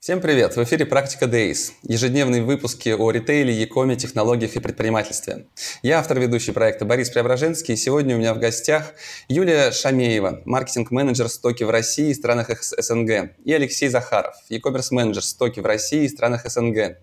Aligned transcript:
Всем 0.00 0.22
привет! 0.22 0.56
В 0.56 0.64
эфире 0.64 0.86
«Практика 0.86 1.26
Days»– 1.26 1.72
ежедневные 1.82 2.42
выпуски 2.42 2.88
о 2.88 3.10
ритейле, 3.10 3.52
e-коме, 3.52 3.96
технологиях 3.96 4.56
и 4.56 4.58
предпринимательстве. 4.58 5.44
Я 5.82 5.98
автор 5.98 6.18
ведущий 6.18 6.52
проекта 6.52 6.86
Борис 6.86 7.10
Преображенский, 7.10 7.74
и 7.74 7.76
сегодня 7.76 8.16
у 8.16 8.18
меня 8.18 8.32
в 8.32 8.38
гостях 8.38 8.94
Юлия 9.28 9.72
Шамеева, 9.72 10.40
маркетинг-менеджер 10.46 11.28
стоки 11.28 11.64
в 11.64 11.70
России 11.70 12.12
и 12.12 12.14
странах 12.14 12.48
СНГ, 12.48 13.36
и 13.44 13.52
Алексей 13.52 13.90
Захаров, 13.90 14.34
e-commerce 14.48 14.88
менеджер 14.90 15.22
стоки 15.22 15.60
в 15.60 15.66
России 15.66 16.04
и 16.04 16.08
странах 16.08 16.50
СНГ. 16.50 16.96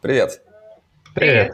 Привет! 0.00 0.42
Привет! 1.14 1.52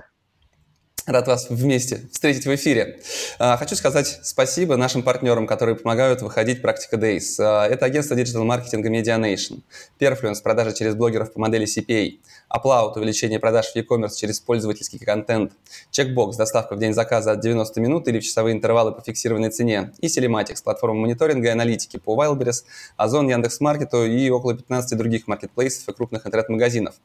Рад 1.07 1.29
вас 1.29 1.47
вместе 1.51 2.01
встретить 2.11 2.47
в 2.47 2.55
эфире. 2.57 2.99
А, 3.39 3.57
хочу 3.57 3.77
сказать 3.77 4.19
спасибо 4.25 4.77
нашим 4.77 5.05
партнерам, 5.05 5.47
которые 5.47 5.77
помогают 5.77 6.21
выходить 6.21 6.61
Практика 6.61 6.97
Days. 6.97 7.37
А, 7.39 7.65
это 7.65 7.87
агентство 7.87 8.17
диджитал-маркетинга 8.17 8.91
Medianation, 8.91 9.61
Perfluence, 10.01 10.43
продажи 10.43 10.75
через 10.75 10.97
блогеров 10.97 11.33
по 11.33 11.39
модели 11.39 11.65
CPA, 11.65 12.19
Upload, 12.53 12.95
увеличение 12.97 13.39
продаж 13.39 13.67
в 13.67 13.77
e-commerce 13.77 14.17
через 14.17 14.41
пользовательский 14.41 14.99
контент, 14.99 15.53
Checkbox, 15.93 16.37
доставка 16.39 16.75
в 16.75 16.81
день 16.81 16.93
заказа 16.93 17.31
от 17.31 17.41
90 17.41 17.81
минут 17.81 18.09
или 18.09 18.19
в 18.19 18.25
часовые 18.25 18.57
интервалы 18.57 18.91
по 18.91 19.01
фиксированной 19.01 19.51
цене, 19.51 19.93
и 20.01 20.09
Telematics, 20.09 20.65
платформа 20.65 21.03
мониторинга 21.03 21.47
и 21.47 21.51
аналитики 21.51 21.99
по 21.99 22.21
Wildberries, 22.21 22.65
Озон, 22.97 23.29
Яндекс.Маркету 23.29 24.05
и 24.05 24.29
около 24.31 24.57
15 24.57 24.99
других 24.99 25.29
маркетплейсов 25.29 25.89
и 25.89 25.93
крупных 25.93 26.27
интернет-магазинов. 26.27 26.97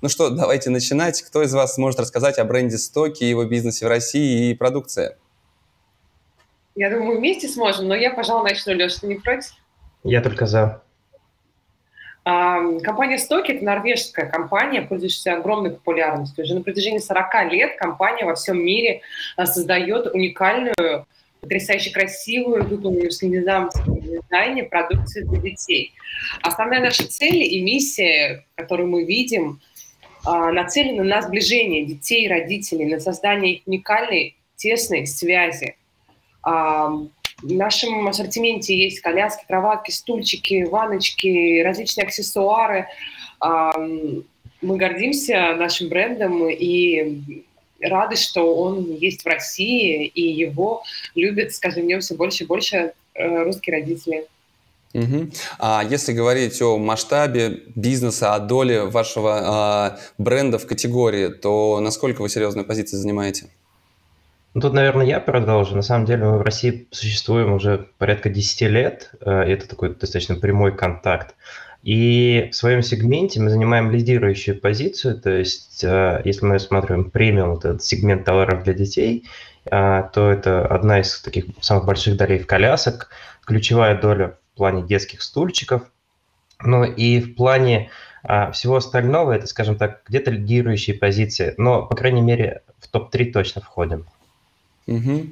Ну 0.00 0.08
что, 0.08 0.30
давайте 0.30 0.70
начинать. 0.70 1.20
Кто 1.20 1.42
из 1.42 1.52
вас 1.52 1.76
может 1.76 2.00
рассказать 2.00 2.38
о 2.38 2.44
бренде 2.44 2.78
Стоки 2.78 3.24
и 3.24 3.28
его 3.28 3.49
бизнесе 3.50 3.84
в 3.84 3.88
России 3.88 4.50
и 4.50 4.54
продукции? 4.54 5.16
Я 6.74 6.88
думаю, 6.88 7.18
вместе 7.18 7.48
сможем, 7.48 7.88
но 7.88 7.94
я, 7.94 8.10
пожалуй, 8.10 8.48
начну. 8.48 8.72
Леша, 8.72 9.00
ты 9.00 9.06
не 9.06 9.16
против? 9.16 9.52
Я 10.04 10.22
только 10.22 10.46
за. 10.46 10.82
Компания 12.24 13.18
Стоки– 13.18 13.50
это 13.52 13.64
норвежская 13.64 14.26
компания, 14.26 14.82
пользующаяся 14.82 15.34
огромной 15.34 15.72
популярностью. 15.72 16.44
Уже 16.44 16.54
на 16.54 16.62
протяжении 16.62 16.98
40 16.98 17.52
лет 17.52 17.76
компания 17.76 18.24
во 18.24 18.34
всем 18.34 18.64
мире 18.64 19.00
а, 19.36 19.46
создает 19.46 20.06
уникальную, 20.06 21.06
потрясающе 21.40 21.90
красивую, 21.90 22.64
выполненную 22.64 23.10
в 23.10 23.14
скандинавском 23.14 24.00
дизайне 24.00 24.64
продукцию 24.64 25.26
для 25.28 25.40
детей. 25.40 25.92
Основная 26.42 26.80
наша 26.80 27.08
цель 27.08 27.42
и 27.42 27.62
миссия, 27.62 28.44
которую 28.54 28.88
мы 28.88 29.04
видим– 29.04 29.60
а, 29.69 29.69
нацелены 30.24 31.02
на 31.04 31.22
сближение 31.22 31.84
детей 31.84 32.24
и 32.24 32.28
родителей, 32.28 32.86
на 32.86 33.00
создание 33.00 33.54
их 33.54 33.62
уникальной, 33.66 34.36
тесной 34.56 35.06
связи. 35.06 35.76
А, 36.42 36.88
в 37.42 37.52
нашем 37.52 38.06
ассортименте 38.06 38.76
есть 38.76 39.00
коляски, 39.00 39.44
кроватки, 39.46 39.90
стульчики, 39.90 40.64
ванночки, 40.64 41.62
различные 41.62 42.04
аксессуары. 42.04 42.86
А, 43.40 43.72
мы 44.60 44.76
гордимся 44.76 45.54
нашим 45.56 45.88
брендом 45.88 46.48
и 46.50 47.44
рады, 47.80 48.16
что 48.16 48.54
он 48.54 48.94
есть 48.94 49.22
в 49.22 49.26
России, 49.26 50.04
и 50.06 50.22
его 50.22 50.82
любят, 51.14 51.54
скажем, 51.54 51.84
в 51.84 51.86
нем 51.86 52.00
все 52.00 52.14
больше 52.14 52.44
и 52.44 52.46
больше 52.46 52.92
э, 53.14 53.42
русские 53.42 53.76
родители. 53.76 54.26
Угу. 54.92 55.30
А 55.60 55.84
если 55.88 56.12
говорить 56.12 56.60
о 56.62 56.76
масштабе 56.76 57.62
бизнеса, 57.74 58.34
о 58.34 58.40
доле 58.40 58.84
вашего 58.84 59.38
а, 59.40 59.98
бренда 60.18 60.58
в 60.58 60.66
категории, 60.66 61.28
то 61.28 61.78
насколько 61.80 62.22
вы 62.22 62.28
серьезную 62.28 62.66
позицию 62.66 62.98
занимаете? 62.98 63.46
Ну, 64.52 64.60
тут, 64.60 64.72
наверное, 64.72 65.06
я 65.06 65.20
продолжу. 65.20 65.76
На 65.76 65.82
самом 65.82 66.06
деле 66.06 66.24
мы 66.24 66.38
в 66.38 66.42
России 66.42 66.88
существуем 66.90 67.52
уже 67.52 67.86
порядка 67.98 68.30
10 68.30 68.62
лет, 68.62 69.12
э, 69.20 69.48
и 69.48 69.52
это 69.52 69.68
такой 69.68 69.94
достаточно 69.94 70.34
прямой 70.34 70.76
контакт. 70.76 71.36
И 71.84 72.48
в 72.50 72.56
своем 72.56 72.82
сегменте 72.82 73.40
мы 73.40 73.48
занимаем 73.48 73.92
лидирующую 73.92 74.60
позицию, 74.60 75.20
то 75.20 75.30
есть 75.30 75.84
э, 75.84 76.20
если 76.24 76.44
мы 76.44 76.54
рассматриваем 76.54 77.10
премиум, 77.10 77.50
вот 77.50 77.64
этот 77.64 77.84
сегмент 77.84 78.24
товаров 78.24 78.64
для 78.64 78.74
детей, 78.74 79.24
э, 79.66 80.02
то 80.12 80.30
это 80.30 80.66
одна 80.66 81.00
из 81.00 81.20
таких 81.20 81.44
самых 81.60 81.86
больших 81.86 82.16
долей 82.16 82.40
в 82.40 82.46
колясок, 82.48 83.08
ключевая 83.46 84.00
доля 84.00 84.36
плане 84.60 84.82
детских 84.82 85.22
стульчиков. 85.22 85.90
Ну 86.62 86.84
и 86.84 87.18
в 87.20 87.34
плане 87.34 87.90
а, 88.22 88.52
всего 88.52 88.76
остального, 88.76 89.32
это, 89.32 89.46
скажем 89.46 89.76
так, 89.76 90.02
где-то 90.06 90.30
лидирующие 90.30 90.94
позиции. 90.94 91.54
Но, 91.56 91.86
по 91.86 91.96
крайней 91.96 92.20
мере, 92.20 92.60
в 92.78 92.88
топ-3 92.88 93.32
точно 93.32 93.62
входим. 93.62 94.04
Угу. 94.86 95.28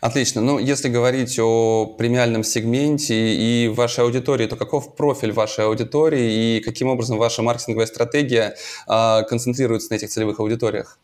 Отлично. 0.00 0.42
Ну, 0.42 0.60
если 0.60 0.88
говорить 0.88 1.36
о 1.40 1.86
премиальном 1.98 2.44
сегменте 2.44 3.14
и 3.16 3.66
вашей 3.66 4.04
аудитории, 4.04 4.46
то 4.46 4.54
каков 4.54 4.94
профиль 4.94 5.32
вашей 5.32 5.64
аудитории 5.64 6.58
и 6.58 6.60
каким 6.60 6.88
образом 6.88 7.18
ваша 7.18 7.42
маркетинговая 7.42 7.86
стратегия 7.86 8.54
а, 8.86 9.24
концентрируется 9.24 9.92
на 9.92 9.96
этих 9.96 10.10
целевых 10.10 10.38
аудиториях? 10.38 11.00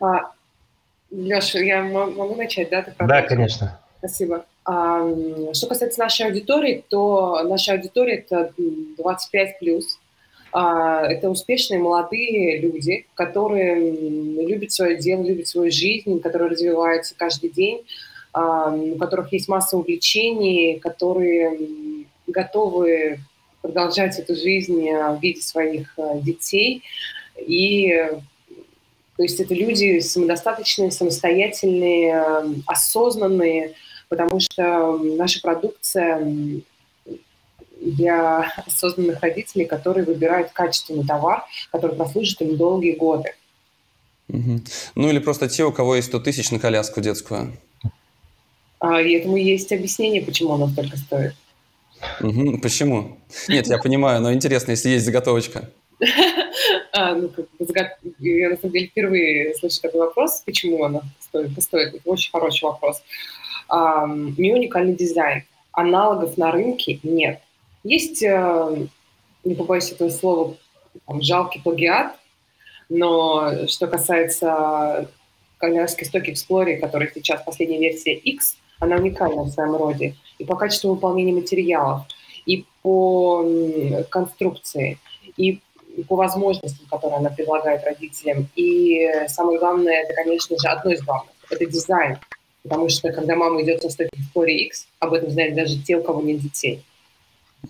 А, 0.00 0.32
Леша, 1.12 1.60
я 1.60 1.84
могу 1.84 2.34
начать, 2.34 2.70
да? 2.70 2.82
Ты 2.82 2.94
да, 2.98 3.22
конечно. 3.22 3.78
Спасибо. 3.98 4.44
Что 4.64 5.66
касается 5.68 6.00
нашей 6.00 6.26
аудитории, 6.26 6.84
то 6.88 7.42
наша 7.44 7.72
аудитория 7.74 8.24
это 8.26 8.52
25 8.56 9.58
плюс. 9.58 9.98
А, 10.52 11.04
это 11.06 11.28
успешные 11.28 11.80
молодые 11.80 12.60
люди, 12.60 13.06
которые 13.14 13.90
любят 14.46 14.72
свое 14.72 14.96
дело, 14.96 15.22
любят 15.22 15.48
свою 15.48 15.70
жизнь, 15.70 16.20
которые 16.20 16.50
развиваются 16.50 17.14
каждый 17.16 17.50
день, 17.50 17.82
у 18.32 18.96
которых 18.96 19.32
есть 19.32 19.48
масса 19.48 19.76
увлечений, 19.76 20.78
которые 20.78 21.58
готовы 22.28 23.18
продолжать 23.60 24.18
эту 24.18 24.34
жизнь 24.34 24.88
в 24.90 25.18
виде 25.20 25.42
своих 25.42 25.92
а, 25.98 26.18
детей. 26.18 26.82
И 27.36 27.92
то 29.16 29.22
есть 29.22 29.38
это 29.40 29.54
люди 29.54 30.00
самодостаточные, 30.00 30.90
самостоятельные, 30.90 32.22
осознанные, 32.66 33.74
потому 34.08 34.40
что 34.40 34.98
наша 34.98 35.40
продукция 35.40 36.62
для 37.80 38.52
осознанных 38.66 39.20
родителей, 39.20 39.66
которые 39.66 40.04
выбирают 40.04 40.50
качественный 40.52 41.04
товар, 41.04 41.44
который 41.70 41.96
прослужит 41.96 42.40
им 42.40 42.56
долгие 42.56 42.92
годы. 42.92 43.34
Угу. 44.28 44.60
Ну 44.94 45.10
или 45.10 45.18
просто 45.18 45.48
те, 45.48 45.64
у 45.64 45.72
кого 45.72 45.96
есть 45.96 46.08
100 46.08 46.20
тысяч 46.20 46.50
на 46.50 46.58
коляску 46.58 47.00
детскую. 47.00 47.56
А, 48.80 49.00
и 49.00 49.12
этому 49.12 49.36
есть 49.36 49.72
объяснение, 49.72 50.22
почему 50.22 50.54
она 50.54 50.68
столько 50.68 50.96
стоит. 50.96 51.34
Угу. 52.20 52.58
Почему? 52.58 53.18
Нет, 53.48 53.66
я 53.66 53.78
понимаю, 53.78 54.20
но 54.20 54.32
интересно, 54.32 54.72
если 54.72 54.90
есть 54.90 55.04
заготовочка. 55.04 55.70
А, 56.96 57.12
ну, 57.12 57.28
я 58.20 58.50
на 58.50 58.56
самом 58.56 58.72
деле 58.72 58.86
впервые 58.86 59.52
слышу 59.56 59.80
такой 59.80 59.98
вопрос, 59.98 60.42
почему 60.46 60.84
она 60.84 61.02
стоит, 61.18 61.60
стоит. 61.60 61.92
Это 61.92 62.08
очень 62.08 62.30
хороший 62.30 62.62
вопрос 62.62 63.02
у 63.68 63.74
уникальный 63.74 64.94
дизайн. 64.94 65.44
Аналогов 65.72 66.36
на 66.38 66.52
рынке 66.52 67.00
нет. 67.02 67.40
Есть, 67.82 68.22
э, 68.22 68.86
не 69.44 69.54
побоюсь 69.54 69.90
этого 69.90 70.08
слова, 70.08 70.56
там, 71.06 71.20
жалкий 71.20 71.60
плагиат, 71.60 72.16
но 72.88 73.66
что 73.66 73.86
касается 73.86 75.08
коляски 75.58 76.04
Stock 76.04 76.26
Explorer, 76.26 76.76
которая 76.76 77.10
сейчас 77.14 77.42
последняя 77.42 77.78
версия 77.78 78.14
X, 78.14 78.56
она 78.80 78.96
уникальна 78.96 79.42
в 79.42 79.50
своем 79.50 79.76
роде. 79.76 80.14
И 80.38 80.44
по 80.44 80.56
качеству 80.56 80.94
выполнения 80.94 81.32
материалов, 81.32 82.02
и 82.46 82.64
по 82.82 83.44
конструкции, 84.10 84.98
и 85.36 85.60
по 86.08 86.16
возможностям, 86.16 86.86
которые 86.90 87.18
она 87.18 87.30
предлагает 87.30 87.84
родителям. 87.84 88.48
И 88.56 89.10
самое 89.28 89.58
главное, 89.58 90.02
это, 90.02 90.14
конечно 90.14 90.56
же, 90.58 90.68
одно 90.68 90.92
из 90.92 91.02
главных, 91.02 91.32
это 91.50 91.66
дизайн. 91.66 92.18
Потому 92.64 92.88
что 92.88 93.12
когда 93.12 93.36
мама 93.36 93.62
идет 93.62 93.82
со 93.82 93.90
стойки 93.90 94.16
в 94.16 94.36
Core 94.36 94.50
X, 94.50 94.86
об 94.98 95.12
этом 95.12 95.30
знают 95.30 95.54
даже 95.54 95.78
те, 95.82 95.96
у 95.96 96.02
кого 96.02 96.22
нет 96.22 96.40
детей. 96.40 96.82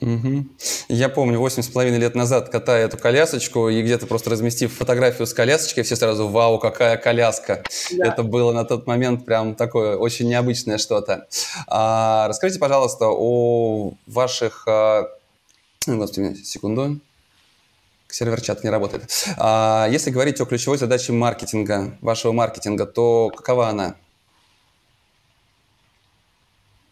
Угу. 0.01 0.47
Я 0.89 1.09
помню, 1.09 1.39
восемь 1.39 1.63
с 1.63 1.69
половиной 1.69 1.99
лет 1.99 2.15
назад, 2.15 2.49
катая 2.49 2.87
эту 2.87 2.97
колясочку, 2.97 3.69
и 3.69 3.83
где-то 3.83 4.07
просто 4.07 4.31
разместив 4.31 4.73
фотографию 4.73 5.27
с 5.27 5.35
колясочкой, 5.35 5.85
все 5.85 5.97
сразу 5.97 6.29
«Вау, 6.29 6.59
какая 6.59 6.97
коляска!» 6.97 7.63
да. 7.93 8.07
Это 8.07 8.23
было 8.23 8.53
на 8.53 8.65
тот 8.65 8.87
момент 8.87 9.25
прям 9.25 9.55
такое 9.55 9.97
очень 9.97 10.29
необычное 10.29 10.79
что-то. 10.79 11.27
А, 11.67 12.29
расскажите, 12.29 12.61
пожалуйста, 12.61 13.07
о 13.09 13.95
ваших... 14.07 14.65
А... 14.69 15.09
Господи, 15.87 16.43
секунду. 16.43 16.99
Сервер-чат 18.09 18.63
не 18.63 18.71
работает. 18.71 19.11
А 19.39 19.89
если 19.91 20.11
говорить 20.11 20.41
о 20.41 20.47
ключевой 20.47 20.79
задаче 20.79 21.13
маркетинга, 21.13 21.99
вашего 22.01 22.33
маркетинга, 22.33 22.87
то 22.87 23.31
какова 23.35 23.69
она? 23.69 23.97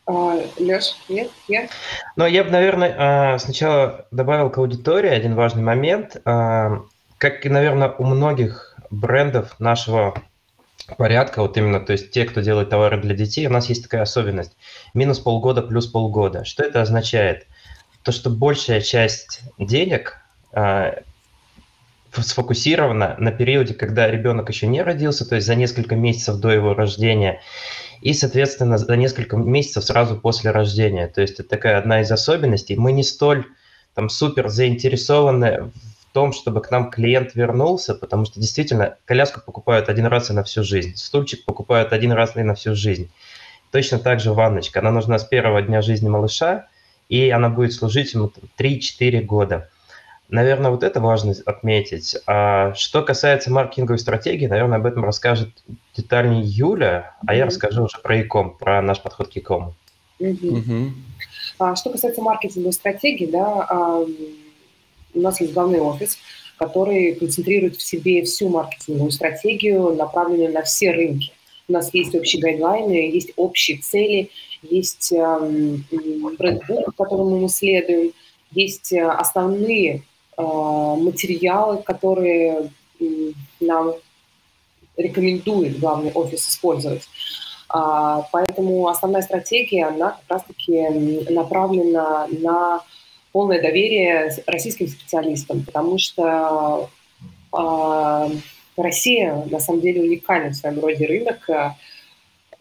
А, 0.06 0.37
Леш, 0.58 0.96
нет? 1.08 1.31
Нет? 1.49 1.70
Ну, 2.16 2.26
я 2.26 2.44
бы, 2.44 2.50
наверное, 2.50 2.94
а, 2.99 3.38
сначала 3.38 4.06
добавил 4.10 4.50
к 4.50 4.58
аудитории 4.58 5.10
один 5.10 5.34
важный 5.34 5.62
момент. 5.62 6.16
А, 6.25 6.82
как 7.19 7.46
и, 7.46 7.49
наверное, 7.49 7.88
у 7.90 8.04
многих 8.04 8.76
брендов 8.90 9.58
нашего 9.60 10.14
порядка, 10.99 11.40
вот 11.43 11.56
именно, 11.56 11.81
то 11.81 11.93
есть 11.93 12.10
те, 12.10 12.25
кто 12.25 12.40
делает 12.40 12.70
товары 12.70 13.00
для 13.00 13.14
детей, 13.14 13.46
у 13.46 13.50
нас 13.50 13.69
есть 13.69 13.84
такая 13.84 14.02
особенность. 14.02 14.56
Минус 14.93 15.20
полгода 15.20 15.62
плюс 15.62 15.87
полгода. 15.87 16.44
Что 16.44 16.64
это 16.64 16.82
означает? 16.82 17.46
То, 18.02 18.10
что 18.10 18.31
большая 18.31 18.81
часть 18.81 19.43
денег 19.58 20.19
сфокусирована 22.20 23.16
на 23.19 23.32
периоде, 23.32 23.75
когда 23.75 24.10
ребенок 24.10 24.50
еще 24.50 24.66
не 24.66 24.82
родился, 24.82 25.26
то 25.26 25.37
есть 25.37 25.46
за 25.46 25.55
несколько 25.55 25.96
месяцев 25.96 26.37
до 26.37 26.50
его 26.50 26.75
рождения, 26.75 27.40
и, 28.02 28.14
соответственно, 28.14 28.78
за 28.78 28.96
несколько 28.96 29.37
месяцев 29.37 29.84
сразу 29.84 30.16
после 30.16 30.50
рождения. 30.50 31.06
То 31.06 31.20
есть 31.20 31.38
это 31.38 31.49
такая 31.49 31.78
одна 31.78 32.00
из 32.00 32.10
особенностей. 32.10 32.76
Мы 32.76 32.90
не 32.93 33.04
столь 33.04 33.46
там 33.94 34.08
супер 34.08 34.49
заинтересованы 34.49 35.70
в 36.10 36.12
том, 36.12 36.32
чтобы 36.32 36.60
к 36.62 36.70
нам 36.72 36.90
клиент 36.90 37.34
вернулся, 37.34 37.94
потому 37.94 38.25
что 38.25 38.40
действительно 38.40 38.96
коляску 39.04 39.40
покупают 39.40 39.88
один 39.88 40.06
раз 40.06 40.31
и 40.31 40.32
на 40.32 40.43
всю 40.43 40.64
жизнь, 40.64 40.96
стульчик 40.96 41.44
покупают 41.44 41.93
один 41.93 42.12
раз 42.12 42.37
и 42.37 42.43
на 42.43 42.54
всю 42.54 42.75
жизнь. 42.75 43.10
Точно 43.70 43.99
так 43.99 44.19
же 44.20 44.32
ванночка. 44.32 44.81
Она 44.81 44.90
нужна 44.90 45.19
с 45.19 45.25
первого 45.25 45.62
дня 45.62 45.81
жизни 45.81 46.08
малыша, 46.08 46.66
и 47.08 47.31
она 47.31 47.50
будет 47.50 47.72
служить 47.72 48.14
ему 48.14 48.32
3-4 48.58 49.22
года. 49.22 49.70
Наверное, 50.32 50.70
вот 50.70 50.82
это 50.82 50.99
важно 50.99 51.34
отметить. 51.44 52.17
А 52.26 52.73
что 52.73 53.02
касается 53.02 53.50
маркетинговой 53.50 53.99
стратегии, 53.99 54.46
наверное, 54.46 54.79
об 54.79 54.87
этом 54.87 55.05
расскажет 55.05 55.50
детальнее 55.94 56.43
Юля, 56.43 57.14
а 57.26 57.34
mm-hmm. 57.34 57.37
я 57.37 57.44
расскажу 57.44 57.84
уже 57.84 57.99
про 57.99 58.23
ИКОМ, 58.23 58.56
про 58.56 58.81
наш 58.81 59.02
подход 59.02 59.29
к 59.29 59.37
ИКОМу. 59.37 59.75
Mm-hmm. 60.20 60.40
Mm-hmm. 60.40 60.90
А, 61.58 61.76
что 61.76 61.90
касается 61.90 62.23
маркетинговой 62.23 62.73
стратегии, 62.73 63.26
да, 63.26 63.67
а, 63.69 64.06
у 65.14 65.20
нас 65.20 65.38
есть 65.43 65.52
главный 65.52 65.81
офис, 65.81 66.17
который 66.56 67.14
концентрирует 67.14 67.76
в 67.76 67.82
себе 67.82 68.23
всю 68.23 68.49
маркетинговую 68.49 69.11
стратегию, 69.11 69.94
направленную 69.94 70.50
на 70.50 70.62
все 70.62 70.93
рынки. 70.93 71.31
У 71.69 71.75
нас 71.75 71.93
есть 71.93 72.14
общие 72.14 72.40
гайдлайны, 72.40 73.12
есть 73.12 73.34
общие 73.37 73.76
цели, 73.76 74.31
есть 74.62 75.12
эм, 75.12 75.84
брендбук, 76.38 76.96
которому 76.96 77.38
мы 77.38 77.50
следуем, 77.50 78.12
есть 78.50 78.94
э, 78.94 79.06
основные 79.06 80.05
материалы, 80.37 81.82
которые 81.82 82.70
нам 83.61 83.94
рекомендует 84.96 85.79
главный 85.79 86.12
офис 86.12 86.49
использовать. 86.49 87.08
А, 87.69 88.26
поэтому 88.32 88.88
основная 88.88 89.23
стратегия, 89.23 89.87
она 89.87 90.11
как 90.11 90.25
раз-таки 90.29 91.31
направлена 91.32 92.26
на 92.29 92.82
полное 93.32 93.62
доверие 93.62 94.31
российским 94.46 94.88
специалистам, 94.88 95.64
потому 95.64 95.96
что 95.99 96.90
а, 97.50 98.31
Россия 98.76 99.44
на 99.50 99.58
самом 99.58 99.81
деле 99.81 100.02
уникальный 100.02 100.50
в 100.50 100.56
своем 100.56 100.81
роде 100.81 101.06
рынок, 101.06 101.49
э, 101.50 101.70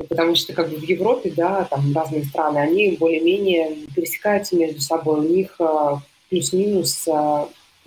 потому 0.10 0.36
что 0.36 0.54
как 0.54 0.70
бы 0.70 0.78
в 0.78 0.84
Европе, 0.84 1.32
да, 1.36 1.66
там 1.66 1.94
разные 1.94 2.26
страны, 2.26 2.58
они 2.58 2.98
более-менее 3.00 3.88
пересекаются 3.96 4.56
между 4.58 4.82
собой, 4.82 5.22
у 5.22 5.30
них 5.30 5.56
э, 5.60 5.96
плюс-минус 6.30 7.08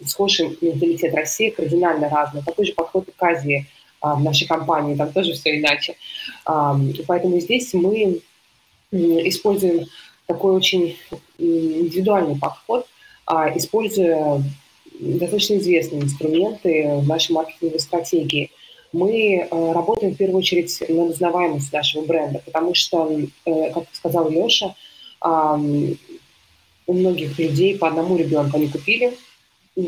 схожий 0.07 0.57
менталитет 0.61 1.15
России 1.15 1.51
кардинально 1.51 2.09
разный. 2.09 2.43
Такой 2.43 2.67
же 2.67 2.73
подход 2.73 3.09
и 3.09 3.13
к 3.13 3.23
Азии 3.23 3.67
а, 4.01 4.17
в 4.17 4.23
нашей 4.23 4.47
компании, 4.47 4.97
там 4.97 5.13
тоже 5.13 5.33
все 5.33 5.59
иначе. 5.59 5.97
А, 6.45 6.79
поэтому 7.07 7.41
здесь 7.41 7.73
мы 7.73 8.21
используем 8.93 9.87
такой 10.27 10.55
очень 10.55 10.97
индивидуальный 11.39 12.39
подход, 12.39 12.87
а, 13.27 13.57
используя 13.57 14.43
достаточно 14.99 15.57
известные 15.57 16.03
инструменты 16.03 16.97
в 16.99 17.09
нашей 17.09 17.33
маркетинговой 17.33 17.81
стратегии. 17.81 18.51
Мы 18.93 19.49
работаем 19.51 20.15
в 20.15 20.17
первую 20.17 20.39
очередь 20.39 20.83
на 20.89 21.03
узнаваемость 21.03 21.73
нашего 21.73 22.05
бренда, 22.05 22.41
потому 22.45 22.75
что, 22.75 23.11
э, 23.45 23.73
как 23.73 23.87
сказал 23.93 24.31
Леша, 24.31 24.77
у 26.87 26.93
многих 26.93 27.37
людей 27.39 27.77
по 27.77 27.89
одному 27.89 28.17
ребенку 28.17 28.57
они 28.57 28.69
купили 28.69 29.15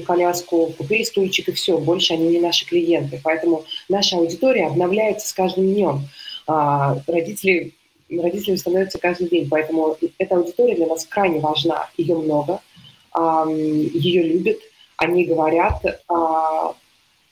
коляску, 0.04 0.72
купили 0.76 1.04
стульчик 1.04 1.48
и 1.48 1.52
все, 1.52 1.78
больше 1.78 2.14
они 2.14 2.28
не 2.28 2.40
наши 2.40 2.66
клиенты. 2.66 3.20
Поэтому 3.22 3.64
наша 3.88 4.16
аудитория 4.16 4.66
обновляется 4.66 5.28
с 5.28 5.32
каждым 5.32 5.72
днем. 5.72 6.08
А, 6.46 6.98
родители, 7.06 7.72
родители 8.10 8.56
становятся 8.56 8.98
каждый 8.98 9.28
день, 9.28 9.48
поэтому 9.48 9.96
эта 10.18 10.36
аудитория 10.36 10.74
для 10.74 10.86
нас 10.86 11.06
крайне 11.06 11.40
важна. 11.40 11.88
Ее 11.96 12.16
много, 12.16 12.60
ее 13.94 14.22
любят, 14.22 14.58
они 14.96 15.24
говорят, 15.24 15.82
а, 16.08 16.74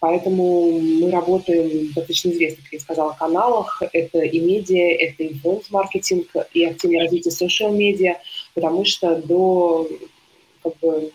поэтому 0.01 0.79
мы 0.79 1.11
работаем 1.11 1.69
в 1.69 1.87
достаточно 1.95 2.31
известных, 2.31 2.65
как 2.65 2.73
я 2.73 2.81
сказала, 2.81 3.17
каналах. 3.19 3.83
Это 3.93 4.21
и 4.21 4.41
медиа, 4.41 4.97
это 4.99 5.27
инфлюенс-маркетинг, 5.27 6.29
и 6.53 6.65
активное 6.65 7.01
развитие 7.01 7.33
социал-медиа, 7.33 8.17
потому 8.55 8.85
что 8.85 9.17
до 9.17 9.89
как 10.63 10.79
бы, 10.79 11.13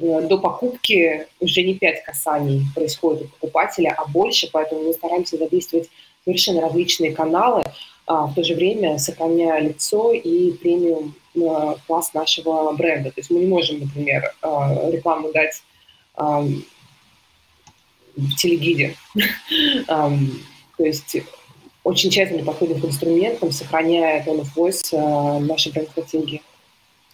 до 0.00 0.38
покупки 0.38 1.26
уже 1.40 1.62
не 1.62 1.74
пять 1.74 2.02
касаний 2.04 2.62
происходит 2.74 3.24
у 3.24 3.28
покупателя, 3.28 3.94
а 3.98 4.06
больше, 4.06 4.48
поэтому 4.50 4.82
мы 4.82 4.92
стараемся 4.94 5.36
задействовать 5.36 5.90
совершенно 6.24 6.62
различные 6.62 7.12
каналы, 7.12 7.62
а 8.06 8.26
в 8.26 8.34
то 8.34 8.42
же 8.42 8.54
время 8.54 8.98
сохраняя 8.98 9.60
лицо 9.60 10.12
и 10.12 10.52
премиум 10.52 11.14
э, 11.34 11.74
класс 11.86 12.14
нашего 12.14 12.72
бренда. 12.72 13.10
То 13.10 13.20
есть 13.20 13.30
мы 13.30 13.40
не 13.40 13.46
можем, 13.46 13.80
например, 13.80 14.34
э, 14.42 14.90
рекламу 14.90 15.32
дать 15.32 15.62
в 18.16 18.34
телегиде. 18.36 18.96
То 19.86 20.84
есть 20.84 21.16
очень 21.84 22.10
тщательно 22.10 22.44
подходим 22.44 22.80
к 22.80 22.84
инструментам, 22.84 23.52
сохраняя 23.52 24.24
tone 24.24 24.42
of 24.42 24.48
voice 24.56 25.38
нашей 25.40 25.72
бренд-стратегии. 25.72 26.42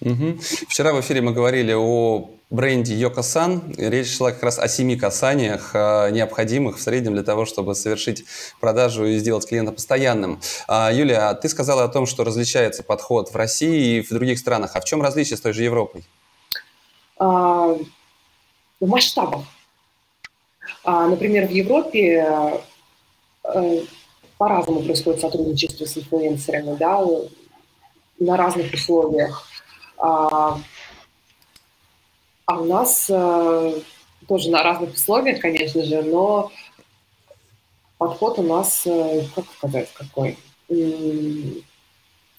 Угу. 0.01 0.39
Вчера 0.69 0.93
в 0.93 1.01
эфире 1.01 1.23
мы 1.23 1.33
говорили 1.33 1.73
о 1.73 2.31
бренде 2.51 2.95
Йоко-сан. 2.95 3.75
Речь 3.77 4.17
шла 4.17 4.31
как 4.31 4.43
раз 4.43 4.59
о 4.59 4.69
семи 4.69 4.97
касаниях, 4.97 5.71
а, 5.75 6.11
необходимых 6.11 6.79
в 6.79 6.83
среднем 6.83 7.15
для 7.15 7.23
того, 7.23 7.45
чтобы 7.47 7.75
совершить 7.75 8.25
продажу 8.61 9.07
и 9.07 9.19
сделать 9.19 9.49
клиента 9.49 9.73
постоянным. 9.73 10.41
А, 10.69 10.93
Юлия, 10.93 11.33
ты 11.35 11.49
сказала 11.49 11.85
о 11.85 11.89
том, 11.89 12.07
что 12.07 12.25
различается 12.25 12.83
подход 12.83 13.31
в 13.31 13.37
России 13.37 13.99
и 13.99 14.03
в 14.03 14.11
других 14.11 14.39
странах. 14.39 14.73
А 14.75 14.81
в 14.81 14.85
чем 14.85 15.03
различие 15.03 15.37
с 15.37 15.41
той 15.41 15.53
же 15.53 15.65
Европой? 15.65 16.05
А, 17.19 17.77
в 18.81 18.87
масштабах. 18.87 19.45
Например, 20.85 21.49
в 21.49 21.51
Европе 21.51 22.61
э, 23.43 23.81
по-разному 24.39 24.83
происходит 24.83 25.21
сотрудничество 25.21 25.85
с 25.85 25.97
инфлюенсерами, 25.97 26.77
да, 26.77 27.05
на 28.19 28.37
разных 28.37 28.73
условиях. 28.73 29.47
А, 29.99 30.59
а 32.47 32.61
у 32.61 32.65
нас 32.65 33.09
а, 33.11 33.73
тоже 34.29 34.51
на 34.51 34.63
разных 34.63 34.95
условиях, 34.95 35.41
конечно 35.41 35.85
же, 35.85 36.03
но 36.03 36.51
подход 37.99 38.39
у 38.39 38.43
нас, 38.43 38.87
э, 38.87 39.23
как 39.35 39.45
сказать, 39.57 39.93
какой? 39.93 40.39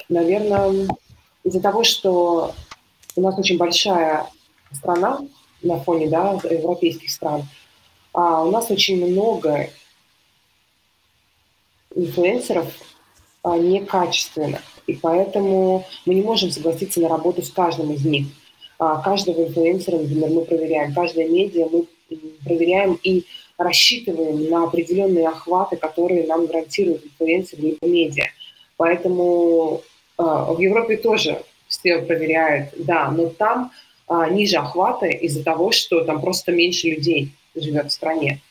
Наверное, 0.10 0.88
из-за 1.44 1.62
того, 1.62 1.84
что 1.84 2.54
у 3.16 3.22
нас 3.22 3.38
очень 3.38 3.58
большая 3.58 4.28
страна 4.72 5.20
на 5.62 5.80
фоне 5.80 6.10
да, 6.10 6.40
европейских 6.44 7.10
стран, 7.10 7.48
а 8.14 8.44
у 8.44 8.52
нас 8.52 8.70
очень 8.70 9.06
много 9.06 9.70
инфлюенсеров 11.96 12.74
а, 13.44 13.58
некачественных. 13.58 14.62
И 14.88 14.94
поэтому 14.94 15.86
мы 16.06 16.15
не 16.15 16.22
можем 16.22 16.50
согласиться 16.50 17.01
на 17.01 17.10
работу 17.10 17.44
с 17.44 17.51
каждым 17.51 17.91
из 17.91 18.06
них. 18.06 18.27
А, 18.79 19.01
каждого 19.01 19.44
инфлюенсера, 19.44 19.98
например, 19.98 20.29
мы 20.29 20.46
проверяем, 20.46 20.94
каждое 20.94 21.27
медиа 21.27 21.67
мы 21.72 21.86
проверяем 22.44 22.98
и 23.03 23.25
рассчитываем 23.58 24.50
на 24.50 24.63
определенные 24.63 25.27
охваты, 25.27 25.75
которые 25.75 26.25
нам 26.25 26.46
гарантируют 26.46 27.03
инфлюенсер 27.06 27.60
либо 27.60 27.86
медиа. 27.86 28.25
Поэтому 28.77 29.82
э, 30.17 30.24
в 30.24 30.60
Европе 30.60 30.98
тоже 30.98 31.41
все 31.67 32.00
проверяют, 32.00 32.70
да, 32.77 33.10
но 33.12 33.29
там 33.29 33.72
э, 34.08 34.27
ниже 34.32 34.58
охваты 34.58 35.12
из-за 35.12 35.44
того, 35.44 35.72
что 35.72 36.03
там 36.03 36.22
просто 36.22 36.51
меньше 36.51 36.88
людей 36.88 37.32
живет 37.56 37.88
в 37.88 37.94
стране. 37.94 38.41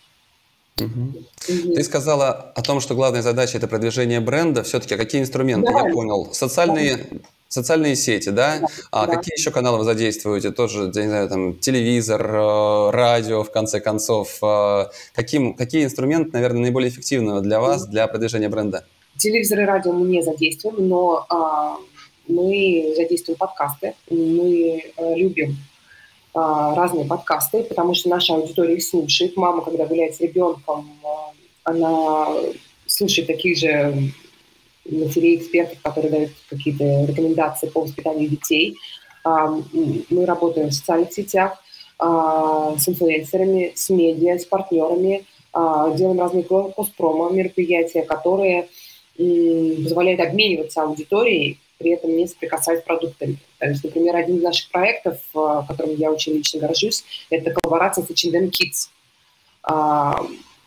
Угу. 0.79 1.75
Ты 1.75 1.83
сказала 1.85 2.53
о 2.55 2.63
том, 2.63 2.81
что 2.81 2.95
главная 2.95 3.23
задача 3.23 3.57
это 3.57 3.67
продвижение 3.67 4.21
бренда. 4.21 4.63
Все-таки 4.63 4.97
какие 4.97 5.23
инструменты? 5.23 5.73
Да. 5.73 5.87
Я 5.87 5.93
понял. 5.93 6.29
Социальные, 6.33 7.07
Социальные 7.49 7.97
сети, 7.97 8.29
да? 8.31 8.59
Да, 8.61 8.67
А 8.91 9.07
да. 9.07 9.17
какие 9.17 9.39
еще 9.39 9.51
каналы 9.51 9.79
вы 9.79 9.85
задействуете? 9.85 10.51
Тоже, 10.51 10.91
я 10.95 11.03
не 11.03 11.09
знаю, 11.09 11.29
там, 11.29 11.55
телевизор, 11.59 12.21
э, 12.23 12.91
радио, 12.91 13.45
в 13.45 13.51
конце 13.53 13.81
концов. 13.81 14.39
Э, 14.43 14.87
Каким, 15.15 15.55
какие 15.55 15.85
инструменты, 15.85 16.33
наверное, 16.33 16.63
наиболее 16.63 16.91
эффективны 16.91 17.41
для 17.41 17.61
вас, 17.61 17.87
для 17.87 18.07
продвижения 18.09 18.49
бренда? 18.49 18.85
Телевизор 19.17 19.61
и 19.61 19.65
радио 19.65 19.93
мы 19.93 20.07
не 20.09 20.23
задействуем, 20.23 20.89
но 20.89 21.25
а, 21.31 21.79
мы 22.29 22.93
задействуем 22.97 23.39
подкасты. 23.39 23.95
Мы 24.11 24.83
а, 24.99 25.15
любим 25.15 25.51
а, 25.53 25.76
разные 26.37 27.07
подкасты, 27.07 27.63
потому 27.65 27.95
что 27.95 28.11
наша 28.11 28.35
аудитория 28.35 28.77
их 28.77 28.85
слушает. 28.85 29.37
Мама, 29.37 29.63
когда 29.63 29.87
гуляет 29.87 30.15
с 30.15 30.21
ребенком, 30.21 30.91
а, 31.03 31.33
она 31.65 32.29
слушает 32.87 33.27
таких 33.27 33.59
же 33.59 34.13
матерей, 34.91 35.37
экспертов, 35.37 35.79
которые 35.83 36.11
дают 36.11 36.31
какие-то 36.49 37.05
рекомендации 37.07 37.69
по 37.69 37.81
воспитанию 37.81 38.29
детей. 38.29 38.77
А, 39.25 39.49
мы 40.11 40.25
работаем 40.25 40.69
в 40.69 40.75
социальных 40.75 41.13
сетях 41.13 41.63
а, 41.99 42.77
с 42.79 42.89
инфлюенсерами, 42.89 43.73
с 43.75 43.91
медиа, 43.91 44.39
с 44.39 44.45
партнерами, 44.45 45.25
а, 45.53 45.91
делаем 45.95 46.21
разные 46.21 46.45
коспромо 46.45 47.31
мероприятия, 47.31 48.03
которые 48.03 48.69
позволяют 49.17 50.21
обмениваться 50.21 50.83
аудиторией, 50.83 51.59
при 51.79 51.91
этом 51.91 52.17
не 52.17 52.27
соприкасаясь 52.27 52.81
с 52.81 52.85
продуктами. 52.85 53.39
То 53.59 53.69
есть, 53.69 53.85
например, 53.85 54.17
один 54.17 54.37
из 54.37 54.43
наших 54.43 54.71
проектов, 54.71 55.19
которым 55.33 55.97
я 55.97 56.11
очень 56.11 56.35
лично 56.35 56.61
горжусь, 56.61 57.05
это 57.31 57.51
коллаборация 57.51 58.05
с 58.05 58.11
H&M 58.11 58.51
Kids. 58.51 58.89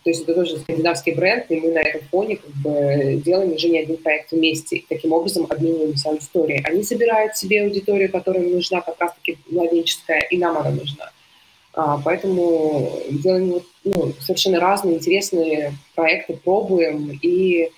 То 0.03 0.09
есть 0.11 0.23
это 0.23 0.33
тоже 0.33 0.57
скандинавский 0.59 1.13
бренд, 1.13 1.45
и 1.49 1.59
мы 1.59 1.71
на 1.71 1.79
этом 1.79 2.01
фоне 2.09 2.37
как 2.37 2.49
бы 2.51 3.21
делаем 3.23 3.53
уже 3.53 3.69
не 3.69 3.79
один 3.79 3.97
проект 3.97 4.31
вместе. 4.31 4.83
Таким 4.87 5.11
образом 5.11 5.45
обмениваемся 5.49 6.09
аудиторией. 6.09 6.63
Они 6.63 6.83
собирают 6.83 7.35
себе 7.35 7.63
аудиторию, 7.63 8.09
которая 8.09 8.43
нужна 8.43 8.81
как 8.81 8.99
раз-таки 8.99 9.37
младенческая, 9.51 10.21
и 10.21 10.37
нам 10.37 10.57
она 10.57 10.71
нужна. 10.71 11.11
А, 11.73 12.01
поэтому 12.03 12.91
делаем 13.09 13.61
ну, 13.83 14.13
совершенно 14.19 14.59
разные 14.59 14.95
интересные 14.95 15.73
проекты, 15.95 16.33
пробуем 16.43 17.19
и 17.21 17.69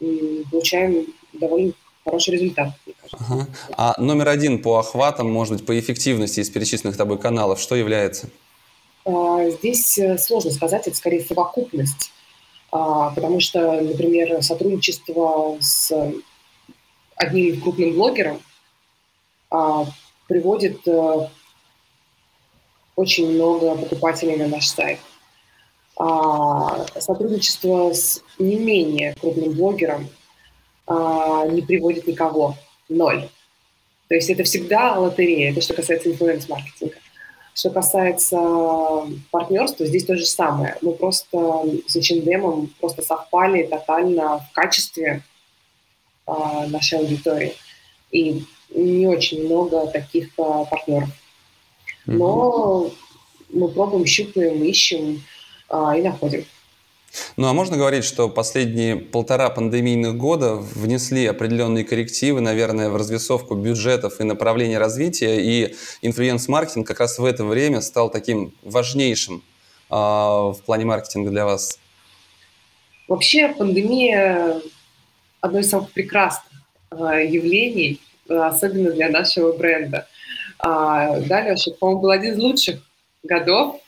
м, 0.00 0.44
получаем 0.50 1.06
довольно 1.32 1.72
хороший 2.04 2.34
результат, 2.34 2.72
мне 2.86 2.94
кажется. 3.00 3.24
Ага. 3.28 3.46
А 3.76 4.00
номер 4.00 4.28
один 4.28 4.62
по 4.62 4.78
охватам, 4.78 5.30
может 5.30 5.54
быть, 5.54 5.66
по 5.66 5.78
эффективности 5.78 6.40
из 6.40 6.50
перечисленных 6.50 6.96
тобой 6.96 7.18
каналов, 7.18 7.60
что 7.60 7.74
является? 7.74 8.28
А, 9.04 9.48
здесь 9.50 9.98
э, 9.98 10.18
сложно 10.18 10.50
сказать, 10.50 10.86
это 10.86 10.96
скорее 10.96 11.22
совокупность, 11.22 12.12
а, 12.70 13.10
потому 13.10 13.40
что, 13.40 13.80
например, 13.80 14.42
сотрудничество 14.42 15.56
с 15.60 15.92
одним 17.16 17.60
крупным 17.60 17.94
блогером 17.94 18.40
а, 19.50 19.86
приводит 20.28 20.86
э, 20.86 21.28
очень 22.96 23.32
много 23.32 23.76
покупателей 23.76 24.36
на 24.36 24.48
наш 24.48 24.68
сайт. 24.68 24.98
Сотрудничество 26.98 27.92
с 27.92 28.22
не 28.38 28.56
менее 28.56 29.14
крупным 29.20 29.52
блогером 29.52 30.08
не 30.88 31.62
приводит 31.62 32.06
никого, 32.06 32.56
ноль. 32.88 33.28
То 34.08 34.16
есть 34.16 34.28
это 34.28 34.44
всегда 34.44 34.98
лотерея, 34.98 35.52
это 35.52 35.62
что 35.62 35.74
касается 35.74 36.10
инфлюенс-маркетинга. 36.10 36.96
Что 37.54 37.70
касается 37.70 38.38
партнерства, 39.30 39.86
здесь 39.86 40.04
то 40.04 40.16
же 40.16 40.26
самое. 40.26 40.76
Мы 40.82 40.92
просто 40.92 41.64
с 41.86 41.96
H&M 41.96 42.70
просто 42.80 43.02
совпали 43.02 43.62
тотально 43.62 44.38
в 44.38 44.52
качестве 44.52 45.22
э, 46.26 46.32
нашей 46.68 46.98
аудитории. 46.98 47.54
И 48.10 48.44
не 48.74 49.06
очень 49.06 49.44
много 49.44 49.86
таких 49.86 50.28
э, 50.38 50.64
партнеров. 50.70 51.10
Но 52.06 52.86
mm-hmm. 52.86 52.92
мы 53.52 53.68
пробуем, 53.68 54.06
щупаем, 54.06 54.62
ищем 54.64 55.22
э, 55.68 55.98
и 55.98 56.02
находим. 56.02 56.44
Ну 57.36 57.46
а 57.48 57.52
можно 57.52 57.76
говорить, 57.76 58.04
что 58.04 58.28
последние 58.28 58.96
полтора 58.96 59.50
пандемийных 59.50 60.16
года 60.16 60.54
внесли 60.54 61.26
определенные 61.26 61.84
коррективы, 61.84 62.40
наверное, 62.40 62.88
в 62.88 62.96
развесовку 62.96 63.54
бюджетов 63.54 64.20
и 64.20 64.24
направления 64.24 64.78
развития, 64.78 65.40
и 65.40 65.74
инфлюенс-маркетинг 66.02 66.86
как 66.86 67.00
раз 67.00 67.18
в 67.18 67.24
это 67.24 67.44
время 67.44 67.80
стал 67.80 68.10
таким 68.10 68.54
важнейшим 68.62 69.42
э, 69.90 69.94
в 69.94 70.58
плане 70.64 70.86
маркетинга 70.86 71.30
для 71.30 71.44
вас? 71.44 71.78
Вообще 73.08 73.48
пандемия 73.48 74.62
одно 75.40 75.58
из 75.58 75.68
самых 75.68 75.90
прекрасных 75.92 76.62
э, 76.92 77.26
явлений, 77.26 78.00
особенно 78.28 78.90
для 78.92 79.10
нашего 79.10 79.52
бренда. 79.52 80.06
А, 80.58 81.20
да, 81.20 81.42
Леша, 81.42 81.72
по-моему, 81.78 82.00
был 82.00 82.10
один 82.10 82.34
из 82.34 82.38
лучших 82.38 82.80
годов 83.22 83.80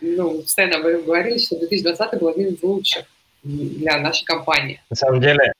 ну, 0.00 0.42
постоянно 0.42 0.78
об 0.78 0.86
этом 0.86 1.04
говорили, 1.04 1.38
что 1.38 1.58
2020 1.58 2.20
был 2.20 2.28
один 2.28 2.48
из 2.48 2.62
лучших 2.62 3.04
для 3.42 3.98
нашей 3.98 4.24
компании. 4.24 4.80
На 4.90 4.96
самом 4.96 5.20
деле, 5.20 5.52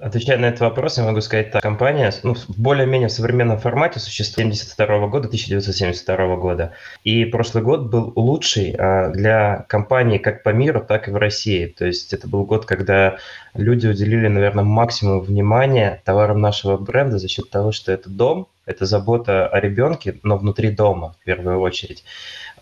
отвечая 0.00 0.38
на 0.38 0.46
этот 0.46 0.60
вопрос, 0.60 0.98
я 0.98 1.04
могу 1.04 1.20
сказать 1.20 1.50
так. 1.50 1.62
Компания 1.62 2.12
ну, 2.22 2.34
в 2.34 2.58
более-менее 2.58 3.08
современном 3.08 3.58
формате 3.58 4.00
существует 4.00 4.54
с 4.54 4.62
1972 4.62 5.08
года, 5.08 5.28
1972 5.28 6.36
года. 6.36 6.72
И 7.04 7.24
прошлый 7.24 7.62
год 7.62 7.90
был 7.90 8.12
лучший 8.16 8.74
а, 8.78 9.10
для 9.10 9.64
компании 9.68 10.18
как 10.18 10.42
по 10.42 10.50
миру, 10.50 10.84
так 10.86 11.08
и 11.08 11.10
в 11.10 11.16
России. 11.16 11.66
То 11.66 11.86
есть 11.86 12.12
это 12.12 12.28
был 12.28 12.44
год, 12.44 12.66
когда 12.66 13.18
люди 13.54 13.86
уделили, 13.86 14.28
наверное, 14.28 14.64
максимум 14.64 15.20
внимания 15.20 16.02
товарам 16.04 16.40
нашего 16.40 16.76
бренда 16.76 17.18
за 17.18 17.28
счет 17.28 17.50
того, 17.50 17.72
что 17.72 17.92
это 17.92 18.10
дом, 18.10 18.48
это 18.66 18.86
забота 18.86 19.46
о 19.46 19.60
ребенке, 19.60 20.18
но 20.22 20.38
внутри 20.38 20.70
дома 20.70 21.14
в 21.20 21.24
первую 21.24 21.60
очередь. 21.60 22.04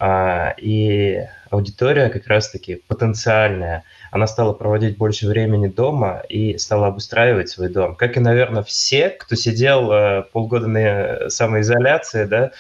А, 0.05 0.57
и 0.59 1.29
аудитория 1.49 2.09
как 2.09 2.27
раз-таки 2.27 2.83
потенциальная, 2.89 3.85
она 4.11 4.27
стала 4.27 4.53
проводить 4.53 4.99
больше 4.99 5.29
времени 5.29 5.69
дома 5.69 6.25
и 6.29 6.59
стала 6.59 6.89
обустраивать 6.89 7.51
свой 7.51 7.69
дом. 7.69 7.95
Как 7.95 8.17
и, 8.17 8.21
наверное, 8.21 8.65
все, 8.65 9.11
кто 9.11 9.37
сидел 9.37 9.93
э, 9.93 10.23
полгода 10.33 10.67
на 10.67 11.31
самоизоляции, 11.31 12.25
да, 12.25 12.51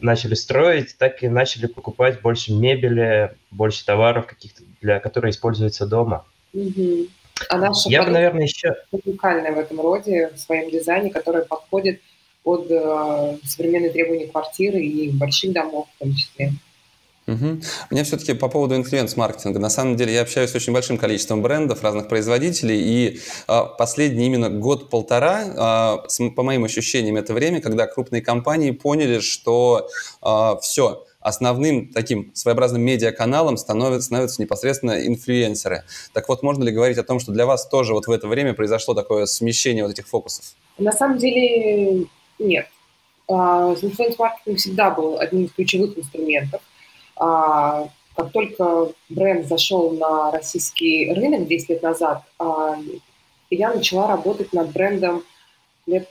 начали 0.00 0.34
строить, 0.34 0.98
так 0.98 1.22
и 1.22 1.28
начали 1.28 1.66
покупать 1.66 2.22
больше 2.22 2.52
мебели, 2.52 3.36
больше 3.52 3.86
товаров 3.86 4.26
каких-то, 4.26 4.64
для 4.80 4.98
которые 4.98 5.30
используются 5.30 5.86
дома. 5.86 6.24
Угу. 6.52 7.06
А 7.50 7.56
наша 7.56 7.88
Я 7.88 8.02
бы, 8.02 8.10
наверное, 8.10 8.42
еще... 8.42 8.74
уникальная 8.90 9.52
в 9.52 9.58
этом 9.60 9.80
роде, 9.80 10.32
в 10.34 10.38
своем 10.40 10.68
дизайне, 10.68 11.10
которая 11.10 11.44
подходит 11.44 12.00
под 12.42 12.68
э, 12.68 13.36
современные 13.44 13.92
требования 13.92 14.26
квартиры 14.26 14.80
и 14.80 15.12
больших 15.12 15.52
домов 15.52 15.86
в 15.94 15.98
том 16.00 16.16
числе. 16.16 16.52
Угу. 17.30 17.60
Меня 17.90 18.04
все-таки 18.04 18.34
по 18.34 18.48
поводу 18.48 18.74
инфлюенс-маркетинга. 18.74 19.60
На 19.60 19.70
самом 19.70 19.96
деле 19.96 20.12
я 20.12 20.22
общаюсь 20.22 20.50
с 20.50 20.54
очень 20.54 20.72
большим 20.72 20.98
количеством 20.98 21.42
брендов, 21.42 21.82
разных 21.84 22.08
производителей, 22.08 22.80
и 22.80 23.20
э, 23.46 23.60
последний 23.78 24.26
именно 24.26 24.50
год-полтора, 24.50 26.00
э, 26.18 26.30
по 26.30 26.42
моим 26.42 26.64
ощущениям, 26.64 27.16
это 27.16 27.32
время, 27.32 27.60
когда 27.60 27.86
крупные 27.86 28.20
компании 28.20 28.72
поняли, 28.72 29.20
что 29.20 29.88
э, 30.22 30.56
все, 30.60 31.04
основным 31.20 31.92
таким 31.92 32.32
своеобразным 32.34 32.82
медиаканалом 32.82 33.56
становятся, 33.58 34.06
становятся 34.06 34.42
непосредственно 34.42 35.06
инфлюенсеры. 35.06 35.84
Так 36.12 36.28
вот, 36.28 36.42
можно 36.42 36.64
ли 36.64 36.72
говорить 36.72 36.98
о 36.98 37.04
том, 37.04 37.20
что 37.20 37.30
для 37.30 37.46
вас 37.46 37.68
тоже 37.68 37.92
вот 37.92 38.08
в 38.08 38.10
это 38.10 38.26
время 38.26 38.54
произошло 38.54 38.94
такое 38.94 39.26
смещение 39.26 39.84
вот 39.84 39.92
этих 39.92 40.08
фокусов? 40.08 40.46
На 40.78 40.92
самом 40.92 41.18
деле 41.18 42.06
нет. 42.38 42.66
Инфлюенс-маркетинг 43.28 44.58
всегда 44.58 44.90
был 44.90 45.18
одним 45.20 45.44
из 45.44 45.52
ключевых 45.52 45.96
инструментов. 45.96 46.62
А, 47.20 47.86
как 48.16 48.32
только 48.32 48.92
бренд 49.10 49.46
зашел 49.46 49.90
на 49.90 50.30
российский 50.30 51.12
рынок 51.12 51.46
10 51.46 51.68
лет 51.68 51.82
назад, 51.82 52.22
а, 52.38 52.78
я 53.50 53.74
начала 53.74 54.08
работать 54.08 54.54
над 54.54 54.72
брендом 54.72 55.22
лет 55.86 56.08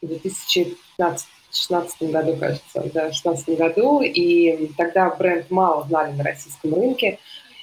в 0.00 0.06
2016 0.06 2.02
году, 2.02 2.36
кажется, 2.36 2.62
да, 2.74 2.80
в 2.80 2.92
2016 2.92 3.58
году, 3.58 4.00
и 4.02 4.68
тогда 4.76 5.10
бренд 5.10 5.50
мало 5.50 5.84
знали 5.88 6.12
на 6.12 6.22
российском 6.22 6.74
рынке, 6.74 7.18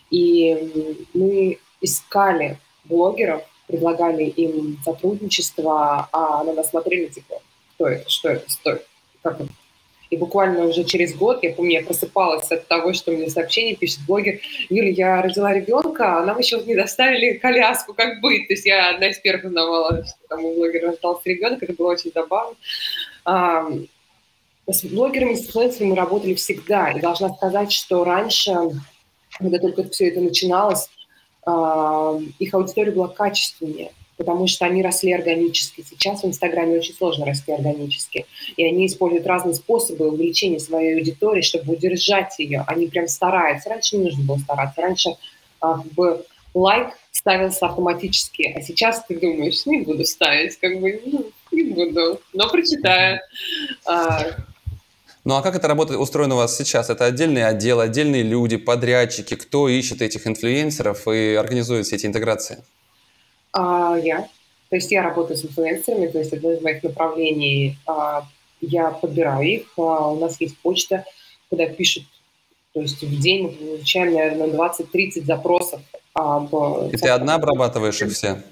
и 0.09 1.05
мы 1.13 1.59
искали 1.79 2.59
блогеров, 2.83 3.43
предлагали 3.67 4.25
им 4.25 4.77
сотрудничество, 4.83 6.09
а 6.11 6.43
на 6.43 6.51
нас 6.51 6.71
смотрели, 6.71 7.07
типа, 7.07 7.41
кто 7.75 7.87
это, 7.87 8.09
что 8.09 8.29
это? 8.29 8.51
Стоит, 8.51 8.85
как 9.21 9.39
это 9.39 9.49
и 10.09 10.17
буквально 10.17 10.65
уже 10.65 10.83
через 10.83 11.15
год, 11.15 11.43
я 11.43 11.51
помню, 11.53 11.79
я 11.79 11.85
просыпалась 11.85 12.51
от 12.51 12.67
того, 12.67 12.93
что 12.93 13.11
мне 13.11 13.29
сообщение 13.29 13.75
пишет 13.75 13.99
блогер, 14.07 14.39
Юля, 14.69 14.89
я 14.89 15.21
родила 15.21 15.53
ребенка, 15.53 16.19
а 16.19 16.25
нам 16.25 16.39
еще 16.39 16.61
не 16.61 16.75
доставили 16.75 17.33
коляску, 17.33 17.93
как 17.93 18.21
быть. 18.21 18.47
То 18.47 18.53
есть 18.53 18.65
я 18.65 18.89
одна 18.91 19.09
из 19.09 19.19
первых 19.19 19.45
узнавала, 19.45 20.05
что 20.05 20.15
там 20.29 20.45
у 20.45 20.55
блогера 20.55 20.87
рождался 20.87 21.21
ребенок, 21.25 21.61
это 21.61 21.73
было 21.73 21.91
очень 21.91 22.11
забавно. 22.13 22.55
С 24.69 24.83
блогерами, 24.83 25.35
с 25.35 25.47
инфлюенсерами 25.47 25.91
мы 25.91 25.95
работали 25.95 26.33
всегда. 26.33 26.91
И 26.91 26.99
должна 26.99 27.33
сказать, 27.33 27.71
что 27.71 28.03
раньше, 28.03 28.53
когда 29.37 29.59
только 29.59 29.87
все 29.89 30.09
это 30.09 30.19
начиналось, 30.19 30.89
их 32.39 32.53
аудитория 32.53 32.91
была 32.91 33.07
качественнее. 33.07 33.91
Потому 34.17 34.47
что 34.47 34.65
они 34.65 34.81
росли 34.81 35.13
органически. 35.13 35.85
Сейчас 35.87 36.23
в 36.23 36.25
Инстаграме 36.25 36.77
очень 36.77 36.95
сложно 36.95 37.25
расти 37.25 37.51
органически. 37.51 38.25
И 38.57 38.65
они 38.65 38.87
используют 38.87 39.27
разные 39.27 39.53
способы 39.53 40.07
увеличения 40.07 40.59
своей 40.59 40.95
аудитории, 40.95 41.41
чтобы 41.41 41.73
удержать 41.73 42.37
ее. 42.39 42.63
Они 42.67 42.87
прям 42.87 43.07
стараются. 43.07 43.69
Раньше 43.69 43.97
не 43.97 44.05
нужно 44.05 44.23
было 44.23 44.37
стараться. 44.37 44.81
Раньше 44.81 45.09
а, 45.61 45.77
как 45.77 45.91
бы 45.93 46.25
лайк 46.53 46.89
ставился 47.11 47.65
автоматически, 47.65 48.53
а 48.55 48.61
сейчас 48.61 49.03
ты 49.07 49.19
думаешь, 49.19 49.65
не 49.65 49.81
буду 49.81 50.05
ставить, 50.05 50.57
как 50.57 50.79
бы 50.79 51.01
ну, 51.05 51.31
не 51.51 51.63
буду, 51.63 52.21
но 52.33 52.49
прочитаю. 52.49 53.19
А, 53.85 54.23
ну 55.23 55.35
а 55.35 55.41
как 55.41 55.55
это 55.55 55.67
работает, 55.67 55.99
устроено 55.99 56.35
у 56.35 56.37
вас 56.37 56.55
сейчас? 56.55 56.89
Это 56.89 57.05
отдельный 57.05 57.45
отдел, 57.45 57.79
отдельные 57.79 58.23
люди, 58.23 58.57
подрядчики, 58.57 59.35
кто 59.35 59.67
ищет 59.67 60.01
этих 60.01 60.27
инфлюенсеров 60.27 61.07
и 61.07 61.33
организует 61.33 61.85
все 61.85 61.95
эти 61.95 62.05
интеграции? 62.05 62.63
А, 63.53 63.97
я. 63.97 64.27
То 64.69 64.75
есть 64.75 64.91
я 64.91 65.01
работаю 65.01 65.37
с 65.37 65.45
инфлюенсерами, 65.45 66.07
то 66.07 66.19
есть 66.19 66.33
одно 66.33 66.51
из 66.51 66.61
моих 66.61 66.83
направлений, 66.83 67.77
а, 67.85 68.27
я 68.61 68.91
подбираю 68.91 69.47
их, 69.47 69.67
а, 69.77 70.11
у 70.11 70.19
нас 70.19 70.41
есть 70.41 70.57
почта, 70.57 71.05
куда 71.49 71.67
пишут, 71.67 72.03
то 72.73 72.81
есть 72.81 73.01
в 73.01 73.19
день 73.19 73.43
мы 73.43 73.49
получаем, 73.49 74.13
наверное, 74.13 74.47
20-30 74.47 75.25
запросов. 75.25 75.81
Об, 76.13 76.53
и 76.91 76.97
ты 76.97 77.09
одна 77.09 77.35
обрабатываешь 77.35 78.01
их 78.01 78.11
все? 78.11 78.43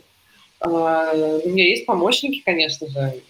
А, 0.59 1.11
у 1.13 1.49
меня 1.49 1.67
есть 1.67 1.85
помощники, 1.85 2.41
конечно 2.45 2.87
же, 2.87 3.21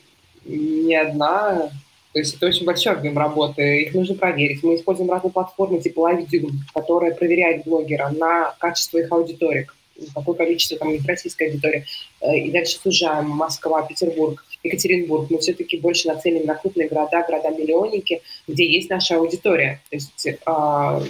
не 0.46 0.96
одна, 0.96 1.72
то 2.14 2.20
есть 2.20 2.36
это 2.36 2.46
очень 2.46 2.66
большой 2.66 2.94
объем 2.94 3.18
работы, 3.18 3.82
их 3.82 3.94
нужно 3.94 4.16
проверить. 4.16 4.64
Мы 4.64 4.76
используем 4.76 5.12
разные 5.12 5.34
платформы 5.34 5.82
типа 5.82 6.14
LiveDune, 6.14 6.52
которая 6.74 7.14
проверяет 7.14 7.66
блогера 7.66 8.10
на 8.10 8.56
качество 8.60 9.00
их 9.00 9.12
аудитории, 9.12 9.68
какое 10.14 10.36
количество 10.36 10.78
там 10.78 10.94
российской 11.06 11.50
аудитории. 11.50 11.86
Э, 12.22 12.36
и 12.38 12.52
дальше 12.52 12.78
сужаем 12.82 13.30
Москва, 13.30 13.84
Петербург, 13.84 14.46
Екатеринбург. 14.64 15.30
Мы 15.30 15.40
все-таки 15.40 15.78
больше 15.78 16.08
нацелены 16.08 16.46
на 16.46 16.56
крупные 16.56 16.88
города, 16.88 17.24
города-миллионники, 17.28 18.22
где 18.48 18.66
есть 18.66 18.90
наша 18.90 19.16
аудитория. 19.16 19.82
То 19.90 19.96
есть 19.96 20.28
а, 20.46 21.02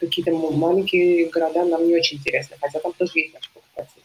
какие-то 0.00 0.32
маленькие 0.32 1.26
города 1.26 1.64
нам 1.64 1.86
не 1.86 1.94
очень 1.94 2.18
интересны, 2.18 2.56
хотя 2.60 2.80
там 2.80 2.92
тоже 2.92 3.12
есть 3.14 3.34
наш 3.34 3.50
покупатель. 3.50 4.02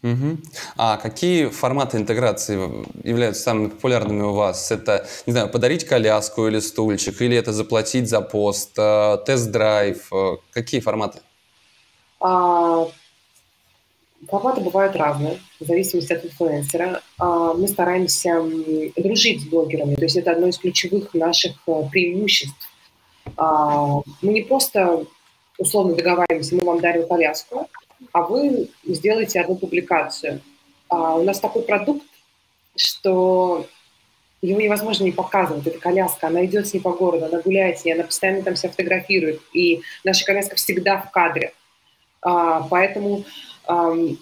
Угу. 0.00 0.38
А 0.76 0.96
какие 0.96 1.48
форматы 1.48 1.96
интеграции 1.96 2.54
являются 3.02 3.42
самыми 3.42 3.68
популярными 3.68 4.22
у 4.22 4.32
вас? 4.32 4.70
Это, 4.70 5.06
не 5.26 5.32
знаю, 5.32 5.48
подарить 5.48 5.84
коляску 5.84 6.46
или 6.46 6.60
стульчик, 6.60 7.20
или 7.20 7.36
это 7.36 7.52
заплатить 7.52 8.08
за 8.08 8.20
пост, 8.20 8.78
э, 8.78 9.18
тест-драйв? 9.26 10.12
Э, 10.12 10.36
какие 10.52 10.80
форматы? 10.80 11.20
А, 12.20 12.86
форматы 14.26 14.60
бывают 14.60 14.96
разные, 14.96 15.38
в 15.60 15.64
зависимости 15.64 16.12
от 16.12 16.24
инфлюенсера. 16.24 17.02
А, 17.18 17.54
мы 17.54 17.68
стараемся 17.68 18.42
дружить 18.96 19.42
с 19.42 19.44
блогерами, 19.46 19.94
то 19.94 20.04
есть 20.04 20.16
это 20.16 20.32
одно 20.32 20.48
из 20.48 20.58
ключевых 20.58 21.14
наших 21.14 21.56
э, 21.66 21.82
преимуществ. 21.90 22.68
А, 23.36 24.00
мы 24.22 24.32
не 24.32 24.42
просто 24.42 25.04
условно 25.58 25.94
договариваемся, 25.94 26.54
мы 26.54 26.64
вам 26.64 26.80
дарим 26.80 27.06
коляску, 27.06 27.68
а 28.12 28.22
вы 28.22 28.68
сделаете 28.84 29.40
одну 29.40 29.56
публикацию. 29.56 30.40
А 30.88 31.16
у 31.16 31.24
нас 31.24 31.40
такой 31.40 31.62
продукт, 31.62 32.06
что 32.76 33.66
его 34.40 34.60
невозможно 34.60 35.04
не 35.04 35.12
показывать. 35.12 35.66
Это 35.66 35.78
коляска, 35.78 36.28
она 36.28 36.44
идет 36.44 36.68
с 36.68 36.74
ней 36.74 36.80
по 36.80 36.92
городу, 36.92 37.26
она 37.26 37.40
гуляет 37.40 37.80
с 37.80 37.84
ней, 37.84 37.92
она 37.92 38.04
постоянно 38.04 38.42
там 38.42 38.56
себя 38.56 38.70
фотографирует. 38.70 39.40
И 39.52 39.82
наша 40.04 40.24
коляска 40.24 40.56
всегда 40.56 40.98
в 40.98 41.10
кадре. 41.10 41.52
А, 42.22 42.62
поэтому 42.68 43.24
у 43.66 44.16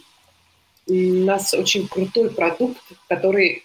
нас 0.88 1.54
очень 1.54 1.88
крутой 1.88 2.30
продукт, 2.30 2.80
который, 3.08 3.64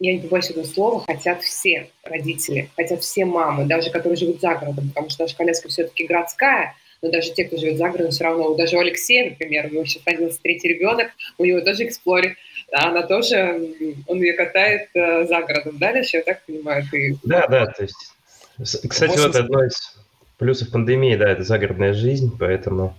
я 0.00 0.14
не 0.14 0.20
побоюсь 0.20 0.50
этого 0.50 0.64
слова, 0.64 1.04
хотят 1.06 1.42
все 1.42 1.90
родители, 2.02 2.70
хотят 2.76 3.02
все 3.02 3.24
мамы, 3.24 3.66
даже 3.66 3.90
которые 3.90 4.16
живут 4.16 4.40
за 4.40 4.54
городом, 4.54 4.88
потому 4.88 5.10
что 5.10 5.24
наша 5.24 5.36
коляска 5.36 5.68
все-таки 5.68 6.06
городская– 6.06 6.74
но 7.02 7.10
даже 7.10 7.32
те, 7.32 7.44
кто 7.44 7.56
живет 7.56 7.78
за 7.78 7.88
городом, 7.88 8.10
все 8.10 8.24
равно, 8.24 8.54
даже 8.54 8.76
у 8.76 8.80
Алексея, 8.80 9.30
например, 9.30 9.66
у 9.66 9.74
него 9.74 9.84
сейчас 9.84 10.02
родился 10.06 10.40
третий 10.42 10.68
ребенок, 10.68 11.08
у 11.38 11.44
него 11.44 11.60
тоже 11.60 11.84
эксплорер, 11.84 12.36
а 12.72 12.88
она 12.88 13.02
тоже, 13.02 13.72
он 14.06 14.20
ее 14.20 14.32
катает 14.34 14.88
э, 14.94 15.26
за 15.26 15.40
городом, 15.42 15.78
да, 15.78 15.92
Леша, 15.92 16.18
я 16.18 16.24
так 16.24 16.44
понимаю? 16.44 16.84
Ты... 16.90 17.16
Да, 17.22 17.46
да, 17.46 17.66
то 17.66 17.82
есть, 17.82 18.12
кстати, 18.58 19.16
80... 19.16 19.26
вот 19.26 19.36
одно 19.36 19.64
из 19.64 19.96
плюсов 20.38 20.70
пандемии, 20.70 21.14
да, 21.16 21.30
это 21.30 21.42
загородная 21.44 21.92
жизнь, 21.92 22.36
поэтому... 22.38 22.98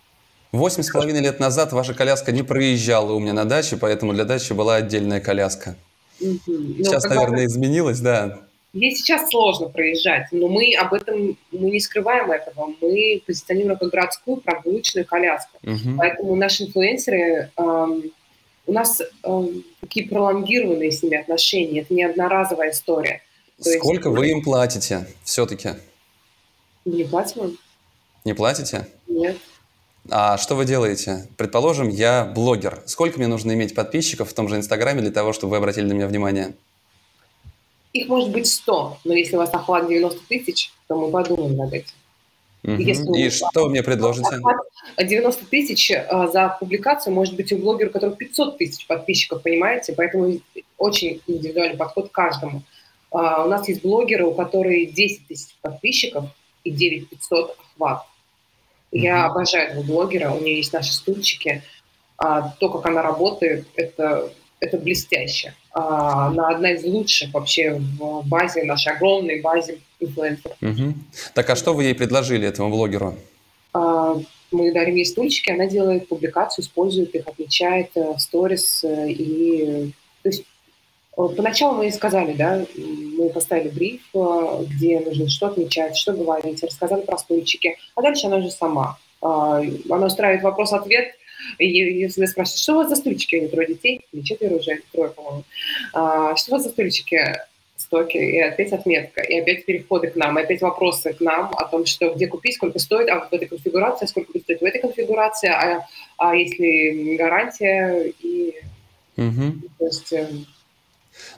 Восемь 0.52 0.82
с 0.82 0.90
половиной 0.90 1.22
лет 1.22 1.40
назад 1.40 1.74
ваша 1.74 1.94
коляска 1.94 2.32
не 2.32 2.42
проезжала 2.42 3.14
у 3.14 3.20
меня 3.20 3.34
на 3.34 3.46
даче, 3.46 3.78
поэтому 3.78 4.14
для 4.14 4.26
дачи 4.26 4.54
была 4.54 4.76
отдельная 4.76 5.22
коляска. 5.22 5.76
Угу. 6.20 6.40
Сейчас, 6.78 7.04
Но, 7.04 7.10
наверное, 7.10 7.46
изменилось, 7.46 8.00
да. 8.00 8.40
Ей 8.74 8.96
сейчас 8.96 9.30
сложно 9.30 9.70
проезжать, 9.70 10.28
но 10.32 10.48
мы 10.48 10.76
об 10.76 10.94
этом, 10.94 11.38
мы 11.52 11.70
не 11.72 11.80
скрываем 11.80 12.32
этого. 12.32 12.74
Мы 12.82 13.22
позиционируем 13.26 13.78
как 13.78 13.90
городскую 13.90 14.38
прогулочную 14.38 15.06
коляску. 15.06 15.58
Угу. 15.64 15.98
Поэтому 15.98 16.36
наши 16.36 16.66
инфлюенсеры, 16.66 17.52
эм, 17.56 18.04
у 18.68 18.72
нас 18.72 19.02
эм, 19.24 19.64
такие 19.82 20.08
пролонгированные 20.08 20.92
с 20.92 21.02
ними 21.02 21.18
отношения. 21.18 21.82
Это 21.82 21.94
не 21.94 22.04
одноразовая 22.04 22.72
история. 22.72 23.22
То 23.64 23.72
Сколько 23.72 24.10
есть, 24.10 24.20
вы 24.20 24.30
им 24.30 24.44
платите 24.44 25.08
все-таки? 25.24 25.70
Не 26.86 27.04
платим 27.04 27.58
Не 28.24 28.34
платите? 28.34 28.88
Нет. 29.08 29.38
А 30.10 30.38
что 30.38 30.56
вы 30.56 30.66
делаете? 30.66 31.28
Предположим, 31.38 31.90
я 31.90 32.26
блогер. 32.26 32.82
Сколько 32.86 33.18
мне 33.18 33.28
нужно 33.28 33.54
иметь 33.54 33.76
подписчиков 33.76 34.30
в 34.30 34.34
том 34.34 34.48
же 34.48 34.56
Инстаграме 34.56 35.02
для 35.02 35.12
того, 35.12 35.34
чтобы 35.34 35.52
вы 35.52 35.58
обратили 35.58 35.86
на 35.86 35.94
меня 35.94 36.08
внимание? 36.08 36.54
Их 37.94 38.08
может 38.08 38.32
быть 38.32 38.48
100, 38.48 39.00
но 39.04 39.14
если 39.14 39.36
у 39.36 39.40
вас 39.40 39.54
охват 39.54 39.88
90 39.88 40.20
тысяч, 40.28 40.72
то 40.88 40.96
мы 40.96 41.12
подумаем 41.12 41.58
над 41.58 41.74
этим. 41.74 41.94
Угу. 42.64 42.74
Если 42.74 43.18
И 43.20 43.30
что 43.30 43.64
вы 43.64 43.70
мне 43.70 43.84
предложите? 43.84 44.30
90 44.98 45.46
тысяч 45.46 45.92
а, 45.92 46.28
за 46.28 46.58
публикацию 46.60 47.14
может 47.14 47.36
быть 47.36 47.52
у 47.54 47.58
блогера, 47.58 47.90
у 47.90 47.92
которого 47.92 48.16
500 48.16 48.58
тысяч 48.58 48.86
подписчиков, 48.86 49.42
понимаете? 49.42 49.94
Поэтому 49.94 50.40
очень 50.78 51.22
индивидуальный 51.26 51.78
подход 51.78 52.10
к 52.10 52.12
каждому. 52.12 52.64
А, 53.12 53.46
у 53.46 53.50
нас 53.50 53.68
есть 53.68 53.82
блогеры, 53.82 54.26
у 54.26 54.34
которых 54.34 54.94
10 54.94 55.28
тысяч 55.28 55.56
подписчиков 55.62 56.26
и 56.64 56.72
9 56.72 57.10
500 57.10 57.58
охват. 57.58 58.04
Я 58.92 59.26
обожаю 59.26 59.70
этого 59.70 59.84
блогера, 59.84 60.32
у 60.32 60.42
нее 60.42 60.58
есть 60.58 60.74
наши 60.74 60.94
стульчики. 60.94 61.64
А, 62.18 62.54
то, 62.60 62.70
как 62.70 62.86
она 62.86 63.02
работает, 63.02 63.68
это 63.76 64.32
это 64.60 64.78
блестяще. 64.78 65.54
А, 65.72 66.28
она 66.28 66.50
одна 66.50 66.72
из 66.72 66.84
лучших 66.84 67.34
вообще 67.34 67.74
в 67.76 68.28
базе, 68.28 68.64
нашей 68.64 68.94
огромной 68.94 69.42
базе 69.42 69.80
инфлюенсеров. 70.00 70.58
Угу. 70.62 70.94
Так 71.34 71.50
а 71.50 71.56
что 71.56 71.74
вы 71.74 71.86
ей 71.86 71.96
предложили, 71.96 72.48
этому 72.48 72.70
блогеру? 72.70 73.16
А, 73.74 74.18
мы 74.52 74.72
дарим 74.74 74.96
ей 74.96 75.06
стульчики, 75.06 75.50
она 75.50 75.68
делает 75.68 76.08
публикацию, 76.08 76.64
использует 76.66 77.14
их, 77.16 77.28
отмечает 77.28 77.92
э, 77.96 78.16
сторис. 78.18 78.84
Э, 78.84 79.10
и, 79.10 79.94
то 80.24 80.30
есть 80.30 80.44
Поначалу 81.16 81.76
мы 81.76 81.86
ей 81.86 81.92
сказали, 81.92 82.34
да, 82.34 82.66
мы 82.78 83.30
поставили 83.30 83.70
бриф, 83.70 84.02
где 84.14 85.00
нужно 85.02 85.28
что 85.28 85.48
отмечать, 85.48 85.98
что 85.98 86.14
говорить, 86.14 86.64
рассказали 86.64 87.02
про 87.02 87.18
стульчики, 87.18 87.78
а 87.96 88.02
дальше 88.02 88.28
она 88.28 88.42
же 88.42 88.50
сама. 88.50 88.98
А, 89.22 89.62
она 89.90 90.08
устраивает 90.08 90.44
вопрос-ответ, 90.44 91.16
и 91.58 91.68
если 91.68 92.26
спрашивают, 92.26 92.60
что 92.60 92.74
у 92.74 92.76
вас 92.78 92.90
за 92.90 92.96
стульчики? 92.96 93.36
У 93.36 93.42
них 93.42 93.52
трое 93.52 93.68
детей, 93.68 94.02
или 94.12 94.22
четверо 94.22 94.56
уже, 94.56 94.82
трое, 94.94 95.10
по-моему. 95.10 95.44
А, 95.94 96.36
что 96.36 96.52
у 96.52 96.56
вас 96.56 96.64
за 96.64 96.70
стульчики? 96.70 97.40
стоки, 97.80 98.18
и 98.18 98.40
опять 98.40 98.74
отметка, 98.74 99.22
и 99.22 99.40
опять 99.40 99.66
переходы 99.66 100.08
к 100.08 100.16
нам, 100.16 100.38
и 100.38 100.44
опять 100.44 100.62
вопросы 100.62 101.14
к 101.14 101.22
нам 101.22 101.50
о 101.56 101.66
том, 101.66 101.86
что 101.86 102.14
где 102.14 102.28
купить, 102.28 102.56
сколько 102.56 102.78
стоит, 102.78 103.10
а 103.10 103.22
в 103.22 103.34
этой 103.34 103.48
конфигурации, 103.48 104.06
сколько 104.06 104.32
будет 104.32 104.44
стоить 104.44 104.62
в 104.62 104.66
этой 104.66 104.82
конфигурации, 104.82 105.50
а, 105.50 105.88
а 106.18 106.36
если 106.36 107.16
гарантия, 107.16 108.14
и 108.22 108.54
угу. 109.18 109.54
то 109.80 109.86
есть 109.86 110.14
эм, 110.14 110.46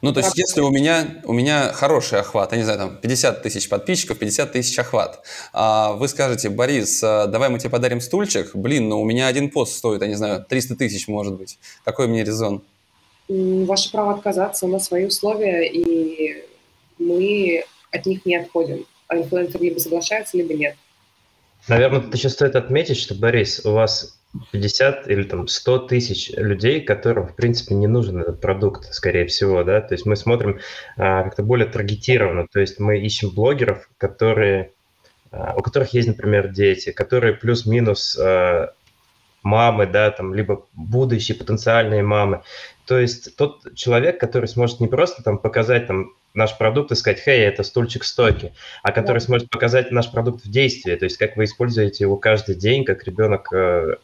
ну, 0.01 0.13
то 0.13 0.19
есть, 0.19 0.37
если 0.37 0.61
у 0.61 0.69
меня, 0.69 1.21
у 1.25 1.33
меня 1.33 1.71
хороший 1.73 2.19
охват, 2.19 2.51
я 2.51 2.57
не 2.57 2.63
знаю, 2.63 2.79
там 2.79 2.97
50 2.97 3.43
тысяч 3.43 3.69
подписчиков, 3.69 4.17
50 4.17 4.51
тысяч 4.51 4.77
охват, 4.79 5.23
а 5.53 5.93
вы 5.93 6.07
скажете, 6.07 6.49
Борис, 6.49 7.03
а, 7.03 7.27
давай 7.27 7.49
мы 7.49 7.59
тебе 7.59 7.69
подарим 7.69 8.01
стульчик, 8.01 8.55
блин, 8.55 8.89
но 8.89 8.95
ну, 8.95 9.01
у 9.01 9.05
меня 9.05 9.27
один 9.27 9.49
пост 9.49 9.77
стоит, 9.77 10.01
я 10.01 10.07
не 10.07 10.15
знаю, 10.15 10.45
300 10.47 10.75
тысяч, 10.75 11.07
может 11.07 11.35
быть. 11.35 11.59
Какой 11.83 12.07
мне 12.07 12.23
резон? 12.23 12.63
Ваше 13.27 13.91
право 13.91 14.13
отказаться, 14.13 14.65
у 14.65 14.69
нас 14.69 14.85
свои 14.85 15.05
условия, 15.05 15.67
и 15.67 16.43
мы 16.97 17.63
от 17.91 18.05
них 18.05 18.25
не 18.25 18.35
отходим. 18.37 18.85
А 19.07 19.17
инфлюенсер 19.17 19.61
либо 19.61 19.79
соглашается, 19.79 20.37
либо 20.37 20.53
нет. 20.53 20.75
Наверное, 21.67 22.01
тут 22.01 22.15
еще 22.15 22.29
стоит 22.29 22.55
отметить, 22.55 22.97
что, 22.97 23.13
Борис, 23.13 23.65
у 23.65 23.71
вас 23.71 24.17
50 24.51 25.09
или 25.09 25.23
там 25.23 25.47
100 25.47 25.79
тысяч 25.79 26.29
людей, 26.35 26.81
которым, 26.81 27.27
в 27.27 27.35
принципе, 27.35 27.75
не 27.75 27.87
нужен 27.87 28.21
этот 28.21 28.39
продукт, 28.39 28.93
скорее 28.93 29.25
всего, 29.27 29.63
да, 29.63 29.81
то 29.81 29.93
есть 29.93 30.05
мы 30.05 30.15
смотрим 30.15 30.59
а, 30.97 31.23
как-то 31.23 31.43
более 31.43 31.67
таргетированно, 31.67 32.47
то 32.51 32.59
есть 32.59 32.79
мы 32.79 32.99
ищем 32.99 33.29
блогеров, 33.31 33.89
которые, 33.97 34.71
а, 35.31 35.55
у 35.57 35.61
которых 35.61 35.93
есть, 35.93 36.07
например, 36.07 36.47
дети, 36.49 36.91
которые 36.91 37.33
плюс-минус 37.33 38.17
а, 38.17 38.73
мамы, 39.43 39.85
да, 39.85 40.11
там, 40.11 40.33
либо 40.33 40.65
будущие 40.73 41.37
потенциальные 41.37 42.03
мамы. 42.03 42.43
То 42.85 42.99
есть 42.99 43.35
тот 43.35 43.75
человек, 43.75 44.19
который 44.19 44.45
сможет 44.45 44.79
не 44.79 44.87
просто 44.87 45.23
там 45.23 45.37
показать 45.39 45.87
там 45.87 46.13
наш 46.33 46.57
продукт 46.57 46.91
и 46.91 46.95
сказать, 46.95 47.19
хей, 47.19 47.41
это 47.41 47.63
стульчик 47.63 48.03
стойки, 48.03 48.53
а 48.83 48.91
который 48.91 49.17
да. 49.19 49.25
сможет 49.25 49.49
показать 49.49 49.91
наш 49.91 50.11
продукт 50.11 50.45
в 50.45 50.49
действии, 50.49 50.95
то 50.95 51.05
есть 51.05 51.17
как 51.17 51.35
вы 51.35 51.43
используете 51.43 52.05
его 52.05 52.17
каждый 52.17 52.55
день, 52.55 52.85
как 52.85 53.03
ребенок 53.03 53.51
э, 53.51 53.97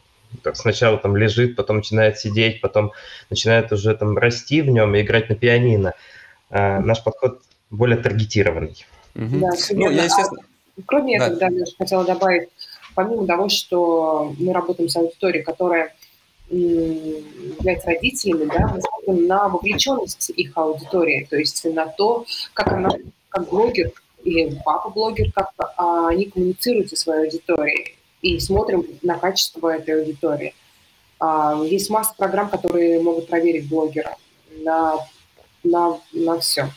сначала 0.53 0.97
там 0.97 1.15
лежит, 1.15 1.55
потом 1.55 1.77
начинает 1.77 2.17
сидеть, 2.17 2.61
потом 2.61 2.91
начинает 3.29 3.71
уже 3.71 3.95
там 3.95 4.17
расти 4.17 4.61
в 4.61 4.69
нем 4.69 4.95
и 4.95 5.01
играть 5.01 5.29
на 5.29 5.35
пианино. 5.35 5.93
Э, 6.49 6.79
наш 6.79 7.03
подход 7.03 7.41
более 7.69 7.97
таргетированный. 7.97 8.85
Угу. 9.15 9.39
Да, 9.39 9.49
ну, 9.71 9.89
я, 9.89 10.03
естественно... 10.03 10.41
а, 10.77 10.81
кроме 10.85 11.19
да. 11.19 11.25
этого, 11.25 11.39
да, 11.39 11.47
я 11.47 11.65
хотела 11.77 12.05
добавить, 12.05 12.49
помимо 12.95 13.27
того, 13.27 13.49
что 13.49 14.33
мы 14.37 14.53
работаем 14.53 14.89
с 14.89 14.95
аудиторией, 14.95 15.43
которая 15.43 15.93
является 16.49 17.87
родителями, 17.87 18.49
да, 18.53 18.67
мы 18.73 18.81
смотрим 18.81 19.27
на 19.27 19.49
вовлеченность 19.49 20.29
их 20.29 20.51
аудитории, 20.55 21.27
то 21.29 21.35
есть 21.35 21.65
на 21.65 21.87
то, 21.87 22.25
как 22.53 22.71
она, 22.71 22.89
как 23.29 23.49
блогер 23.49 23.91
или 24.23 24.57
папа-блогер, 24.63 25.31
как 25.33 25.51
а, 25.75 26.07
они 26.07 26.25
коммуницируют 26.25 26.89
со 26.89 26.95
своей 26.95 27.25
аудиторией, 27.25 27.96
и 28.21 28.39
смотрим 28.39 28.85
на 29.01 29.17
качество 29.17 29.69
этой 29.69 30.01
аудитории. 30.01 30.53
А, 31.19 31.61
есть 31.63 31.89
масса 31.89 32.13
программ, 32.17 32.49
которые 32.49 32.99
могут 32.99 33.27
проверить 33.27 33.69
блогера 33.69 34.15
на, 34.63 34.97
на, 35.63 35.99
на 36.13 36.39
все. 36.39 36.69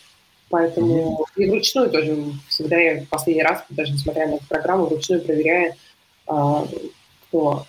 Поэтому 0.48 1.20
mm-hmm. 1.36 1.42
и 1.42 1.50
вручную 1.50 1.90
тоже 1.90 2.32
всегда 2.48 2.76
я 2.76 3.02
в 3.02 3.08
последний 3.08 3.42
раз, 3.42 3.64
даже 3.70 3.92
несмотря 3.92 4.26
на 4.26 4.34
эту 4.34 4.46
программу, 4.46 4.86
вручную 4.86 5.22
проверяю, 5.22 5.74
а, 6.26 6.66
кто 7.28 7.66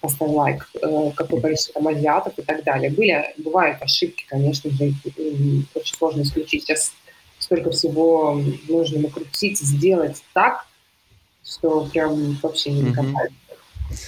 поставил 0.00 0.34
лайк, 0.34 0.68
э, 0.82 1.10
какое 1.16 1.40
количество 1.40 1.74
там 1.74 1.88
азиатов 1.88 2.38
и 2.38 2.42
так 2.42 2.62
далее. 2.64 2.90
Были, 2.90 3.32
бывают 3.38 3.80
ошибки, 3.80 4.26
конечно 4.28 4.70
же, 4.70 4.92
очень 5.74 5.96
сложно 5.96 6.22
исключить. 6.22 6.64
Сейчас 6.64 6.92
столько 7.38 7.70
всего 7.70 8.38
нужно 8.68 9.00
накрутить, 9.00 9.58
сделать 9.58 10.22
так, 10.34 10.66
что 11.44 11.86
прям 11.92 12.38
вообще 12.42 12.72
не 12.72 12.82
докопается. 12.82 13.34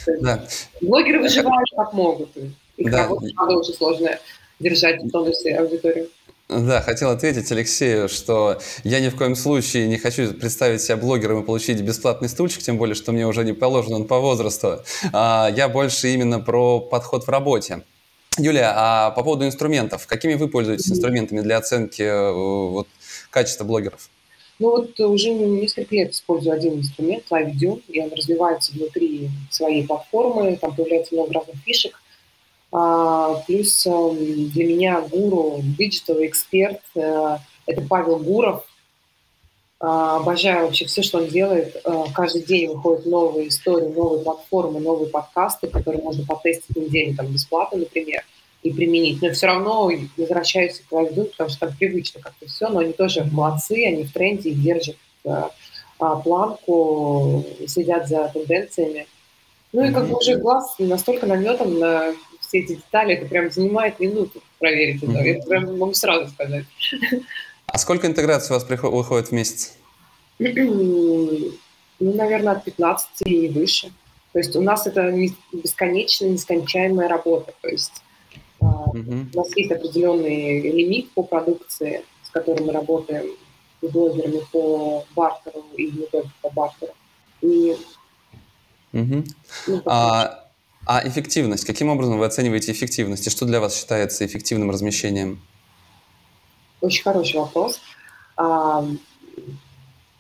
Mm-hmm. 0.06 0.20
Да. 0.20 0.46
Блогеры 0.80 1.20
выживают 1.20 1.68
как 1.76 1.92
могут. 1.92 2.30
Их 2.76 2.90
да. 2.90 3.02
работа, 3.02 3.26
правда, 3.34 3.56
очень 3.56 3.74
сложная 3.74 4.20
держать 4.58 5.02
в 5.02 5.10
тонусе 5.10 5.54
аудиторию. 5.56 6.08
Да, 6.48 6.80
хотел 6.80 7.10
ответить 7.10 7.50
Алексею, 7.50 8.08
что 8.08 8.60
я 8.84 9.00
ни 9.00 9.08
в 9.08 9.16
коем 9.16 9.34
случае 9.34 9.88
не 9.88 9.98
хочу 9.98 10.32
представить 10.32 10.80
себя 10.80 10.96
блогером 10.96 11.42
и 11.42 11.44
получить 11.44 11.80
бесплатный 11.80 12.28
стульчик, 12.28 12.62
тем 12.62 12.78
более, 12.78 12.94
что 12.94 13.10
мне 13.10 13.26
уже 13.26 13.44
не 13.44 13.52
положен 13.52 13.94
он 13.94 14.06
по 14.06 14.20
возрасту. 14.20 14.80
А, 15.12 15.50
я 15.54 15.68
больше 15.68 16.08
именно 16.14 16.38
про 16.38 16.78
подход 16.78 17.26
в 17.26 17.28
работе. 17.28 17.82
Юлия, 18.38 18.72
а 18.76 19.10
по 19.10 19.24
поводу 19.24 19.44
инструментов, 19.44 20.06
какими 20.06 20.34
вы 20.34 20.48
пользуетесь 20.48 20.90
инструментами 20.90 21.40
для 21.40 21.56
оценки 21.56 22.02
э, 22.02 22.32
вот, 22.32 22.86
качества 23.30 23.64
блогеров? 23.64 24.08
Ну 24.58 24.70
вот 24.70 24.98
уже 25.00 25.30
несколько 25.30 25.94
лет 25.94 26.12
использую 26.12 26.54
один 26.54 26.78
инструмент, 26.78 27.24
LiveView, 27.30 27.82
и 27.88 28.00
он 28.00 28.10
развивается 28.12 28.72
внутри 28.72 29.28
своей 29.50 29.86
платформы, 29.86 30.56
там 30.56 30.74
появляется 30.74 31.14
много 31.14 31.34
разных 31.34 31.56
фишек. 31.64 32.00
А, 32.72 33.34
плюс 33.46 33.86
эм, 33.86 34.48
для 34.50 34.64
меня 34.64 35.00
гуру, 35.02 35.60
digital 35.78 36.16
эксперт, 36.24 36.80
э, 36.94 37.38
это 37.66 37.82
Павел 37.82 38.18
Гуров. 38.18 38.64
А, 39.78 40.16
обожаю 40.16 40.66
вообще 40.66 40.86
все, 40.86 41.02
что 41.02 41.18
он 41.18 41.28
делает. 41.28 41.76
Э, 41.84 42.04
каждый 42.14 42.42
день 42.42 42.68
выходят 42.68 43.06
новые 43.06 43.48
истории, 43.48 43.88
новые 43.88 44.24
платформы, 44.24 44.80
новые 44.80 45.10
подкасты, 45.10 45.68
которые 45.68 46.02
можно 46.02 46.24
потестить 46.24 46.76
неделю 46.76 47.14
там 47.14 47.26
бесплатно, 47.26 47.78
например, 47.78 48.24
и 48.62 48.72
применить. 48.72 49.22
Но 49.22 49.30
все 49.30 49.46
равно 49.46 49.90
возвращаюсь 50.16 50.82
к 50.88 50.92
LiveDune, 50.92 51.24
потому 51.24 51.50
что 51.50 51.66
там 51.66 51.76
привычно 51.76 52.20
как-то 52.20 52.46
все, 52.46 52.68
но 52.68 52.80
они 52.80 52.92
тоже 52.92 53.24
молодцы, 53.24 53.84
они 53.86 54.04
в 54.04 54.12
тренде 54.12 54.50
и 54.50 54.54
держат 54.54 54.96
э, 55.24 55.42
а, 55.98 56.16
планку, 56.16 57.44
следят 57.66 58.08
за 58.08 58.28
тенденциями. 58.28 59.06
Ну 59.72 59.84
и 59.84 59.92
как 59.92 60.08
бы 60.08 60.16
уже 60.16 60.36
глаз 60.36 60.74
настолько 60.78 61.26
наметан 61.26 61.78
на 61.78 62.14
все 62.40 62.60
эти 62.60 62.76
детали, 62.76 63.14
это 63.14 63.26
прям 63.26 63.50
занимает 63.50 64.00
минуту 64.00 64.42
проверить 64.58 65.02
это. 65.02 65.18
Это 65.18 65.46
прям 65.46 65.78
могу 65.78 65.94
сразу 65.94 66.30
сказать. 66.30 66.64
А 67.66 67.78
сколько 67.78 68.06
интеграций 68.06 68.54
у 68.54 68.58
вас 68.58 68.68
выходит 68.68 69.28
в 69.28 69.32
месяц? 69.32 69.76
ну, 70.38 71.52
наверное, 71.98 72.54
от 72.54 72.64
15 72.64 73.08
и 73.24 73.48
выше. 73.48 73.90
То 74.32 74.38
есть 74.38 74.54
у 74.54 74.60
нас 74.60 74.86
это 74.86 75.10
бесконечная, 75.52 76.30
нескончаемая 76.30 77.08
работа. 77.08 77.54
То 77.62 77.68
есть 77.68 78.02
mm-hmm. 78.96 79.30
у 79.34 79.36
нас 79.36 79.56
есть 79.56 79.72
определенный 79.72 80.60
лимит 80.70 81.10
по 81.12 81.22
продукции, 81.22 82.04
с 82.22 82.30
которым 82.30 82.66
мы 82.66 82.72
работаем 82.72 83.26
с 83.82 83.88
блогерами 83.88 84.40
по 84.52 85.04
бартеру 85.14 85.64
и 85.76 85.90
не 85.90 86.06
только 86.06 86.30
по 86.42 86.50
бартеру. 86.50 86.92
И, 87.42 87.76
mm-hmm. 88.92 89.26
ну, 89.66 89.82
а, 89.86 90.46
а 90.86 91.06
эффективность? 91.06 91.64
Каким 91.64 91.88
образом 91.88 92.18
вы 92.18 92.24
оцениваете 92.24 92.72
эффективность? 92.72 93.26
И 93.26 93.30
что 93.30 93.44
для 93.44 93.60
вас 93.60 93.76
считается 93.76 94.24
эффективным 94.24 94.70
размещением? 94.70 95.42
Очень 96.80 97.02
хороший 97.02 97.40
вопрос. 97.40 97.80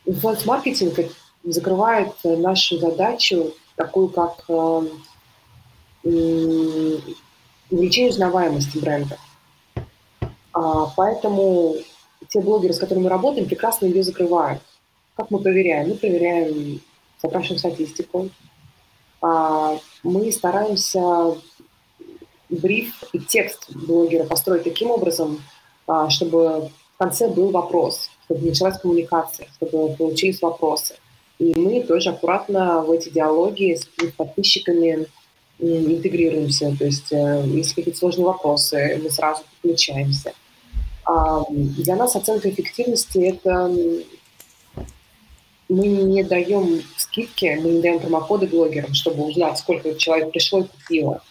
Инфлюенс-маркетинг 0.06 1.12
закрывает 1.44 2.12
нашу 2.24 2.78
задачу, 2.78 3.54
такую 3.76 4.08
как 4.08 4.44
увеличение 7.70 8.10
узнаваемости 8.10 8.78
бренда. 8.78 9.18
А, 10.52 10.86
поэтому 10.96 11.76
те 12.28 12.40
блогеры, 12.40 12.72
с 12.72 12.78
которыми 12.78 13.04
мы 13.04 13.10
работаем, 13.10 13.46
прекрасно 13.46 13.86
ее 13.86 14.02
закрывают. 14.02 14.62
Как 15.16 15.30
мы 15.30 15.38
проверяем? 15.38 15.88
Мы 15.88 15.94
проверяем, 15.94 16.80
запрашиваем 17.22 17.58
статистику, 17.58 18.30
а, 19.22 19.78
мы 20.02 20.30
стараемся 20.32 21.36
бриф 22.48 23.02
и 23.12 23.18
текст 23.18 23.74
блогера 23.74 24.24
построить 24.24 24.64
таким 24.64 24.90
образом, 24.90 25.42
а, 25.86 26.10
чтобы 26.10 26.70
в 26.94 26.98
конце 26.98 27.28
был 27.28 27.50
вопрос, 27.50 28.10
чтобы 28.24 28.46
началась 28.46 28.78
коммуникация, 28.78 29.48
чтобы 29.56 29.94
получились 29.96 30.40
вопросы. 30.40 30.96
И 31.38 31.54
мы 31.54 31.82
тоже 31.82 32.10
аккуратно 32.10 32.82
в 32.82 32.90
эти 32.90 33.10
диалоги 33.10 33.74
с 33.74 33.86
подписчиками 34.16 35.06
интегрируемся. 35.58 36.74
То 36.78 36.84
есть 36.84 37.12
э, 37.12 37.44
если 37.46 37.74
какие-то 37.74 37.98
сложные 37.98 38.26
вопросы, 38.26 39.00
мы 39.02 39.10
сразу 39.10 39.42
подключаемся. 39.62 40.32
А, 41.04 41.44
для 41.50 41.96
нас 41.96 42.16
оценка 42.16 42.50
эффективности– 42.50 43.18
это 43.20 43.72
мы 45.68 45.86
не 45.86 46.22
даем 46.22 46.82
скидки, 46.96 47.58
мы 47.60 47.70
не 47.70 47.82
даем 47.82 48.00
промокоды 48.00 48.46
блогерам, 48.46 48.94
чтобы 48.94 49.24
узнать, 49.24 49.58
сколько 49.58 49.94
человек 49.94 50.30
пришло 50.32 50.60
и 50.60 50.64
купило. 50.64 51.22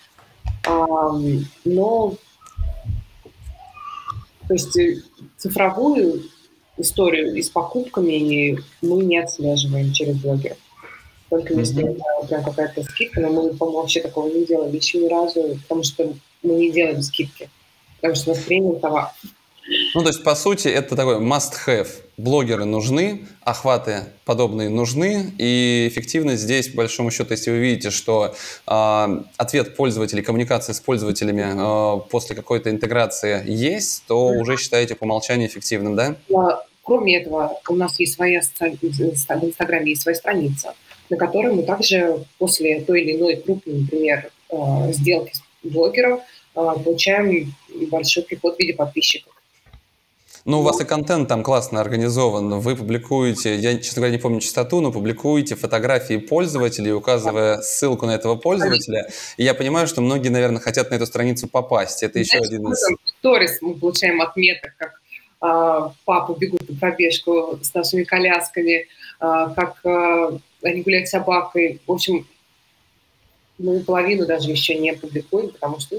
Но 1.63 2.15
то 4.47 4.53
есть 4.53 4.77
цифровую 5.37 6.23
историю 6.77 7.35
и 7.35 7.41
с 7.41 7.49
покупками 7.49 8.59
мы 8.81 9.03
не 9.03 9.17
отслеживаем 9.17 9.91
через 9.93 10.17
блогеров. 10.17 10.57
Только 11.35 11.53
mm-hmm. 11.53 11.59
если 11.59 11.91
это 11.91 12.27
прям 12.29 12.43
какая-то 12.45 12.83
скидка, 12.83 13.19
но 13.19 13.29
мы, 13.29 13.53
по-моему, 13.55 13.81
вообще 13.81 13.99
такого 13.99 14.29
не 14.29 14.45
делали 14.45 14.77
еще 14.77 14.99
ни 14.99 15.09
разу, 15.09 15.59
потому 15.63 15.83
что 15.83 16.13
мы 16.43 16.53
не 16.53 16.71
делаем 16.71 17.01
скидки, 17.01 17.49
потому 17.97 18.15
что 18.15 18.31
у 18.31 18.35
нас 18.35 18.43
премиум 18.45 18.79
товар. 18.79 19.11
Ну, 19.95 20.01
то 20.01 20.07
есть, 20.07 20.23
по 20.23 20.33
сути, 20.33 20.69
это 20.69 20.95
такой 20.95 21.15
must-have. 21.15 21.89
Блогеры 22.15 22.63
нужны, 22.63 23.25
охваты 23.41 24.05
подобные 24.23 24.69
нужны, 24.69 25.33
и 25.37 25.89
эффективность 25.91 26.43
здесь, 26.43 26.69
по 26.69 26.77
большому 26.77 27.11
счету, 27.11 27.31
если 27.31 27.51
вы 27.51 27.57
видите, 27.57 27.89
что 27.89 28.33
э, 28.65 29.23
ответ 29.35 29.75
пользователей, 29.75 30.23
коммуникация 30.23 30.71
с 30.71 30.79
пользователями 30.79 31.43
э, 31.43 32.01
после 32.09 32.37
какой-то 32.37 32.69
интеграции 32.69 33.43
есть, 33.45 34.05
то 34.07 34.27
уже 34.27 34.55
считаете 34.55 34.95
по 34.95 35.03
умолчанию 35.03 35.49
эффективным, 35.49 35.97
да? 35.97 36.15
Кроме 36.81 37.19
этого, 37.19 37.59
у 37.67 37.75
нас 37.75 37.99
есть 37.99 38.13
своя 38.13 38.41
в 38.41 39.43
Инстаграме 39.43 39.89
есть 39.89 40.03
своя 40.03 40.15
страница, 40.15 40.75
на 41.09 41.17
которой 41.17 41.53
мы 41.53 41.63
также 41.63 42.25
после 42.37 42.81
той 42.81 43.01
или 43.01 43.17
иной 43.17 43.37
крупной, 43.37 43.81
например, 43.81 44.29
э, 44.49 44.91
сделки 44.91 45.33
с 45.33 45.41
блогером 45.63 46.21
получаем 46.53 47.53
большой 47.91 48.23
приход 48.23 48.55
в 48.55 48.59
виде 48.59 48.73
подписчиков. 48.73 49.35
Ну, 50.45 50.59
у 50.59 50.61
вас 50.61 50.79
и 50.79 50.85
контент 50.85 51.27
там 51.27 51.41
классно 51.41 51.81
организован. 51.81 52.59
Вы 52.59 52.75
публикуете, 52.75 53.55
я, 53.55 53.79
честно 53.79 54.01
говоря, 54.01 54.15
не 54.15 54.21
помню 54.21 54.39
частоту, 54.41 54.79
но 54.79 54.91
публикуете 54.91 55.55
фотографии 55.55 56.17
пользователей, 56.17 56.93
указывая 56.93 57.61
ссылку 57.61 58.05
на 58.05 58.11
этого 58.11 58.35
пользователя. 58.35 59.09
И 59.37 59.43
я 59.43 59.55
понимаю, 59.55 59.87
что 59.87 60.01
многие, 60.01 60.29
наверное, 60.29 60.61
хотят 60.61 60.91
на 60.91 60.95
эту 60.95 61.07
страницу 61.07 61.47
попасть. 61.47 62.03
Это 62.03 62.19
еще 62.19 62.37
Знаешь, 62.37 62.47
один 62.47 62.71
из... 62.71 62.87
Сторис 63.17 63.57
мы 63.61 63.73
получаем 63.73 64.21
отметок, 64.21 64.75
как 64.77 65.01
а, 65.41 65.93
папы 66.05 66.35
бегут 66.37 66.69
на 66.69 66.75
пробежку 66.77 67.59
с 67.63 67.73
нашими 67.73 68.03
колясками, 68.03 68.85
а, 69.19 69.49
как 69.49 69.83
а, 69.83 70.37
они 70.69 70.81
гуляют 70.81 71.07
с 71.07 71.11
собакой. 71.11 71.81
В 71.85 71.91
общем, 71.91 72.27
мы 73.57 73.79
половину 73.81 74.25
даже 74.25 74.51
еще 74.51 74.75
не 74.75 74.93
публикуем, 74.93 75.49
потому 75.49 75.79
что 75.79 75.95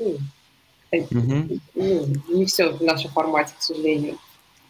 ну, 0.92 0.98
угу. 1.10 1.60
ну, 1.74 2.06
не 2.28 2.44
все 2.46 2.70
в 2.70 2.82
нашем 2.82 3.10
формате, 3.10 3.52
к 3.58 3.62
сожалению. 3.62 4.18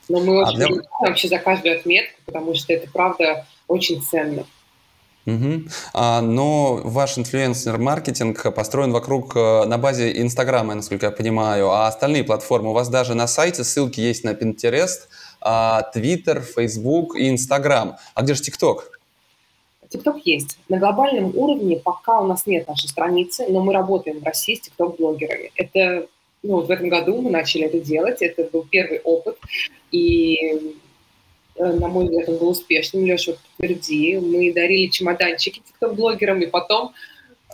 Но 0.08 0.20
мы 0.20 0.40
а 0.40 0.48
очень 0.48 0.56
для... 0.58 0.68
вообще 1.00 1.28
за 1.28 1.38
каждую 1.38 1.78
отметку, 1.78 2.20
потому 2.24 2.54
что 2.54 2.72
это, 2.72 2.88
правда, 2.90 3.46
очень 3.68 4.02
ценно. 4.02 4.44
Угу. 5.26 5.64
А, 5.92 6.20
но 6.20 6.80
ваш 6.84 7.18
инфлюенсер-маркетинг 7.18 8.54
построен 8.54 8.92
вокруг, 8.92 9.34
э, 9.34 9.64
на 9.64 9.76
базе 9.76 10.20
Инстаграма, 10.20 10.74
насколько 10.74 11.06
я 11.06 11.12
понимаю, 11.12 11.70
а 11.70 11.88
остальные 11.88 12.22
платформы, 12.22 12.70
у 12.70 12.72
вас 12.72 12.88
даже 12.88 13.14
на 13.14 13.26
сайте 13.26 13.64
ссылки 13.64 13.98
есть 13.98 14.22
на 14.22 14.30
Pinterest, 14.30 15.08
Twitter, 15.42 16.42
Facebook 16.42 17.16
и 17.16 17.28
Instagram. 17.34 17.96
А 18.14 18.22
где 18.22 18.34
же 18.34 18.42
ТикТок? 18.42 18.95
ТикТок 19.88 20.18
есть. 20.24 20.58
На 20.68 20.78
глобальном 20.78 21.36
уровне 21.36 21.76
пока 21.76 22.20
у 22.20 22.26
нас 22.26 22.46
нет 22.46 22.66
нашей 22.68 22.88
страницы, 22.88 23.46
но 23.48 23.62
мы 23.62 23.72
работаем 23.72 24.20
в 24.20 24.24
России 24.24 24.54
с 24.54 24.60
ТикТок-блогерами. 24.60 25.52
Это, 25.56 26.06
ну, 26.42 26.56
вот 26.56 26.68
в 26.68 26.70
этом 26.70 26.88
году 26.88 27.20
мы 27.20 27.30
начали 27.30 27.64
это 27.64 27.80
делать, 27.80 28.22
это 28.22 28.44
был 28.44 28.66
первый 28.70 29.00
опыт, 29.00 29.38
и 29.92 30.76
Э, 31.58 31.72
на 31.72 31.88
мой 31.88 32.04
взгляд, 32.04 32.28
он 32.28 32.36
был 32.36 32.50
успешным. 32.50 33.04
Леша, 33.04 33.32
подтверди. 33.32 34.16
Мы 34.18 34.52
дарили 34.52 34.88
чемоданчики 34.88 35.62
тикток-блогерам, 35.66 36.40
и 36.42 36.46
потом... 36.46 36.92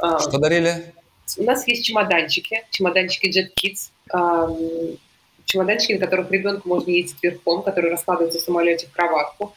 А, 0.01 0.19
Что 0.19 0.39
дарили? 0.39 0.93
У 1.39 1.45
нас 1.45 1.67
есть 1.69 1.85
чемоданчики, 1.85 2.65
чемоданчики 2.71 3.27
Jet 3.27 3.53
Kids, 3.55 4.99
чемоданчики, 5.45 5.95
на 5.95 6.01
которых 6.01 6.31
ребенку 6.31 6.69
можно 6.69 6.91
ездить 6.91 7.23
верхом, 7.23 7.63
которые 7.63 7.93
раскладываются 7.93 8.41
в 8.41 8.43
самолете 8.43 8.87
в 8.87 8.93
кроватку. 8.93 9.55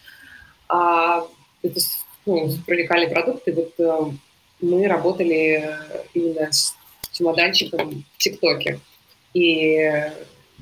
А, 0.70 1.26
это 1.64 1.80
ну, 2.26 2.50
уникальный 2.68 3.08
продукт, 3.08 3.48
и 3.48 3.52
вот 3.52 3.74
э, 3.80 4.12
мы 4.62 4.88
работали 4.88 5.78
именно 6.14 6.52
с 6.52 6.76
чемоданчиком 7.12 8.04
в 8.14 8.18
ТикТоке. 8.18 8.80
И 9.34 9.78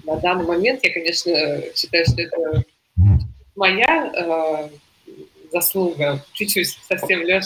на 0.03 0.17
данный 0.17 0.45
момент 0.45 0.83
я, 0.83 0.93
конечно, 0.93 1.31
считаю, 1.75 2.05
что 2.05 2.21
это 2.21 2.63
моя 3.55 4.11
э, 4.13 4.69
заслуга, 5.51 6.23
чуть-чуть 6.33 6.77
совсем, 6.87 7.21
Леш, 7.21 7.45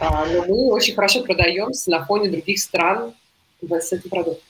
э, 0.00 0.04
но 0.04 0.44
мы 0.46 0.72
очень 0.72 0.94
хорошо 0.94 1.22
продаемся 1.22 1.90
на 1.90 2.04
фоне 2.04 2.30
других 2.30 2.58
стран 2.58 3.12
с 3.62 3.92
этим 3.92 4.10
продуктом. 4.10 4.42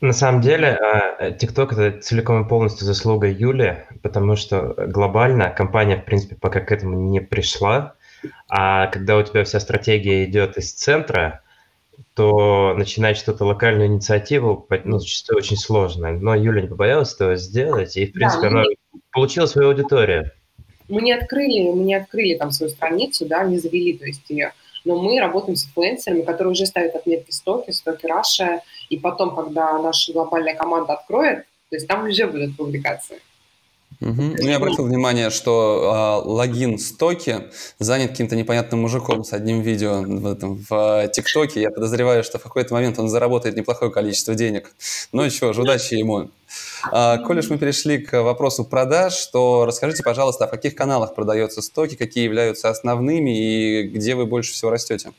На 0.00 0.12
самом 0.12 0.40
деле, 0.40 0.76
TikTok 1.20 1.80
это 1.80 2.00
целиком 2.00 2.44
и 2.44 2.48
полностью 2.48 2.84
заслуга 2.84 3.28
Юли, 3.28 3.86
потому 4.02 4.34
что 4.34 4.74
глобально 4.88 5.48
компания, 5.50 5.96
в 5.96 6.04
принципе, 6.04 6.34
пока 6.34 6.58
к 6.58 6.72
этому 6.72 6.96
не 6.96 7.20
пришла, 7.20 7.94
а 8.48 8.86
когда 8.88 9.16
у 9.16 9.22
тебя 9.22 9.44
вся 9.44 9.60
стратегия 9.60 10.24
идет 10.24 10.56
из 10.56 10.72
центра, 10.72 11.42
то 12.14 12.74
начинать 12.74 13.16
что-то 13.16 13.44
локальную 13.44 13.86
инициативу 13.86 14.66
ну, 14.84 14.98
зачастую 14.98 15.38
очень 15.38 15.56
сложно. 15.56 16.12
Но 16.12 16.34
Юля 16.34 16.62
не 16.62 16.68
побоялась 16.68 17.14
этого 17.14 17.36
сделать, 17.36 17.96
и, 17.96 18.06
в 18.06 18.12
принципе, 18.12 18.42
да, 18.42 18.48
она 18.48 18.64
получила 19.12 19.46
свою 19.46 19.68
аудиторию. 19.68 20.30
Мы 20.88 21.00
не 21.00 21.12
открыли, 21.12 21.70
мы 21.70 21.84
не 21.84 21.94
открыли 21.94 22.34
там 22.34 22.50
свою 22.50 22.70
страницу, 22.70 23.24
да, 23.26 23.44
не 23.44 23.58
завели, 23.58 23.96
то 23.96 24.04
есть 24.04 24.28
ее. 24.28 24.52
Но 24.84 25.00
мы 25.00 25.20
работаем 25.20 25.56
с 25.56 25.64
инфлюенсерами, 25.64 26.22
которые 26.22 26.52
уже 26.52 26.66
ставят 26.66 26.94
отметки 26.94 27.30
стоки, 27.30 27.70
стоки 27.70 28.04
Раша, 28.06 28.60
и 28.90 28.98
потом, 28.98 29.34
когда 29.34 29.78
наша 29.78 30.12
глобальная 30.12 30.54
команда 30.54 30.94
откроет, 30.94 31.46
то 31.70 31.76
есть 31.76 31.86
там 31.86 32.06
уже 32.06 32.26
будут 32.26 32.56
публикации. 32.56 33.20
Угу. 34.02 34.36
Я 34.38 34.56
обратил 34.56 34.84
внимание, 34.84 35.30
что 35.30 36.22
э, 36.24 36.28
логин 36.28 36.78
стоки 36.78 37.50
занят 37.78 38.10
каким-то 38.10 38.34
непонятным 38.34 38.80
мужиком 38.80 39.22
с 39.22 39.32
одним 39.32 39.60
видео 39.60 40.02
в, 40.02 40.26
этом, 40.26 40.64
в 40.68 41.08
ТикТоке. 41.08 41.60
Я 41.60 41.70
подозреваю, 41.70 42.24
что 42.24 42.38
в 42.38 42.42
какой-то 42.42 42.74
момент 42.74 42.98
он 42.98 43.08
заработает 43.08 43.56
неплохое 43.56 43.92
количество 43.92 44.34
денег. 44.34 44.72
Ну 45.12 45.24
и 45.24 45.30
что 45.30 45.52
ж, 45.52 45.58
удачи 45.58 45.94
ему. 45.94 46.30
А, 46.90 47.18
коль 47.18 47.38
уж 47.38 47.48
мы 47.48 47.58
перешли 47.58 47.98
к 47.98 48.20
вопросу 48.22 48.64
продаж, 48.64 49.24
то 49.26 49.66
расскажите, 49.66 50.02
пожалуйста, 50.02 50.46
о 50.46 50.48
каких 50.48 50.74
каналах 50.74 51.14
продается 51.14 51.62
стоки, 51.62 51.94
какие 51.94 52.24
являются 52.24 52.70
основными 52.70 53.38
и 53.38 53.82
где 53.84 54.16
вы 54.16 54.26
больше 54.26 54.52
всего 54.52 54.72
растете? 54.72 55.12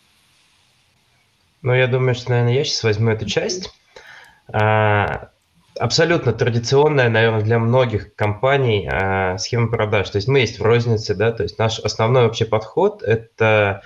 Ну, 1.62 1.74
я 1.74 1.88
думаю, 1.88 2.16
что, 2.16 2.32
наверное, 2.32 2.54
я 2.54 2.66
сейчас 2.66 2.84
возьму 2.84 3.12
эту 3.12 3.26
часть. 3.26 3.72
А, 4.52 5.30
абсолютно 5.80 6.34
традиционная, 6.34 7.10
наверное, 7.10 7.42
для 7.42 7.60
многих 7.60 8.16
компаний 8.16 8.88
а, 8.92 9.38
схема 9.38 9.70
продаж. 9.70 10.10
То 10.10 10.18
есть 10.18 10.28
мы 10.28 10.40
есть 10.40 10.60
в 10.60 10.64
рознице, 10.64 11.16
да, 11.16 11.32
то 11.32 11.44
есть 11.44 11.58
наш 11.58 11.80
основной 11.80 12.24
вообще 12.24 12.46
подход– 12.46 13.04
это 13.04 13.82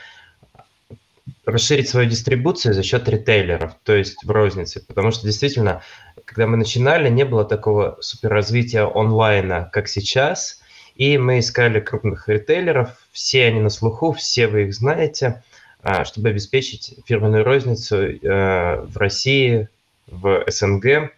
расширить 1.45 1.89
свою 1.89 2.09
дистрибуцию 2.09 2.73
за 2.73 2.83
счет 2.83 3.07
ритейлеров, 3.07 3.73
то 3.83 3.95
есть 3.95 4.23
в 4.23 4.29
рознице, 4.29 4.83
потому 4.85 5.11
что 5.11 5.25
действительно, 5.25 5.81
когда 6.25 6.45
мы 6.45 6.57
начинали, 6.57 7.09
не 7.09 7.23
было 7.23 7.45
такого 7.45 7.97
суперразвития 8.01 8.85
онлайна, 8.85 9.69
как 9.71 9.87
сейчас, 9.87 10.61
и 10.95 11.17
мы 11.17 11.39
искали 11.39 11.79
крупных 11.79 12.27
ритейлеров, 12.27 12.89
все 13.11 13.45
они 13.45 13.61
на 13.61 13.69
слуху, 13.69 14.11
все 14.11 14.47
вы 14.47 14.63
их 14.63 14.73
знаете, 14.73 15.43
а, 15.81 16.03
чтобы 16.03 16.29
обеспечить 16.29 16.95
фирменную 17.05 17.45
розницу 17.45 17.95
э, 17.97 18.81
в 18.81 18.97
России, 18.97 19.69
в 20.07 20.43
СНГ. 20.47 21.11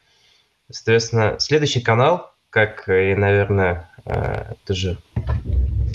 Соответственно, 0.70 1.36
следующий 1.40 1.82
канал, 1.82 2.34
как 2.50 2.88
и, 2.90 3.16
наверное, 3.16 3.90
э, 4.06 4.54
тоже 4.66 4.98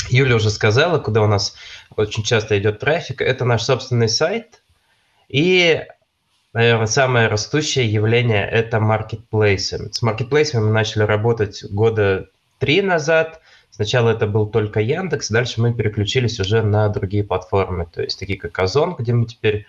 Юля 0.08 0.36
уже 0.36 0.50
сказала, 0.50 0.98
куда 0.98 1.22
у 1.22 1.26
нас 1.26 1.54
очень 1.96 2.22
часто 2.22 2.58
идет 2.58 2.80
трафик, 2.80 3.20
это 3.22 3.44
наш 3.44 3.62
собственный 3.62 4.08
сайт. 4.08 4.62
И, 5.28 5.84
наверное, 6.52 6.86
самое 6.86 7.28
растущее 7.28 7.86
явление– 7.86 8.48
это 8.50 8.80
маркетплейсы. 8.80 9.90
С 9.92 10.02
маркетплейсами 10.02 10.64
мы 10.64 10.70
начали 10.70 11.04
работать 11.04 11.64
года 11.70 12.28
три 12.58 12.82
назад. 12.82 13.40
Сначала 13.70 14.10
это 14.10 14.26
был 14.26 14.46
только 14.46 14.80
Яндекс, 14.80 15.30
дальше 15.30 15.60
мы 15.60 15.74
переключились 15.74 16.38
уже 16.38 16.62
на 16.62 16.88
другие 16.88 17.24
платформы, 17.24 17.86
то 17.92 18.02
есть 18.02 18.18
такие 18.18 18.38
как 18.38 18.56
Озон, 18.58 18.94
где 18.96 19.12
мы 19.12 19.26
теперь 19.26 19.66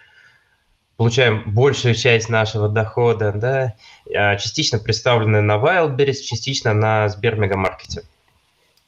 получаем 0.97 1.43
большую 1.45 1.95
часть 1.95 2.29
нашего 2.29 2.69
дохода, 2.69 3.31
да, 3.33 3.73
а 4.13 4.35
частично 4.37 4.79
представлены 4.79 5.41
на 5.41 5.57
Wildberries, 5.57 6.21
частично 6.21 6.73
на 6.73 7.09
Сбермегамаркете. 7.09 8.03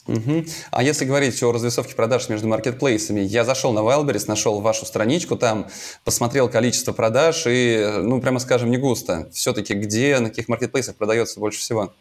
Угу. 0.08 0.46
А 0.72 0.84
если 0.84 1.04
говорить 1.04 1.42
о 1.44 1.52
развесовке 1.52 1.94
продаж 1.94 2.30
между 2.30 2.48
маркетплейсами, 2.48 3.20
я 3.20 3.44
зашел 3.44 3.74
на 3.74 3.80
Wildberries, 3.80 4.24
нашел 4.28 4.62
вашу 4.62 4.86
страничку 4.86 5.36
там, 5.36 5.68
посмотрел 6.06 6.48
количество 6.50 6.94
продаж 6.94 7.44
и, 7.46 7.86
ну, 8.02 8.22
прямо 8.22 8.40
скажем, 8.40 8.72
не 8.72 8.78
густо. 8.78 9.30
Все-таки 9.34 9.74
где, 9.74 10.18
на 10.20 10.30
каких 10.30 10.48
маркетплейсах 10.48 10.96
продается 10.96 11.42
больше 11.42 11.60
всего? 11.60 11.94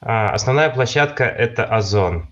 А, 0.00 0.30
основная 0.30 0.68
площадка– 0.70 1.24
это 1.24 1.64
Озон. 1.64 2.28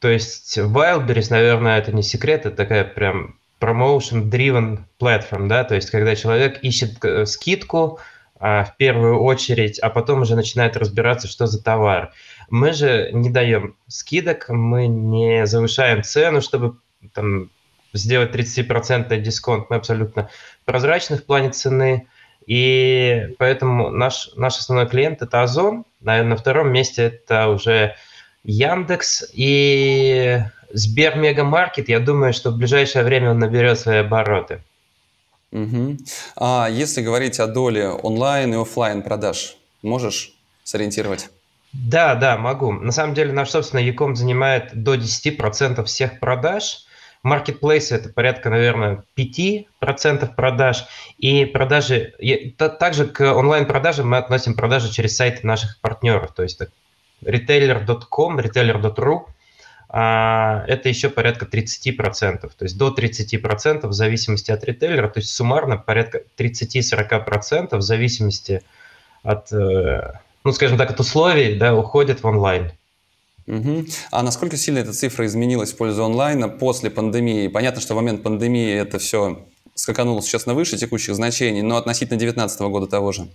То 0.00 0.08
есть 0.08 0.58
Wildberries, 0.58 1.28
наверное, 1.30 1.78
это 1.78 1.92
не 1.92 2.02
секрет, 2.02 2.44
это 2.44 2.54
такая 2.54 2.84
прям 2.84 3.38
promotion-driven 3.60 4.80
platform, 5.00 5.48
да, 5.48 5.64
то 5.64 5.74
есть 5.74 5.90
когда 5.90 6.14
человек 6.16 6.62
ищет 6.62 7.04
э, 7.04 7.26
скидку 7.26 7.98
а, 8.38 8.64
в 8.64 8.76
первую 8.76 9.20
очередь, 9.20 9.78
а 9.78 9.90
потом 9.90 10.22
уже 10.22 10.36
начинает 10.36 10.76
разбираться, 10.76 11.28
что 11.28 11.46
за 11.46 11.62
товар. 11.62 12.12
Мы 12.50 12.72
же 12.72 13.10
не 13.12 13.30
даем 13.30 13.76
скидок, 13.88 14.48
мы 14.48 14.86
не 14.86 15.46
завышаем 15.46 16.02
цену, 16.02 16.42
чтобы 16.42 16.76
там, 17.14 17.50
сделать 17.94 18.34
30% 18.34 19.16
дисконт. 19.18 19.70
Мы 19.70 19.76
абсолютно 19.76 20.28
прозрачны 20.64 21.16
в 21.16 21.24
плане 21.24 21.50
цены. 21.50 22.08
И 22.46 23.34
поэтому 23.38 23.88
наш, 23.88 24.30
наш 24.36 24.58
основной 24.58 24.88
клиент– 24.88 25.22
это 25.22 25.42
Озон. 25.42 25.86
Наверное, 26.00 26.30
на 26.30 26.36
втором 26.36 26.70
месте 26.70 27.04
это 27.04 27.48
уже 27.48 27.94
Яндекс 28.42 29.30
и 29.32 30.40
Сбер 30.74 31.16
Мегамаркет. 31.16 31.88
Я 31.88 32.00
думаю, 32.00 32.32
что 32.32 32.50
в 32.50 32.56
ближайшее 32.58 33.04
время 33.04 33.30
он 33.30 33.38
наберет 33.38 33.78
свои 33.78 33.98
обороты. 33.98 34.60
Угу. 35.52 35.98
А 36.36 36.68
если 36.68 37.00
говорить 37.00 37.38
о 37.38 37.46
доле 37.46 37.88
онлайн 37.88 38.52
и 38.52 38.60
офлайн 38.60 39.02
продаж, 39.02 39.56
можешь 39.82 40.34
сориентировать? 40.64 41.30
Да, 41.72 42.16
да, 42.16 42.36
могу. 42.36 42.72
На 42.72 42.90
самом 42.90 43.14
деле 43.14 43.32
наш 43.32 43.50
собственный 43.50 43.84
Яком 43.84 44.16
занимает 44.16 44.70
до 44.74 44.96
10% 44.96 45.84
всех 45.84 46.18
продаж. 46.18 46.86
Marketplace 47.24 47.94
это 47.94 48.08
порядка, 48.08 48.50
наверное, 48.50 49.04
5% 49.16 50.34
продаж. 50.34 50.86
И 51.18 51.44
продажи, 51.44 52.14
также 52.58 53.06
к 53.06 53.20
онлайн-продажам 53.32 54.10
мы 54.10 54.18
относим 54.18 54.54
продажи 54.54 54.92
через 54.92 55.16
сайты 55.16 55.46
наших 55.46 55.80
партнеров. 55.80 56.32
То 56.34 56.42
есть 56.42 56.60
retailer.com, 57.24 58.38
retailer.ru, 58.38 59.26
это 59.96 60.88
еще 60.88 61.08
порядка 61.08 61.46
30%, 61.46 62.40
то 62.40 62.64
есть 62.64 62.76
до 62.76 62.88
30% 62.92 63.86
в 63.86 63.92
зависимости 63.92 64.50
от 64.50 64.64
ритейлера, 64.64 65.08
то 65.08 65.20
есть 65.20 65.30
суммарно 65.30 65.76
порядка 65.76 66.22
30-40% 66.36 67.76
в 67.76 67.82
зависимости 67.82 68.62
от 69.22 69.52
э, 69.52 70.14
ну, 70.44 70.52
скажем 70.52 70.76
так, 70.78 70.90
от 70.90 71.00
условий, 71.00 71.54
да, 71.54 71.74
уходят 71.74 72.22
в 72.22 72.26
онлайн. 72.26 72.72
Угу. 73.46 73.86
А 74.10 74.22
насколько 74.22 74.56
сильно 74.56 74.78
эта 74.78 74.92
цифра 74.92 75.26
изменилась 75.26 75.72
в 75.72 75.76
пользу 75.76 76.04
онлайна 76.04 76.48
после 76.48 76.90
пандемии? 76.90 77.48
Понятно, 77.48 77.80
что 77.80 77.94
в 77.94 77.96
момент 77.96 78.22
пандемии 78.22 78.74
это 78.74 78.98
все 78.98 79.46
скакануло 79.74 80.20
существенно 80.20 80.54
выше 80.54 80.76
текущих 80.76 81.14
значений, 81.14 81.62
но 81.62 81.76
относительно 81.76 82.18
2019 82.18 82.60
года 82.62 82.86
того 82.86 83.12
же? 83.12 83.28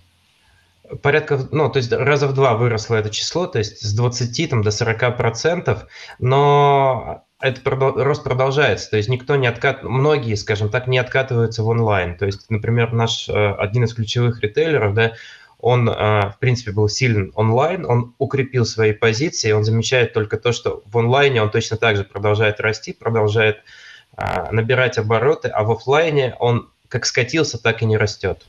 Порядка, 1.02 1.40
ну, 1.50 1.70
то 1.70 1.78
есть 1.78 1.92
раза 1.92 2.26
в 2.28 2.34
два 2.34 2.54
выросло 2.54 2.96
это 2.96 3.10
число, 3.10 3.46
то 3.46 3.58
есть 3.58 3.80
с 3.80 3.92
20 3.94 4.50
там, 4.50 4.62
до 4.62 4.70
40 4.70 5.16
процентов, 5.16 5.86
но 6.18 7.24
этот 7.40 7.66
рост 7.66 8.22
продолжается, 8.22 8.90
то 8.90 8.96
есть 8.96 9.08
никто 9.08 9.36
не 9.36 9.46
откат, 9.46 9.82
многие, 9.82 10.34
скажем 10.34 10.68
так, 10.68 10.86
не 10.86 10.98
откатываются 10.98 11.62
в 11.62 11.68
онлайн. 11.68 12.16
То 12.16 12.26
есть, 12.26 12.50
например, 12.50 12.92
наш 12.92 13.28
э, 13.28 13.32
один 13.32 13.84
из 13.84 13.94
ключевых 13.94 14.42
ритейлеров, 14.42 14.94
да, 14.94 15.12
он, 15.58 15.88
э, 15.88 15.92
в 16.30 16.36
принципе, 16.38 16.72
был 16.72 16.88
силен 16.88 17.32
онлайн, 17.34 17.86
он 17.86 18.14
укрепил 18.18 18.66
свои 18.66 18.92
позиции, 18.92 19.52
он 19.52 19.64
замечает 19.64 20.12
только 20.12 20.36
то, 20.36 20.52
что 20.52 20.82
в 20.84 20.98
онлайне 20.98 21.42
он 21.42 21.50
точно 21.50 21.76
так 21.76 21.96
же 21.96 22.04
продолжает 22.04 22.60
расти, 22.60 22.92
продолжает 22.92 23.62
э, 24.16 24.50
набирать 24.50 24.98
обороты, 24.98 25.48
а 25.48 25.64
в 25.64 25.70
офлайне 25.70 26.36
он 26.40 26.70
как 26.88 27.06
скатился, 27.06 27.62
так 27.62 27.82
и 27.82 27.86
не 27.86 27.96
растет. 27.96 28.46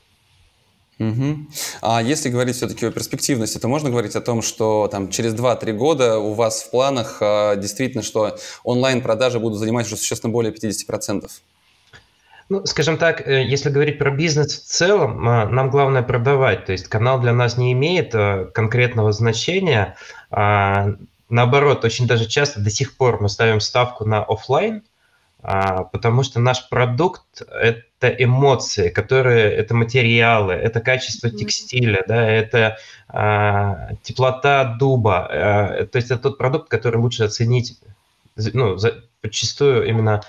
Угу. 1.02 1.48
А 1.82 2.04
если 2.04 2.30
говорить 2.30 2.56
все-таки 2.56 2.86
о 2.86 2.92
перспективности, 2.92 3.58
то 3.58 3.68
можно 3.68 3.90
говорить 3.90 4.16
о 4.16 4.22
том, 4.22 4.44
что 4.44 4.88
там, 4.88 5.10
через 5.10 5.34
2-3 5.34 5.74
года 5.74 6.20
у 6.20 6.34
вас 6.34 6.62
в 6.62 6.70
планах 6.70 7.18
а, 7.22 7.56
действительно, 7.56 8.04
что 8.04 8.38
онлайн-продажи 8.64 9.40
будут 9.40 9.58
занимать 9.58 9.88
уже 9.88 9.98
существенно 9.98 10.32
более 10.32 10.54
50%? 10.54 11.28
Ну, 12.50 12.66
скажем 12.68 12.98
так, 12.98 13.28
э, 13.28 13.44
если 13.46 13.72
говорить 13.72 13.98
про 13.98 14.12
бизнес 14.12 14.62
в 14.62 14.66
целом, 14.66 15.28
а, 15.28 15.48
нам 15.48 15.72
главное 15.72 16.04
продавать. 16.04 16.66
То 16.66 16.72
есть 16.72 16.88
канал 16.88 17.20
для 17.20 17.34
нас 17.34 17.58
не 17.58 17.72
имеет 17.72 18.14
а, 18.14 18.46
конкретного 18.46 19.12
значения. 19.12 19.96
Наоборот, 20.30 21.86
очень 21.86 22.08
даже 22.08 22.28
часто 22.28 22.60
до 22.60 22.70
сих 22.70 22.98
пор 22.98 23.22
мы 23.22 23.30
ставим 23.30 23.62
ставку 23.62 24.06
на 24.06 24.22
офлайн, 24.22 24.84
потому 25.42 26.24
что 26.24 26.42
наш 26.42 26.68
продукт– 26.68 27.24
это 27.50 27.84
эмоции, 28.08 28.90
которые, 28.90 29.54
это 29.54 29.74
материалы, 29.74 30.54
это 30.54 30.80
качество 30.80 31.30
текстиля, 31.30 32.04
да, 32.08 32.30
это 32.30 32.78
а, 33.08 33.90
теплота 34.04 34.76
дуба, 34.80 35.28
а, 35.30 35.86
то 35.86 35.98
есть 35.98 36.12
это 36.12 36.22
тот 36.24 36.38
продукт, 36.38 36.70
который 36.70 36.98
лучше 36.98 37.24
оценить, 37.24 37.80
ну, 38.36 38.78
за, 38.78 39.04
подчастую 39.22 39.88
именно 39.88 40.22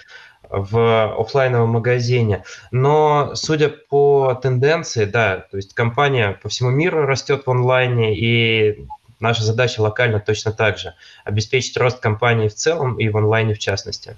в 0.52 1.18
офлайновом 1.18 1.70
магазине. 1.70 2.44
Но 2.70 3.34
судя 3.34 3.70
по 3.70 4.34
тенденции, 4.34 5.06
да, 5.06 5.46
то 5.50 5.56
есть 5.56 5.72
компания 5.74 6.38
по 6.42 6.48
всему 6.48 6.70
миру 6.70 7.06
растет 7.06 7.44
в 7.46 7.50
онлайне, 7.50 8.14
и 8.18 8.86
наша 9.18 9.44
задача 9.44 9.80
локально 9.80 10.20
точно 10.20 10.52
так 10.52 10.78
же– 10.78 10.94
обеспечить 11.24 11.76
рост 11.78 12.00
компании 12.00 12.48
в 12.48 12.54
целом 12.54 12.98
и 12.98 13.08
в 13.08 13.16
онлайне 13.16 13.54
в 13.54 13.58
частности. 13.58 14.16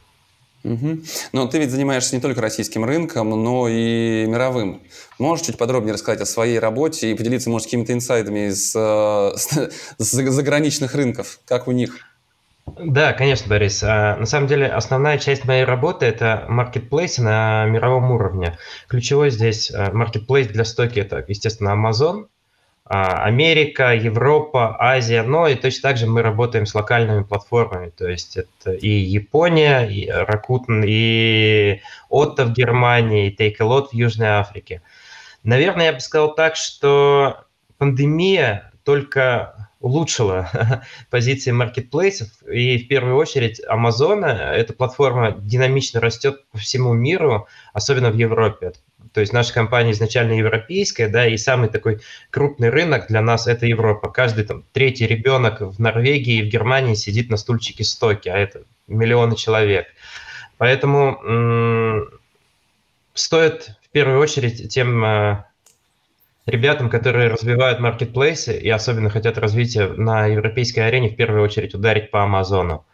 Угу. 0.64 0.98
Но 1.32 1.46
ты 1.46 1.58
ведь 1.58 1.70
занимаешься 1.70 2.16
не 2.16 2.22
только 2.22 2.40
российским 2.40 2.84
рынком, 2.84 3.30
но 3.30 3.68
и 3.68 4.24
мировым. 4.26 4.82
Можешь 5.18 5.46
чуть 5.46 5.58
подробнее 5.58 5.92
рассказать 5.92 6.22
о 6.22 6.26
своей 6.26 6.58
работе 6.58 7.10
и 7.10 7.14
поделиться, 7.14 7.50
может, 7.50 7.66
какими-то 7.66 7.92
инсайдами 7.92 8.48
из 8.48 8.74
э, 8.74 9.32
заграничных 9.98 10.94
рынков? 10.94 11.40
Как 11.46 11.68
у 11.68 11.72
них? 11.72 11.98
Да, 12.78 13.12
конечно, 13.12 13.46
Борис. 13.48 13.82
А, 13.82 14.16
на 14.16 14.24
самом 14.24 14.48
деле 14.48 14.66
основная 14.66 15.18
часть 15.18 15.44
моей 15.44 15.64
работы– 15.64 16.06
это 16.06 16.46
маркетплейсы 16.48 17.22
на 17.22 17.66
мировом 17.66 18.10
уровне. 18.10 18.56
Ключевой 18.88 19.30
здесь 19.30 19.70
маркетплейс 19.92 20.48
для 20.48 20.64
стойки– 20.64 20.98
это, 21.00 21.22
естественно, 21.28 21.70
Amazon, 21.70 22.28
Америка, 22.86 23.94
Европа, 23.94 24.76
Азия, 24.78 25.22
но 25.22 25.48
и 25.48 25.54
точно 25.54 25.88
так 25.88 25.96
же 25.96 26.06
мы 26.06 26.20
работаем 26.20 26.66
с 26.66 26.74
локальными 26.74 27.22
платформами, 27.22 27.88
то 27.88 28.06
есть 28.06 28.36
это 28.36 28.72
и 28.72 28.88
Япония, 28.88 29.86
и 29.86 30.06
Rakuten, 30.06 30.84
и 30.86 31.80
Otto 32.10 32.44
в 32.44 32.52
Германии, 32.52 33.28
и 33.28 33.34
Take 33.34 33.56
a 33.60 33.64
Lot 33.64 33.88
в 33.88 33.94
Южной 33.94 34.28
Африке. 34.28 34.82
Наверное, 35.44 35.86
я 35.86 35.92
бы 35.94 36.00
сказал 36.00 36.34
так, 36.34 36.56
что 36.56 37.46
пандемия 37.78 38.70
только 38.84 39.70
улучшила 39.80 40.50
позиции 41.10 41.52
маркетплейсов, 41.52 42.28
и 42.42 42.76
в 42.78 42.88
первую 42.88 43.16
очередь 43.16 43.62
Amazon, 43.66 44.26
эта 44.26 44.74
платформа 44.74 45.32
динамично 45.32 46.00
растет 46.00 46.44
по 46.50 46.58
всему 46.58 46.92
миру, 46.92 47.48
особенно 47.72 48.10
в 48.10 48.16
Европе. 48.16 48.72
То 49.14 49.20
есть 49.20 49.32
наша 49.32 49.54
компания 49.54 49.92
изначально 49.92 50.32
европейская, 50.32 51.06
да, 51.06 51.24
и 51.24 51.36
самый 51.36 51.68
такой 51.68 52.00
крупный 52.30 52.68
рынок 52.68 53.06
для 53.06 53.22
нас– 53.22 53.46
это 53.48 53.64
Европа. 53.64 54.10
Каждый 54.10 54.44
там 54.44 54.64
третий 54.72 55.06
ребенок 55.06 55.60
в 55.60 55.78
Норвегии 55.80 56.40
и 56.40 56.42
в 56.42 56.48
Германии 56.48 56.94
сидит 56.94 57.30
на 57.30 57.36
стульчике 57.36 57.84
стоки, 57.84 58.28
а 58.28 58.36
это 58.36 58.64
миллионы 58.88 59.36
человек. 59.36 59.86
Поэтому 60.58 62.10
стоит 63.14 63.76
в 63.82 63.90
первую 63.90 64.18
очередь 64.18 64.68
тем 64.68 65.04
э, 65.04 65.44
ребятам, 66.46 66.90
которые 66.90 67.28
развивают 67.28 67.78
маркетплейсы 67.78 68.58
и 68.58 68.68
особенно 68.68 69.10
хотят 69.10 69.38
развития 69.38 69.86
на 69.86 70.26
европейской 70.26 70.80
арене, 70.80 71.10
в 71.10 71.16
первую 71.16 71.44
очередь 71.44 71.74
ударить 71.74 72.10
по 72.10 72.24
Амазону. 72.24 72.84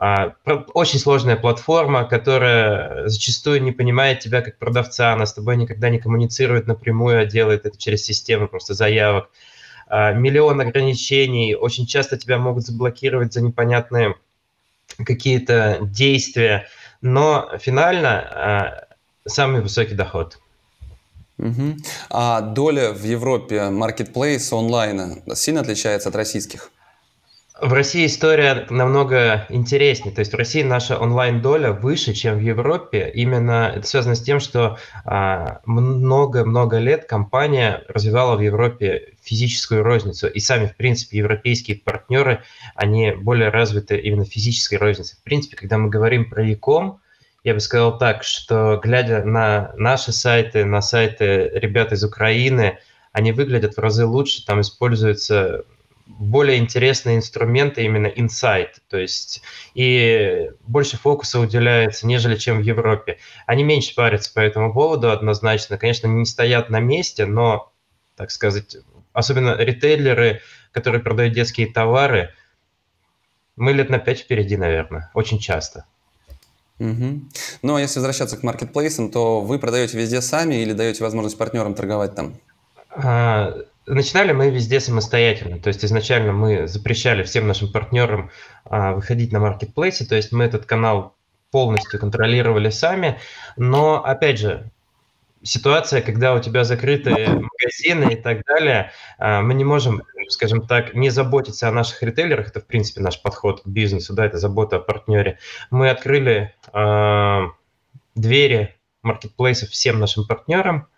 А, 0.00 0.34
очень 0.74 1.00
сложная 1.00 1.34
платформа, 1.34 2.04
которая 2.04 3.08
зачастую 3.08 3.60
не 3.62 3.72
понимает 3.72 4.20
тебя 4.20 4.42
как 4.42 4.56
продавца, 4.56 5.12
она 5.12 5.26
с 5.26 5.34
тобой 5.34 5.56
никогда 5.56 5.90
не 5.90 5.98
коммуницирует 5.98 6.68
напрямую, 6.68 7.20
а 7.20 7.24
делает 7.24 7.66
это 7.66 7.76
через 7.76 8.04
систему 8.04 8.46
просто 8.46 8.74
заявок. 8.74 9.28
А, 9.88 10.12
миллион 10.12 10.60
ограничений, 10.60 11.56
очень 11.56 11.86
часто 11.86 12.16
тебя 12.16 12.38
могут 12.38 12.64
заблокировать 12.64 13.32
за 13.32 13.40
непонятные 13.40 14.14
какие-то 15.04 15.78
действия, 15.82 16.68
но 17.00 17.50
финально 17.58 18.20
а, 18.20 18.84
самый 19.26 19.62
высокий 19.62 19.94
доход. 19.94 20.38
Угу. 21.38 21.76
А 22.10 22.40
доля 22.40 22.92
в 22.92 23.02
Европе 23.02 23.56
marketplace 23.56 24.56
онлайна 24.56 25.22
сильно 25.34 25.62
отличается 25.62 26.08
от 26.08 26.14
российских? 26.14 26.70
В 27.60 27.72
России 27.72 28.06
история 28.06 28.68
намного 28.70 29.44
интереснее. 29.48 30.14
То 30.14 30.20
есть 30.20 30.32
в 30.32 30.36
России 30.36 30.62
наша 30.62 30.96
онлайн-доля 30.96 31.72
выше, 31.72 32.12
чем 32.12 32.38
в 32.38 32.40
Европе. 32.40 33.10
Именно 33.12 33.72
это 33.74 33.84
связано 33.84 34.14
с 34.14 34.22
тем, 34.22 34.38
что 34.38 34.78
а, 35.04 35.60
много-много 35.64 36.78
лет 36.78 37.06
компания 37.06 37.82
развивала 37.88 38.36
в 38.36 38.42
Европе 38.42 39.14
физическую 39.24 39.82
розницу. 39.82 40.28
И 40.28 40.38
сами, 40.38 40.66
в 40.66 40.76
принципе, 40.76 41.18
европейские 41.18 41.78
партнеры, 41.78 42.44
они 42.76 43.10
более 43.10 43.48
развиты 43.48 43.98
именно 43.98 44.24
физической 44.24 44.76
рознице. 44.76 45.16
В 45.16 45.24
принципе, 45.24 45.56
когда 45.56 45.78
мы 45.78 45.88
говорим 45.88 46.30
про 46.30 46.44
e-com, 46.44 47.00
я 47.42 47.54
бы 47.54 47.60
сказал 47.60 47.98
так, 47.98 48.22
что 48.22 48.78
глядя 48.80 49.24
на 49.24 49.72
наши 49.76 50.12
сайты, 50.12 50.64
на 50.64 50.80
сайты 50.80 51.50
ребят 51.54 51.90
из 51.90 52.04
Украины, 52.04 52.78
они 53.10 53.32
выглядят 53.32 53.74
в 53.74 53.80
разы 53.80 54.06
лучше, 54.06 54.46
там 54.46 54.60
используется 54.60 55.64
более 56.08 56.58
интересные 56.58 57.16
инструменты 57.16 57.84
именно 57.84 58.06
инсайт, 58.06 58.80
то 58.88 58.96
есть 58.96 59.42
и 59.74 60.50
больше 60.66 60.96
фокуса 60.96 61.38
уделяется, 61.38 62.06
нежели 62.06 62.36
чем 62.36 62.58
в 62.58 62.62
Европе. 62.62 63.18
Они 63.46 63.62
меньше 63.62 63.94
парятся 63.94 64.32
по 64.32 64.40
этому 64.40 64.72
поводу 64.72 65.10
однозначно. 65.10 65.78
Конечно, 65.78 66.06
не 66.06 66.24
стоят 66.24 66.70
на 66.70 66.80
месте, 66.80 67.26
но, 67.26 67.72
так 68.16 68.30
сказать, 68.30 68.78
особенно 69.12 69.54
ритейлеры, 69.56 70.40
которые 70.72 71.02
продают 71.02 71.34
детские 71.34 71.66
товары, 71.66 72.32
мы 73.56 73.72
лет 73.72 73.90
на 73.90 73.98
пять 73.98 74.20
впереди, 74.20 74.56
наверное, 74.56 75.10
очень 75.14 75.38
часто. 75.38 75.84
Угу. 76.78 77.20
Ну, 77.62 77.74
а 77.74 77.80
если 77.80 77.98
возвращаться 77.98 78.36
к 78.36 78.42
маркетплейсам, 78.42 79.10
то 79.10 79.40
вы 79.40 79.58
продаете 79.58 79.98
везде 79.98 80.22
сами 80.22 80.56
или 80.56 80.72
даете 80.72 81.02
возможность 81.02 81.36
партнерам 81.36 81.74
торговать 81.74 82.14
там? 82.14 82.36
А, 82.90 83.52
Начинали 83.88 84.32
мы 84.32 84.50
везде 84.50 84.80
самостоятельно, 84.80 85.58
то 85.58 85.68
есть 85.68 85.84
изначально 85.84 86.32
мы 86.32 86.68
запрещали 86.68 87.22
всем 87.22 87.48
нашим 87.48 87.72
партнерам 87.72 88.30
а, 88.64 88.92
выходить 88.92 89.32
на 89.32 89.40
маркетплейсе, 89.40 90.04
то 90.04 90.14
есть 90.14 90.30
мы 90.30 90.44
этот 90.44 90.66
канал 90.66 91.16
полностью 91.50 91.98
контролировали 91.98 92.68
сами, 92.68 93.18
но 93.56 94.04
опять 94.04 94.38
же, 94.38 94.70
ситуация, 95.42 96.02
когда 96.02 96.34
у 96.34 96.40
тебя 96.40 96.64
закрытые 96.64 97.28
магазины 97.28 98.12
и 98.12 98.16
так 98.16 98.44
далее, 98.44 98.92
а, 99.18 99.40
мы 99.40 99.54
не 99.54 99.64
можем, 99.64 100.02
скажем 100.28 100.66
так, 100.66 100.94
не 100.94 101.08
заботиться 101.08 101.68
о 101.68 101.72
наших 101.72 102.02
ритейлерах, 102.02 102.48
это 102.48 102.60
в 102.60 102.66
принципе 102.66 103.00
наш 103.00 103.22
подход 103.22 103.62
к 103.62 103.66
бизнесу, 103.66 104.12
да, 104.14 104.26
это 104.26 104.38
забота 104.38 104.76
о 104.76 104.80
партнере. 104.80 105.38
Мы 105.70 105.88
открыли 105.88 106.54
э, 106.72 107.40
двери 108.14 108.76
маркетплейсов 109.02 109.70
всем 109.70 109.98
нашим 109.98 110.26
партнерам, 110.26 110.88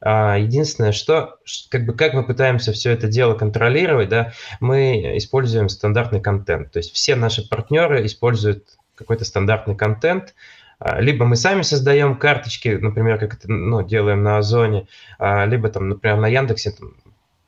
единственное, 0.00 0.92
что 0.92 1.38
как 1.70 1.84
бы 1.84 1.92
как 1.92 2.14
мы 2.14 2.24
пытаемся 2.24 2.72
все 2.72 2.92
это 2.92 3.08
дело 3.08 3.34
контролировать, 3.34 4.08
да, 4.08 4.32
мы 4.60 5.16
используем 5.16 5.68
стандартный 5.68 6.20
контент. 6.20 6.70
То 6.70 6.78
есть 6.78 6.92
все 6.92 7.16
наши 7.16 7.48
партнеры 7.48 8.06
используют 8.06 8.78
какой-то 8.94 9.24
стандартный 9.24 9.76
контент, 9.76 10.34
а, 10.78 11.00
либо 11.00 11.24
мы 11.24 11.36
сами 11.36 11.62
создаем 11.62 12.16
карточки, 12.16 12.68
например, 12.68 13.18
как 13.18 13.34
это 13.34 13.50
ну, 13.50 13.82
делаем 13.82 14.22
на 14.22 14.38
Озоне, 14.38 14.86
а, 15.18 15.44
либо 15.44 15.68
там, 15.68 15.88
например, 15.88 16.18
на 16.18 16.28
Яндексе 16.28 16.70
там, 16.70 16.94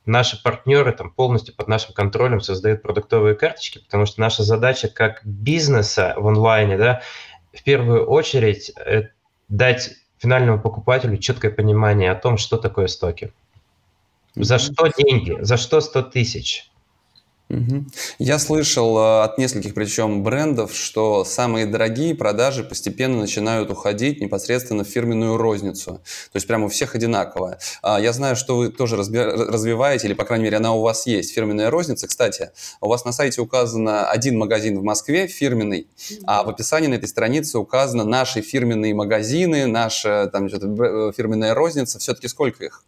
наши 0.05 0.41
партнеры 0.41 0.91
там 0.91 1.11
полностью 1.11 1.55
под 1.55 1.67
нашим 1.67 1.93
контролем 1.93 2.41
создают 2.41 2.81
продуктовые 2.81 3.35
карточки, 3.35 3.79
потому 3.79 4.05
что 4.05 4.19
наша 4.19 4.43
задача 4.43 4.89
как 4.89 5.21
бизнеса 5.23 6.13
в 6.17 6.27
онлайне, 6.27 6.77
да, 6.77 7.01
в 7.53 7.63
первую 7.63 8.05
очередь 8.05 8.73
дать 9.47 9.91
финальному 10.21 10.61
покупателю 10.61 11.17
четкое 11.17 11.51
понимание 11.51 12.11
о 12.11 12.15
том, 12.15 12.37
что 12.37 12.57
такое 12.57 12.87
стоки. 12.87 13.33
За 14.35 14.59
что 14.59 14.87
деньги? 14.87 15.37
За 15.41 15.57
что 15.57 15.81
100 15.81 16.03
тысяч? 16.03 16.70
Я 18.19 18.39
слышал 18.39 18.97
э, 18.97 19.23
от 19.23 19.37
нескольких 19.37 19.73
причем 19.73 20.23
брендов, 20.23 20.73
что 20.75 21.25
самые 21.25 21.65
дорогие 21.65 22.15
продажи 22.15 22.63
постепенно 22.63 23.19
начинают 23.19 23.69
уходить 23.69 24.21
непосредственно 24.21 24.83
в 24.83 24.87
фирменную 24.87 25.37
розницу. 25.37 25.93
То 25.93 26.35
есть 26.35 26.47
прямо 26.47 26.65
у 26.65 26.69
всех 26.69 26.95
одинаково. 26.95 27.57
А, 27.81 27.99
я 27.99 28.13
знаю, 28.13 28.35
что 28.35 28.57
вы 28.57 28.69
тоже 28.69 28.95
развиваете, 28.97 30.07
или, 30.07 30.13
по 30.13 30.23
крайней 30.23 30.45
мере, 30.45 30.57
она 30.57 30.73
у 30.73 30.81
вас 30.81 31.07
есть, 31.07 31.33
фирменная 31.33 31.69
розница. 31.69 32.07
Кстати, 32.07 32.51
у 32.79 32.87
вас 32.87 33.05
на 33.05 33.11
сайте 33.11 33.41
указано 33.41 34.09
один 34.09 34.37
магазин 34.37 34.79
в 34.79 34.83
Москве, 34.83 35.27
фирменный, 35.27 35.87
а 36.25 36.43
в 36.43 36.49
описании 36.49 36.87
на 36.87 36.95
этой 36.95 37.09
странице 37.09 37.57
указано 37.57 38.03
наши 38.03 38.41
фирменные 38.41 38.93
магазины, 38.93 39.65
наша 39.65 40.29
там 40.31 40.47
что-то 40.49 40.67
э, 40.67 41.11
фирменная 41.15 41.53
розница. 41.53 41.99
Все-таки 41.99 42.27
сколько 42.27 42.65
их? 42.65 42.83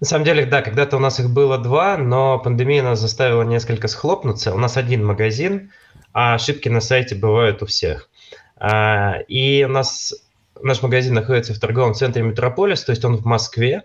На 0.00 0.06
самом 0.06 0.24
деле, 0.24 0.44
да, 0.44 0.62
когда-то 0.62 0.96
у 0.96 1.00
нас 1.00 1.20
их 1.20 1.30
было 1.30 1.58
два, 1.58 1.96
но 1.96 2.38
пандемия 2.38 2.82
нас 2.82 3.00
заставила 3.00 3.42
несколько 3.42 3.88
схлопнуться. 3.88 4.54
У 4.54 4.58
нас 4.58 4.76
один 4.76 5.04
магазин, 5.04 5.72
а 6.12 6.34
ошибки 6.34 6.68
на 6.68 6.80
сайте 6.80 7.14
бывают 7.14 7.62
у 7.62 7.66
всех. 7.66 8.10
А, 8.56 9.18
и 9.28 9.64
у 9.64 9.68
нас 9.68 10.14
наш 10.62 10.82
магазин 10.82 11.14
находится 11.14 11.54
в 11.54 11.60
торговом 11.60 11.94
центре 11.94 12.22
Метрополис, 12.22 12.84
то 12.84 12.90
есть 12.90 13.04
он 13.04 13.16
в 13.16 13.24
Москве. 13.24 13.84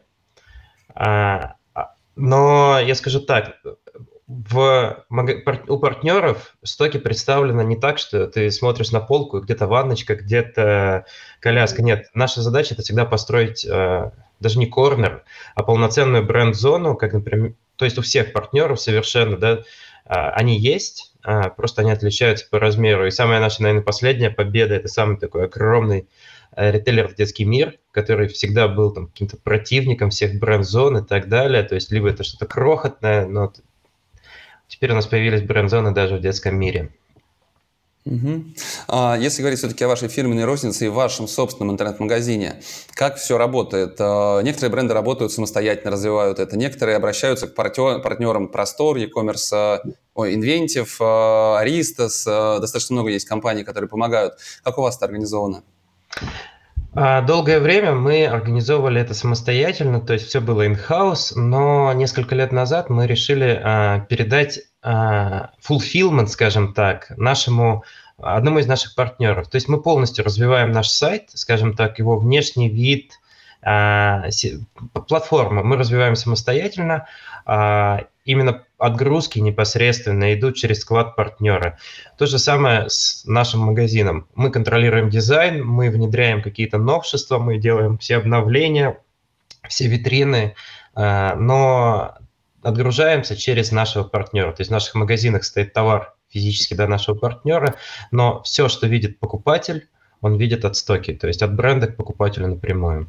А, 0.93 1.55
но 2.15 2.77
я 2.79 2.95
скажу 2.95 3.21
так, 3.21 3.55
в, 4.27 5.05
у 5.67 5.77
партнеров 5.79 6.55
стоки 6.63 6.97
представлены 6.97 7.63
не 7.63 7.75
так, 7.75 7.97
что 7.97 8.27
ты 8.27 8.49
смотришь 8.51 8.91
на 8.91 8.99
полку, 8.99 9.39
где-то 9.39 9.67
ванночка, 9.67 10.15
где-то 10.15 11.05
коляска. 11.39 11.81
Нет, 11.81 12.07
наша 12.13 12.41
задача 12.41 12.73
это 12.73 12.83
всегда 12.83 13.05
построить 13.05 13.65
а, 13.65 14.11
даже 14.41 14.59
не 14.59 14.65
корнер, 14.65 15.23
а 15.55 15.63
полноценную 15.63 16.25
бренд-зону, 16.25 16.95
как, 16.95 17.13
например, 17.13 17.53
то 17.77 17.85
есть 17.85 17.97
у 17.97 18.01
всех 18.01 18.33
партнеров 18.33 18.81
совершенно, 18.81 19.37
да, 19.37 19.63
а, 20.05 20.31
они 20.31 20.59
есть, 20.59 21.13
а, 21.23 21.49
просто 21.49 21.81
они 21.81 21.91
отличаются 21.91 22.47
по 22.49 22.59
размеру. 22.59 23.07
И 23.07 23.11
самая 23.11 23.39
наша, 23.39 23.61
наверное, 23.61 23.83
последняя 23.83 24.29
победа– 24.29 24.73
это 24.75 24.87
самый 24.87 25.17
такой 25.17 25.45
огромный 25.45 26.07
э, 26.55 26.71
ритейлер 26.71 27.13
детский 27.13 27.45
мир, 27.45 27.77
который 27.91 28.27
всегда 28.27 28.67
был 28.67 28.91
там 28.91 29.07
каким-то 29.07 29.37
противником 29.37 30.09
всех 30.09 30.39
бренд-зон 30.39 30.97
и 30.97 31.07
так 31.07 31.29
далее. 31.29 31.63
То 31.63 31.75
есть 31.75 31.91
либо 31.91 32.09
это 32.09 32.23
что-то 32.23 32.45
крохотное, 32.45 33.25
но 33.27 33.53
теперь 34.67 34.91
у 34.91 34.95
нас 34.95 35.07
появились 35.07 35.41
бренд-зоны 35.41 35.91
даже 35.91 36.17
в 36.17 36.21
детском 36.21 36.55
мире. 36.57 36.89
Угу. 38.03 38.45
А 38.87 39.15
если 39.15 39.41
говорить 39.41 39.59
все-таки 39.59 39.83
о 39.83 39.87
вашей 39.87 40.07
фирменной 40.07 40.45
рознице 40.45 40.85
и 40.85 40.89
вашем 40.89 41.27
собственном 41.27 41.75
интернет-магазине, 41.75 42.61
как 42.95 43.17
все 43.17 43.37
работает? 43.37 43.95
А, 43.99 44.41
некоторые 44.41 44.71
бренды 44.71 44.93
работают 44.95 45.31
самостоятельно, 45.31 45.91
развивают 45.91 46.39
это, 46.39 46.57
некоторые 46.57 46.97
обращаются 46.97 47.47
к 47.47 47.53
партнерам 47.53 48.47
Простор, 48.47 48.97
e-commerce, 48.97 49.49
а, 49.53 49.83
ой, 50.15 50.35
Inventive, 50.35 50.89
а, 50.99 51.59
Aristos, 51.61 52.25
достаточно 52.59 52.95
много 52.95 53.11
есть 53.11 53.27
компаний, 53.27 53.63
которые 53.63 53.87
помогают. 53.87 54.33
Как 54.63 54.79
у 54.79 54.81
вас 54.81 54.97
это 54.97 55.05
организовано? 55.05 55.63
Долгое 56.93 57.59
время 57.59 57.93
мы 57.93 58.25
организовывали 58.25 58.99
это 58.99 59.13
самостоятельно, 59.13 60.01
то 60.01 60.11
есть 60.11 60.27
все 60.27 60.41
было 60.41 60.67
in-house, 60.67 61.33
но 61.35 61.93
несколько 61.93 62.35
лет 62.35 62.51
назад 62.51 62.89
мы 62.89 63.07
решили 63.07 63.53
передать 64.09 64.59
а, 64.83 65.51
fulfillment, 65.65 66.27
скажем 66.27 66.73
так, 66.73 67.11
нашему 67.17 67.85
одному 68.17 68.59
из 68.59 68.67
наших 68.67 68.95
партнеров. 68.95 69.47
То 69.47 69.55
есть 69.55 69.67
мы 69.67 69.81
полностью 69.81 70.25
развиваем 70.25 70.71
наш 70.71 70.89
сайт, 70.89 71.29
скажем 71.33 71.75
так, 71.75 71.99
его 71.99 72.17
внешний 72.17 72.69
вид, 72.69 73.13
а, 73.63 74.25
платформа 75.07 75.63
мы 75.63 75.77
развиваем 75.77 76.15
самостоятельно, 76.15 77.07
а, 77.45 78.05
именно 78.25 78.63
отгрузки 78.81 79.39
непосредственно 79.39 80.33
идут 80.33 80.55
через 80.55 80.81
склад 80.81 81.15
партнера. 81.15 81.77
То 82.17 82.25
же 82.25 82.39
самое 82.39 82.89
с 82.89 83.23
нашим 83.25 83.61
магазином. 83.61 84.27
Мы 84.35 84.49
контролируем 84.49 85.09
дизайн, 85.09 85.63
мы 85.65 85.89
внедряем 85.89 86.41
какие-то 86.41 86.77
новшества, 86.77 87.37
мы 87.37 87.57
делаем 87.57 87.97
все 87.97 88.17
обновления, 88.17 88.97
все 89.67 89.87
витрины, 89.87 90.55
но 90.95 92.15
отгружаемся 92.63 93.35
через 93.35 93.71
нашего 93.71 94.03
партнера. 94.03 94.51
То 94.51 94.61
есть 94.61 94.69
в 94.69 94.73
наших 94.73 94.95
магазинах 94.95 95.43
стоит 95.43 95.73
товар 95.73 96.15
физически 96.29 96.73
до 96.73 96.87
нашего 96.87 97.15
партнера, 97.15 97.75
но 98.11 98.41
все, 98.43 98.67
что 98.69 98.87
видит 98.87 99.19
покупатель, 99.19 99.87
он 100.21 100.37
видит 100.37 100.65
от 100.65 100.75
стоки, 100.75 101.13
то 101.13 101.27
есть 101.27 101.41
от 101.41 101.55
бренда 101.55 101.87
к 101.87 101.95
покупателю 101.97 102.47
напрямую. 102.47 103.07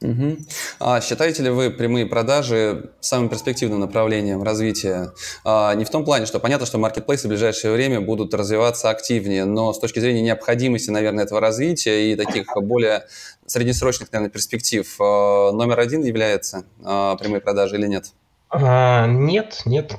Угу. 0.00 0.36
А 0.78 1.00
считаете 1.00 1.42
ли 1.42 1.50
вы 1.50 1.70
прямые 1.70 2.06
продажи 2.06 2.90
самым 3.00 3.28
перспективным 3.28 3.80
направлением 3.80 4.42
развития? 4.42 5.12
А, 5.44 5.74
не 5.74 5.84
в 5.84 5.90
том 5.90 6.04
плане, 6.04 6.26
что 6.26 6.38
понятно, 6.38 6.66
что 6.66 6.78
маркетплейсы 6.78 7.26
в 7.26 7.30
ближайшее 7.30 7.72
время 7.72 8.00
будут 8.00 8.32
развиваться 8.32 8.90
активнее, 8.90 9.44
но 9.44 9.72
с 9.72 9.80
точки 9.80 9.98
зрения 9.98 10.22
необходимости, 10.22 10.90
наверное, 10.90 11.24
этого 11.24 11.40
развития 11.40 12.12
и 12.12 12.16
таких 12.16 12.46
более 12.56 13.06
среднесрочных, 13.46 14.12
наверное, 14.12 14.30
перспектив, 14.30 14.86
а, 15.00 15.50
номер 15.50 15.80
один 15.80 16.02
является 16.02 16.64
а, 16.84 17.16
прямые 17.16 17.40
продажи 17.40 17.76
или 17.76 17.88
нет? 17.88 18.12
А, 18.50 19.06
нет, 19.06 19.62
нет. 19.64 19.96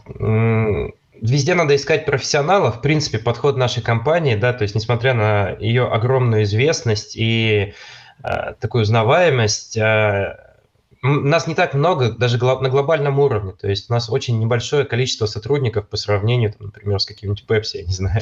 Везде 1.22 1.54
надо 1.54 1.76
искать 1.76 2.06
профессионалов. 2.06 2.78
В 2.78 2.82
принципе, 2.82 3.20
подход 3.20 3.58
нашей 3.58 3.84
компании, 3.84 4.36
да, 4.36 4.54
то 4.54 4.64
есть 4.64 4.76
несмотря 4.76 5.14
на 5.14 5.58
ее 5.60 5.86
огромную 5.86 6.44
известность 6.44 7.18
и 7.18 7.74
такую 8.60 8.84
узнаваемость, 8.84 9.78
э, 9.78 10.38
нас 11.02 11.48
не 11.48 11.56
так 11.56 11.74
много 11.74 12.12
даже 12.12 12.38
на 12.38 12.70
глобальном 12.70 13.20
уровне. 13.20 13.54
То 13.54 13.70
есть 13.70 13.90
у 13.90 13.94
нас 13.94 14.10
очень 14.10 14.40
небольшое 14.40 14.86
количество 14.86 15.26
сотрудников 15.26 15.88
по 15.88 15.98
сравнению, 15.98 16.52
там, 16.52 16.68
например, 16.68 17.00
с 17.00 17.06
каким-нибудь 17.06 17.46
Pepsi, 17.48 17.78
я 17.80 17.84
не 17.84 17.94
знаю, 17.94 18.22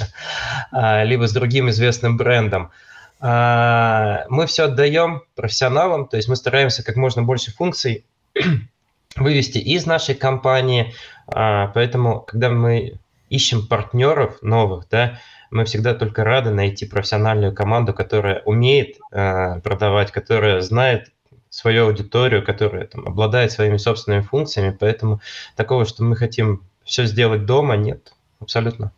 э, 0.71 1.05
либо 1.07 1.27
с 1.27 1.33
другим 1.33 1.69
известным 1.69 2.17
брендом. 2.17 2.71
Мы 3.19 4.45
все 4.45 4.65
отдаем 4.65 5.23
профессионалам, 5.35 6.07
то 6.07 6.17
есть 6.17 6.29
мы 6.29 6.35
стараемся 6.35 6.83
как 6.83 6.97
можно 6.97 7.23
больше 7.23 7.51
функций 7.51 8.05
вывести 9.15 9.57
из 9.57 9.85
нашей 9.85 10.15
компании. 10.15 10.93
А, 11.27 11.67
поэтому, 11.67 12.21
когда 12.21 12.49
мы 12.49 12.99
ищем 13.29 13.67
партнеров 13.67 14.37
новых, 14.41 14.87
да, 14.89 15.19
мы 15.51 15.65
всегда 15.65 15.93
только 15.93 16.23
рады 16.23 16.51
найти 16.51 16.85
профессиональную 16.85 17.53
команду, 17.53 17.93
которая 17.93 18.41
умеет 18.45 18.97
э, 19.11 19.59
продавать, 19.61 20.11
которая 20.11 20.61
знает 20.61 21.11
свою 21.49 21.87
аудиторию, 21.87 22.45
которая 22.45 22.85
там, 22.87 23.07
обладает 23.07 23.51
своими 23.51 23.77
собственными 23.77 24.21
функциями. 24.21 24.75
Поэтому 24.77 25.21
такого, 25.55 25.85
что 25.85 26.03
мы 26.03 26.15
хотим 26.15 26.63
все 26.83 27.05
сделать 27.05 27.45
дома, 27.45 27.75
нет, 27.75 28.13
абсолютно. 28.39 28.91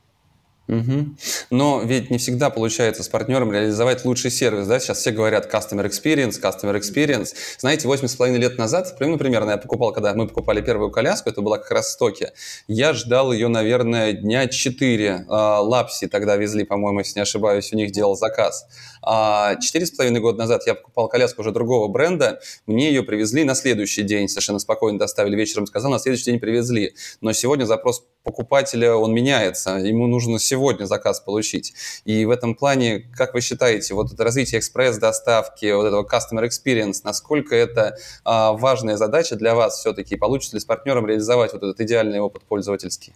Угу. 0.69 1.15
Но 1.49 1.81
ведь 1.83 2.11
не 2.11 2.19
всегда 2.19 2.51
получается 2.51 3.01
с 3.01 3.07
партнером 3.07 3.51
реализовать 3.51 4.05
лучший 4.05 4.29
сервис. 4.29 4.67
Да? 4.67 4.79
Сейчас 4.79 4.99
все 4.99 5.09
говорят 5.09 5.51
customer 5.51 5.89
experience, 5.89 6.39
customer 6.39 6.79
experience. 6.79 7.33
Знаете, 7.57 7.87
8,5 7.87 8.37
лет 8.37 8.59
назад, 8.59 8.95
примерно 8.99 9.51
я 9.51 9.57
покупал, 9.57 9.91
когда 9.93 10.13
мы 10.13 10.27
покупали 10.27 10.61
первую 10.61 10.91
коляску, 10.91 11.29
это 11.29 11.41
была 11.41 11.57
как 11.57 11.71
раз 11.71 11.91
стоки, 11.93 12.29
я 12.67 12.93
ждал 12.93 13.33
ее, 13.33 13.47
наверное, 13.47 14.13
дня 14.13 14.47
4. 14.47 15.25
А, 15.27 15.61
Лапси 15.61 16.07
тогда 16.07 16.35
везли, 16.35 16.63
по-моему, 16.63 16.99
если 16.99 17.17
не 17.17 17.23
ошибаюсь, 17.23 17.73
у 17.73 17.75
них 17.75 17.91
делал 17.91 18.15
заказ. 18.15 18.67
А 19.01 19.55
4,5 19.55 20.19
года 20.19 20.37
назад 20.37 20.67
я 20.67 20.75
покупал 20.75 21.07
коляску 21.07 21.41
уже 21.41 21.51
другого 21.51 21.87
бренда, 21.87 22.41
мне 22.67 22.89
ее 22.89 23.01
привезли 23.01 23.43
на 23.43 23.55
следующий 23.55 24.03
день, 24.03 24.29
совершенно 24.29 24.59
спокойно 24.59 24.99
доставили 24.99 25.35
вечером, 25.35 25.65
сказал, 25.65 25.89
на 25.89 25.97
следующий 25.97 26.25
день 26.25 26.39
привезли. 26.39 26.93
Но 27.21 27.33
сегодня 27.33 27.65
запрос 27.65 28.03
покупателя, 28.23 28.93
он 28.93 29.13
меняется, 29.13 29.71
ему 29.71 30.05
нужно 30.05 30.37
сегодня 30.37 30.58
заказ 30.85 31.19
получить. 31.19 31.73
И 32.05 32.25
в 32.25 32.29
этом 32.29 32.55
плане, 32.55 32.99
как 33.15 33.33
вы 33.33 33.41
считаете, 33.41 33.93
вот 33.93 34.11
это 34.11 34.23
развитие 34.23 34.59
экспресс-доставки, 34.59 35.71
вот 35.71 35.85
этого 35.85 36.03
customer 36.03 36.47
experience, 36.47 37.01
насколько 37.03 37.55
это 37.55 37.95
а, 38.23 38.53
важная 38.53 38.97
задача 38.97 39.35
для 39.35 39.55
вас 39.55 39.79
все-таки, 39.79 40.15
получится 40.15 40.55
ли 40.55 40.59
с 40.59 40.65
партнером 40.65 41.07
реализовать 41.07 41.53
вот 41.53 41.63
этот 41.63 41.79
идеальный 41.81 42.19
опыт 42.19 42.43
пользовательский? 42.43 43.13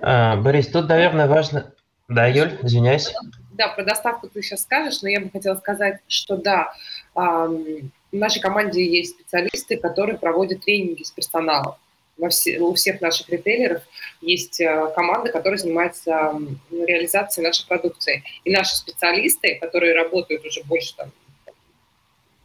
А, 0.00 0.36
Борис, 0.36 0.68
тут, 0.68 0.88
наверное, 0.88 1.26
важно... 1.26 1.72
Да, 2.08 2.26
Юль, 2.26 2.58
извиняюсь. 2.62 3.12
Да, 3.52 3.68
про 3.68 3.82
доставку 3.82 4.28
ты 4.28 4.42
сейчас 4.42 4.62
скажешь, 4.62 5.02
но 5.02 5.08
я 5.08 5.20
бы 5.20 5.30
хотела 5.30 5.56
сказать, 5.56 6.00
что 6.06 6.36
да, 6.36 6.72
в 7.14 7.90
нашей 8.12 8.40
команде 8.40 8.86
есть 8.86 9.16
специалисты, 9.16 9.76
которые 9.76 10.18
проводят 10.18 10.60
тренинги 10.64 11.02
с 11.02 11.10
персоналом 11.10 11.76
во 12.16 12.28
все, 12.30 12.58
у 12.60 12.74
всех 12.74 13.00
наших 13.00 13.28
ритейлеров 13.28 13.82
есть 14.20 14.60
э, 14.60 14.92
команда, 14.94 15.30
которая 15.30 15.58
занимается 15.58 16.40
реализацией 16.70 17.46
нашей 17.46 17.66
продукции. 17.66 18.22
И 18.44 18.50
наши 18.50 18.76
специалисты, 18.76 19.58
которые 19.60 19.94
работают 19.94 20.44
уже 20.44 20.62
больше 20.64 20.94
там, 20.96 21.10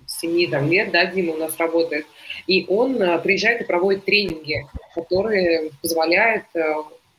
7 0.07 0.51
там, 0.51 0.69
лет, 0.69 0.91
да, 0.91 1.05
Дима 1.05 1.33
у 1.33 1.37
нас 1.37 1.57
работает, 1.57 2.05
и 2.47 2.65
он 2.67 3.01
э, 3.01 3.19
приезжает 3.19 3.61
и 3.61 3.65
проводит 3.65 4.05
тренинги, 4.05 4.67
которые 4.93 5.71
позволяют 5.81 6.45
э, 6.53 6.61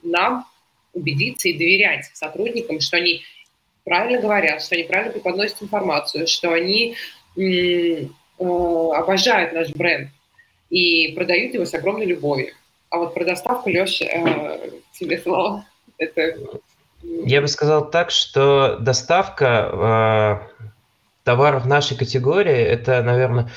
нам 0.03 0.47
убедиться 0.93 1.49
и 1.49 1.55
доверять 1.55 2.11
сотрудникам, 2.13 2.81
что 2.81 2.99
они 2.99 3.23
правильно 3.85 4.21
говорят, 4.21 4.63
что 4.63 4.75
они 4.75 4.85
правильно 4.85 5.13
преподносят 5.13 5.63
информацию, 5.63 6.27
что 6.27 6.53
они 6.53 6.97
обожают 8.39 9.55
наш 9.55 9.71
бренд 9.71 10.11
и 10.73 11.13
продают 11.15 11.53
его 11.53 11.67
с 11.67 11.75
огромной 11.75 12.07
любовью. 12.07 12.55
А 12.89 12.97
вот 12.97 13.13
про 13.13 13.25
доставку, 13.25 13.69
Леша, 13.69 14.07
э, 14.07 14.71
тебе 14.99 15.19
слово. 15.19 15.67
Это... 15.99 16.35
Я 17.03 17.43
бы 17.43 17.49
сказал 17.49 17.91
так, 17.91 18.11
что 18.11 18.79
доставка 18.81 20.49
э, 20.51 20.65
товаров 21.25 21.67
нашей 21.67 21.97
категории– 21.97 22.57
это, 22.57 23.03
наверное, 23.03 23.51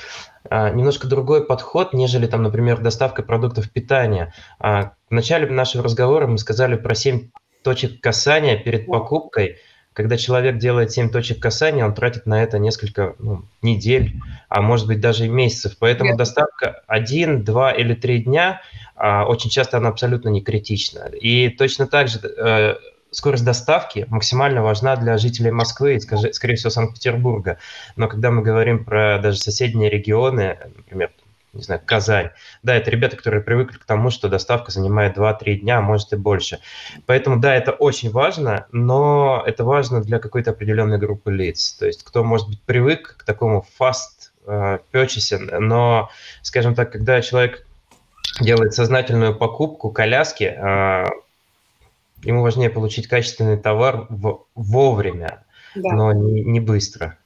э, 0.50 0.74
немножко 0.74 1.08
другой 1.08 1.46
подход, 1.46 1.94
нежели, 1.94 2.26
там, 2.26 2.42
например, 2.42 2.82
доставка 2.82 3.22
продуктов 3.22 3.70
питания. 3.72 4.34
А 4.58 4.92
в 5.08 5.14
начале 5.14 5.48
нашего 5.48 5.82
разговора 5.82 6.26
мы 6.26 6.36
сказали 6.36 6.76
про 6.76 6.94
7 6.94 7.30
точек 7.62 8.02
касания 8.02 8.58
перед 8.58 8.86
покупкой– 8.86 9.56
когда 9.96 10.18
человек 10.18 10.58
делает 10.58 10.92
7 10.92 11.08
точек 11.08 11.40
касания, 11.40 11.82
он 11.82 11.94
тратит 11.94 12.26
на 12.26 12.42
это 12.42 12.58
несколько 12.58 13.14
ну, 13.18 13.46
недель, 13.62 14.12
а 14.50 14.60
может 14.60 14.86
быть 14.86 15.00
даже 15.00 15.24
и 15.24 15.28
месяцев. 15.28 15.76
Поэтому 15.78 16.10
Нет. 16.10 16.18
доставка 16.18 16.82
1, 16.86 17.42
2 17.42 17.72
или 17.72 17.94
3 17.94 18.24
дня, 18.24 18.60
а, 18.94 19.24
очень 19.24 19.48
часто 19.48 19.78
она 19.78 19.88
абсолютно 19.88 20.28
не 20.28 20.42
критична. 20.42 21.08
И 21.18 21.48
точно 21.48 21.86
так 21.86 22.08
же 22.08 22.18
э, 22.22 22.74
скорость 23.10 23.46
доставки 23.46 24.04
максимально 24.10 24.62
важна 24.62 24.96
для 24.96 25.16
жителей 25.16 25.50
Москвы 25.50 25.94
и, 25.94 26.00
скорее 26.00 26.56
всего, 26.56 26.68
Санкт-Петербурга. 26.68 27.56
Но 27.96 28.06
когда 28.08 28.30
мы 28.30 28.42
говорим 28.42 28.84
про 28.84 29.18
даже 29.18 29.38
соседние 29.38 29.88
регионы, 29.88 30.58
например, 30.76 31.10
не 31.56 31.62
знаю, 31.62 31.80
Казань. 31.84 32.30
Да, 32.62 32.74
это 32.74 32.90
ребята, 32.90 33.16
которые 33.16 33.42
привыкли 33.42 33.76
к 33.78 33.84
тому, 33.84 34.10
что 34.10 34.28
доставка 34.28 34.70
занимает 34.70 35.16
2-3 35.16 35.56
дня, 35.56 35.78
а 35.78 35.82
может 35.82 36.12
и 36.12 36.16
больше. 36.16 36.60
Поэтому, 37.06 37.38
да, 37.38 37.54
это 37.54 37.72
очень 37.72 38.10
важно, 38.10 38.66
но 38.72 39.42
это 39.46 39.64
важно 39.64 40.02
для 40.02 40.18
какой-то 40.18 40.52
определенной 40.52 40.98
группы 40.98 41.32
лиц. 41.32 41.72
То 41.78 41.86
есть 41.86 42.04
кто, 42.04 42.22
может 42.24 42.48
быть, 42.48 42.60
привык 42.62 43.16
к 43.18 43.24
такому 43.24 43.66
fast 43.78 44.32
э, 44.46 44.78
purchasing, 44.92 45.58
но, 45.58 46.10
скажем 46.42 46.74
так, 46.74 46.92
когда 46.92 47.20
человек 47.20 47.66
делает 48.40 48.74
сознательную 48.74 49.34
покупку 49.34 49.90
коляски, 49.90 50.44
э, 50.44 51.06
ему 52.22 52.42
важнее 52.42 52.70
получить 52.70 53.08
качественный 53.08 53.56
товар 53.56 54.06
в, 54.08 54.44
вовремя, 54.54 55.44
да. 55.74 55.92
но 55.92 56.12
не, 56.12 56.42
не 56.42 56.60
быстро. 56.60 57.16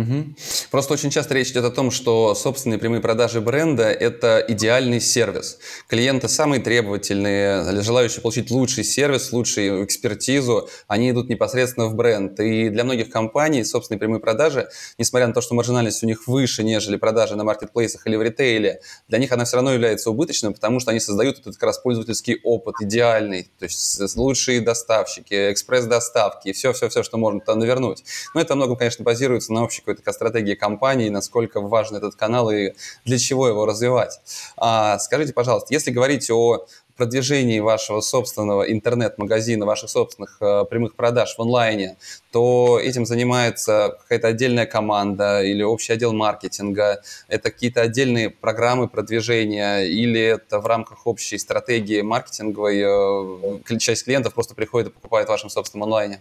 Угу. 0.00 0.34
Просто 0.70 0.94
очень 0.94 1.10
часто 1.10 1.34
речь 1.34 1.50
идет 1.50 1.64
о 1.64 1.70
том, 1.70 1.90
что 1.90 2.34
собственные 2.34 2.78
прямые 2.78 3.00
продажи 3.00 3.40
бренда– 3.40 3.84
это 3.84 4.44
идеальный 4.46 5.00
сервис. 5.00 5.58
Клиенты 5.88 6.28
самые 6.28 6.60
требовательные, 6.60 7.82
желающие 7.82 8.20
получить 8.20 8.50
лучший 8.50 8.84
сервис, 8.84 9.32
лучшую 9.32 9.84
экспертизу, 9.84 10.68
они 10.86 11.10
идут 11.10 11.28
непосредственно 11.28 11.86
в 11.86 11.94
бренд. 11.94 12.38
И 12.40 12.68
для 12.68 12.84
многих 12.84 13.10
компаний 13.10 13.64
собственные 13.64 13.98
прямые 13.98 14.20
продажи, 14.20 14.68
несмотря 14.98 15.28
на 15.28 15.32
то, 15.32 15.40
что 15.40 15.54
маржинальность 15.54 16.02
у 16.02 16.06
них 16.06 16.26
выше, 16.26 16.62
нежели 16.62 16.96
продажи 16.96 17.36
на 17.36 17.44
маркетплейсах 17.44 18.06
или 18.06 18.16
в 18.16 18.22
ритейле, 18.22 18.80
для 19.08 19.18
них 19.18 19.32
она 19.32 19.44
все 19.44 19.56
равно 19.56 19.72
является 19.72 20.10
убыточной, 20.10 20.52
потому 20.52 20.80
что 20.80 20.90
они 20.90 21.00
создают 21.00 21.38
этот 21.38 21.54
как 21.54 21.62
раз 21.62 21.78
пользовательский 21.78 22.40
опыт 22.44 22.74
идеальный, 22.80 23.50
то 23.58 23.64
есть 23.64 24.16
лучшие 24.16 24.60
доставщики, 24.60 25.52
экспресс-доставки, 25.52 26.52
все-все-все, 26.52 27.02
что 27.02 27.16
можно 27.16 27.40
там 27.40 27.58
навернуть. 27.58 28.04
Но 28.34 28.40
это 28.40 28.54
много, 28.54 28.76
конечно, 28.76 29.04
базируется 29.04 29.52
на 29.52 29.64
общей 29.64 29.82
какой-то 29.86 30.12
стратегии 30.12 30.54
компании, 30.54 31.08
насколько 31.08 31.60
важен 31.60 31.96
этот 31.96 32.16
канал 32.16 32.50
и 32.50 32.72
для 33.04 33.18
чего 33.18 33.48
его 33.48 33.66
развивать. 33.66 34.20
А, 34.56 34.98
скажите, 34.98 35.32
пожалуйста, 35.32 35.72
если 35.72 35.90
говорить 35.90 36.30
о 36.30 36.66
продвижении 36.96 37.60
вашего 37.60 38.00
собственного 38.00 38.62
интернет-магазина, 38.62 39.66
ваших 39.66 39.90
собственных 39.90 40.38
э, 40.40 40.64
прямых 40.64 40.96
продаж 40.96 41.34
в 41.36 41.42
онлайне, 41.42 41.96
то 42.32 42.80
этим 42.82 43.04
занимается 43.04 43.98
какая-то 44.00 44.28
отдельная 44.28 44.66
команда 44.66 45.42
или 45.42 45.62
общий 45.62 45.92
отдел 45.92 46.12
маркетинга, 46.14 47.02
это 47.28 47.50
какие-то 47.50 47.82
отдельные 47.82 48.30
программы 48.30 48.88
продвижения 48.88 49.80
или 49.84 50.20
это 50.20 50.58
в 50.58 50.66
рамках 50.66 51.06
общей 51.06 51.38
стратегии 51.38 52.00
маркетинговой 52.00 52.80
э, 52.80 53.78
часть 53.78 54.04
клиентов 54.04 54.34
просто 54.34 54.54
приходит 54.54 54.88
и 54.88 54.92
покупает 54.92 55.28
в 55.28 55.30
вашем 55.30 55.50
собственном 55.50 55.84
онлайне? 55.84 56.20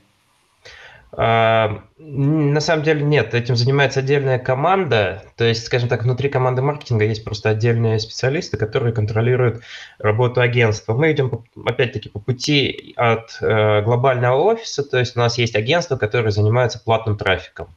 А, 1.17 1.81
на 1.97 2.59
самом 2.59 2.83
деле 2.83 3.01
нет, 3.03 3.33
этим 3.33 3.55
занимается 3.55 4.01
отдельная 4.01 4.37
команда, 4.37 5.23
то 5.37 5.45
есть, 5.45 5.65
скажем 5.65 5.87
так, 5.87 6.03
внутри 6.03 6.27
команды 6.27 6.61
маркетинга 6.61 7.05
есть 7.05 7.23
просто 7.23 7.49
отдельные 7.49 7.99
специалисты, 7.99 8.57
которые 8.57 8.93
контролируют 8.93 9.63
работу 9.97 10.41
агентства. 10.41 10.93
Мы 10.93 11.13
идем, 11.13 11.45
опять-таки, 11.65 12.09
по 12.09 12.19
пути 12.19 12.93
от 12.97 13.37
э, 13.39 13.81
глобального 13.83 14.41
офиса, 14.41 14.83
то 14.83 14.99
есть 14.99 15.15
у 15.15 15.19
нас 15.19 15.37
есть 15.37 15.55
агентство, 15.55 15.95
которое 15.95 16.31
занимается 16.31 16.83
платным 16.83 17.17
трафиком. 17.17 17.69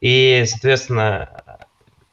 И, 0.00 0.44
соответственно, 0.46 1.58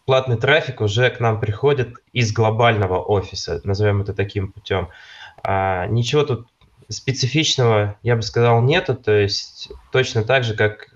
платный 0.06 0.38
трафик 0.38 0.82
уже 0.82 1.12
к 1.12 1.20
нам 1.20 1.40
приходит 1.40 1.98
из 2.14 2.34
глобального 2.34 3.00
офиса, 3.00 3.62
назовем 3.64 4.02
это 4.02 4.16
таким 4.16 4.52
путем. 4.52 4.90
А, 5.44 5.86
ничего 5.88 6.24
тут 6.24 6.48
специфичного, 6.92 7.98
я 8.04 8.16
бы 8.16 8.22
сказал, 8.22 8.62
нету. 8.62 8.96
То 8.96 9.14
есть 9.14 9.72
точно 9.92 10.24
так 10.24 10.44
же, 10.44 10.56
как 10.56 10.88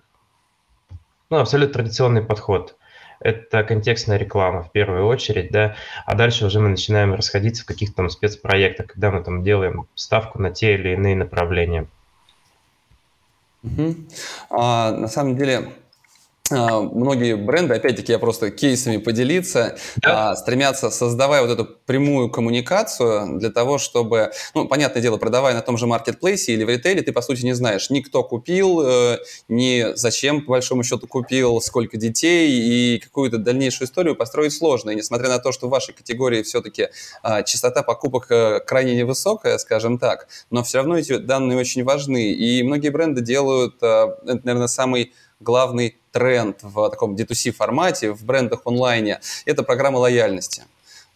ну, 1.29 1.37
абсолютно 1.37 1.73
традиционный 1.73 2.21
подход. 2.21 2.75
Это 3.19 3.63
контекстная 3.63 4.17
реклама 4.17 4.61
в 4.61 4.71
первую 4.71 5.07
очередь, 5.07 5.49
да, 5.49 5.75
а 6.05 6.15
дальше 6.15 6.45
уже 6.45 6.59
мы 6.59 6.69
начинаем 6.69 7.13
расходиться 7.13 7.63
в 7.63 7.65
каких-то 7.65 7.95
там 7.95 8.09
спецпроектах, 8.09 8.87
когда 8.87 9.09
мы 9.09 9.23
там 9.23 9.41
делаем 9.41 9.87
ставку 9.95 10.39
на 10.39 10.51
те 10.51 10.75
или 10.75 10.89
иные 10.89 11.15
направления. 11.15 11.87
Угу. 13.63 13.95
А, 14.51 14.91
на 14.91 15.07
самом 15.07 15.37
деле, 15.37 15.71
многие 16.51 17.35
бренды, 17.35 17.73
опять-таки, 17.75 18.11
я 18.11 18.19
просто 18.19 18.51
кейсами 18.51 18.97
поделиться, 18.97 19.77
да. 19.97 20.31
а, 20.31 20.35
стремятся, 20.35 20.89
создавая 20.91 21.41
вот 21.41 21.49
эту 21.49 21.65
прямую 21.65 22.29
коммуникацию 22.29 23.39
для 23.39 23.49
того, 23.49 23.77
чтобы, 23.77 24.31
ну, 24.53 24.67
понятное 24.67 25.01
дело, 25.01 25.17
продавая 25.17 25.55
на 25.55 25.61
том 25.61 25.77
же 25.77 25.87
маркетплейсе 25.87 26.53
или 26.53 26.63
в 26.63 26.69
ритейле, 26.69 27.01
ты, 27.01 27.11
по 27.11 27.21
сути, 27.21 27.43
не 27.43 27.53
знаешь, 27.53 27.89
ни 27.89 28.01
кто 28.01 28.23
купил, 28.23 28.81
э, 28.81 29.19
ни 29.47 29.95
зачем, 29.95 30.41
по 30.41 30.51
большому 30.51 30.83
счету, 30.83 31.07
купил, 31.07 31.61
сколько 31.61 31.97
детей, 31.97 32.49
и 32.49 32.99
какую-то 32.99 33.37
дальнейшую 33.37 33.87
историю 33.87 34.15
построить 34.15 34.53
сложно. 34.53 34.91
И 34.91 34.95
несмотря 34.95 35.29
на 35.29 35.39
то, 35.39 35.51
что 35.51 35.67
в 35.67 35.69
вашей 35.71 35.93
категории 35.93 36.43
все-таки 36.43 36.89
а, 37.23 37.43
частота 37.43 37.83
покупок 37.83 38.27
а, 38.29 38.59
крайне 38.59 38.95
невысокая, 38.95 39.57
скажем 39.57 39.97
так, 39.97 40.27
но 40.49 40.63
все 40.63 40.79
равно 40.79 40.97
эти 40.97 41.17
данные 41.17 41.57
очень 41.57 41.83
важны. 41.83 42.31
И 42.31 42.63
многие 42.63 42.89
бренды 42.89 43.21
делают, 43.21 43.75
а, 43.81 44.17
это, 44.23 44.41
наверное, 44.43 44.67
самый 44.67 45.13
главный 45.39 45.97
тренд 46.11 46.59
в 46.61 46.89
таком 46.89 47.15
D2C 47.15 47.51
формате, 47.51 48.11
в 48.13 48.23
брендах 48.23 48.61
онлайне, 48.65 49.19
это 49.45 49.63
программа 49.63 49.97
лояльности. 49.97 50.63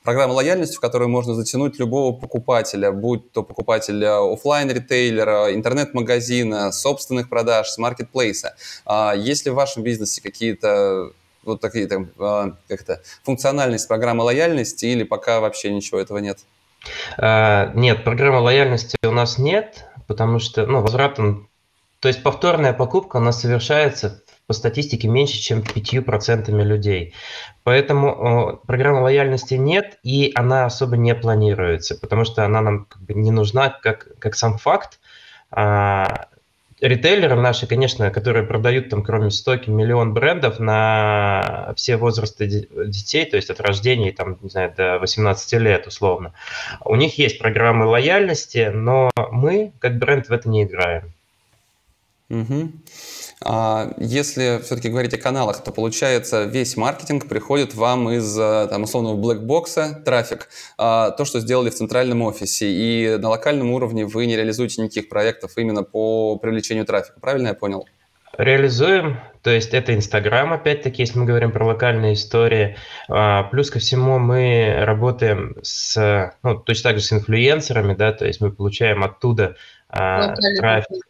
Программа 0.03 0.31
лояльности, 0.31 0.77
в 0.77 0.79
которую 0.79 1.09
можно 1.09 1.35
затянуть 1.35 1.77
любого 1.77 2.15
покупателя, 2.15 2.91
будь 2.91 3.31
то 3.31 3.43
покупатель 3.43 4.03
офлайн 4.05 4.71
ритейлера 4.71 5.53
интернет-магазина, 5.53 6.71
собственных 6.71 7.27
продаж, 7.29 7.69
с 7.69 7.77
маркетплейса. 7.77 8.55
А 8.85 9.13
есть 9.13 9.45
ли 9.45 9.51
в 9.51 9.55
вашем 9.55 9.83
бизнесе 9.83 10.21
какие-то 10.21 11.11
вот 11.43 11.59
такие 11.59 11.87
там, 11.87 12.09
а, 12.17 12.53
как-то 12.67 13.01
функциональность 13.23 13.87
программы 13.87 14.23
лояльности 14.23 14.85
или 14.85 15.03
пока 15.03 15.41
вообще 15.41 15.71
ничего 15.71 15.99
этого 15.99 16.19
нет? 16.19 16.39
Нет, 17.17 18.03
программы 18.05 18.39
лояльности 18.39 18.97
у 19.03 19.11
нас 19.11 19.37
нет, 19.37 19.85
потому 20.07 20.39
что 20.39 20.65
ну, 20.65 20.81
возвратом 20.81 21.48
то 21.99 22.07
есть 22.07 22.23
повторная 22.23 22.73
покупка 22.73 23.17
у 23.17 23.19
нас 23.19 23.41
совершается 23.41 24.23
по 24.47 24.53
статистике 24.53 25.07
меньше, 25.07 25.37
чем 25.37 25.59
5% 25.59 26.49
людей. 26.63 27.13
Поэтому 27.63 28.59
программы 28.65 29.01
лояльности 29.01 29.53
нет, 29.53 29.99
и 30.01 30.31
она 30.33 30.65
особо 30.65 30.97
не 30.97 31.13
планируется, 31.13 31.95
потому 31.99 32.25
что 32.25 32.45
она 32.45 32.61
нам 32.61 32.85
как 32.85 33.01
бы 33.03 33.13
не 33.13 33.31
нужна 33.31 33.69
как, 33.69 34.07
как 34.17 34.35
сам 34.35 34.57
факт. 34.57 34.99
А, 35.51 36.29
ритейлеры 36.81 37.35
наши, 37.35 37.67
конечно, 37.67 38.09
которые 38.11 38.45
продают 38.45 38.89
там 38.89 39.03
кроме 39.03 39.29
стоки 39.29 39.69
миллион 39.69 40.13
брендов 40.13 40.59
на 40.59 41.73
все 41.75 41.97
возрасты 41.97 42.47
детей, 42.47 43.25
то 43.25 43.35
есть 43.35 43.49
от 43.49 43.59
рождения 43.59 44.11
там, 44.11 44.37
не 44.41 44.49
знаю, 44.49 44.73
до 44.75 44.99
18 44.99 45.53
лет 45.61 45.85
условно, 45.85 46.33
у 46.85 46.95
них 46.95 47.17
есть 47.19 47.39
программы 47.39 47.85
лояльности, 47.85 48.71
но 48.73 49.11
мы 49.31 49.73
как 49.79 49.99
бренд 49.99 50.29
в 50.29 50.31
это 50.31 50.49
не 50.49 50.63
играем. 50.63 51.13
Угу. 52.29 52.71
А 53.41 53.93
если 53.97 54.59
все-таки 54.63 54.89
говорить 54.89 55.13
о 55.13 55.17
каналах, 55.17 55.63
то 55.63 55.71
получается 55.71 56.43
весь 56.43 56.75
маркетинг 56.77 57.27
приходит 57.27 57.73
вам 57.73 58.09
из 58.11 58.37
э, 58.37 58.67
там, 58.69 58.83
условного 58.83 59.15
блэкбокса, 59.15 60.01
трафик, 60.05 60.49
а, 60.77 61.11
то, 61.11 61.23
что 61.25 61.39
сделали 61.39 61.69
в 61.69 61.75
центральном 61.75 62.21
офисе, 62.21 62.69
и 62.69 63.17
на 63.17 63.29
локальном 63.29 63.71
уровне 63.71 64.05
вы 64.05 64.25
не 64.25 64.35
реализуете 64.35 64.81
никаких 64.81 65.09
проектов 65.09 65.53
именно 65.55 65.83
по 65.83 66.37
привлечению 66.37 66.85
трафика. 66.85 67.19
Правильно 67.19 67.47
я 67.47 67.53
понял? 67.53 67.87
Реализуем, 68.37 69.19
то 69.41 69.49
есть 69.49 69.73
это 69.73 69.95
Инстаграм, 69.95 70.53
опять-таки, 70.53 71.01
если 71.01 71.17
мы 71.17 71.25
говорим 71.25 71.51
про 71.51 71.65
локальные 71.65 72.13
истории. 72.13 72.77
А, 73.07 73.43
плюс 73.43 73.71
ко 73.71 73.79
всему 73.79 74.19
мы 74.19 74.75
работаем 74.79 75.55
с, 75.61 76.33
ну, 76.43 76.55
точно 76.59 76.91
так 76.91 76.99
же 76.99 77.05
с 77.05 77.13
инфлюенсерами, 77.13 77.95
да, 77.95 78.11
то 78.11 78.25
есть 78.25 78.39
мы 78.39 78.51
получаем 78.51 79.03
оттуда 79.03 79.55
а, 79.89 80.35
трафик. 80.57 81.08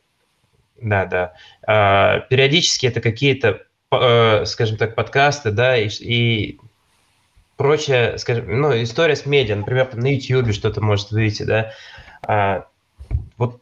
Да, 0.81 1.05
да. 1.05 1.33
А, 1.67 2.19
периодически 2.29 2.85
это 2.85 3.01
какие-то 3.01 3.61
э, 3.91 4.45
скажем 4.45 4.77
так, 4.77 4.95
подкасты, 4.95 5.51
да, 5.51 5.77
и, 5.77 5.87
и 5.87 6.59
прочее, 7.57 8.17
скажем, 8.17 8.61
ну, 8.61 8.81
история 8.81 9.15
с 9.15 9.25
медиа, 9.25 9.55
например, 9.55 9.87
там 9.87 9.99
на 9.99 10.13
YouTube 10.13 10.53
что-то 10.53 10.81
может 10.81 11.11
выйти, 11.11 11.43
да, 11.43 11.71
а, 12.21 12.67
вот 13.37 13.61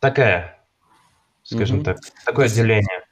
такая, 0.00 0.58
скажем 1.42 1.80
mm-hmm. 1.80 1.84
так, 1.84 1.98
такое 2.24 2.46
отделение 2.46 3.03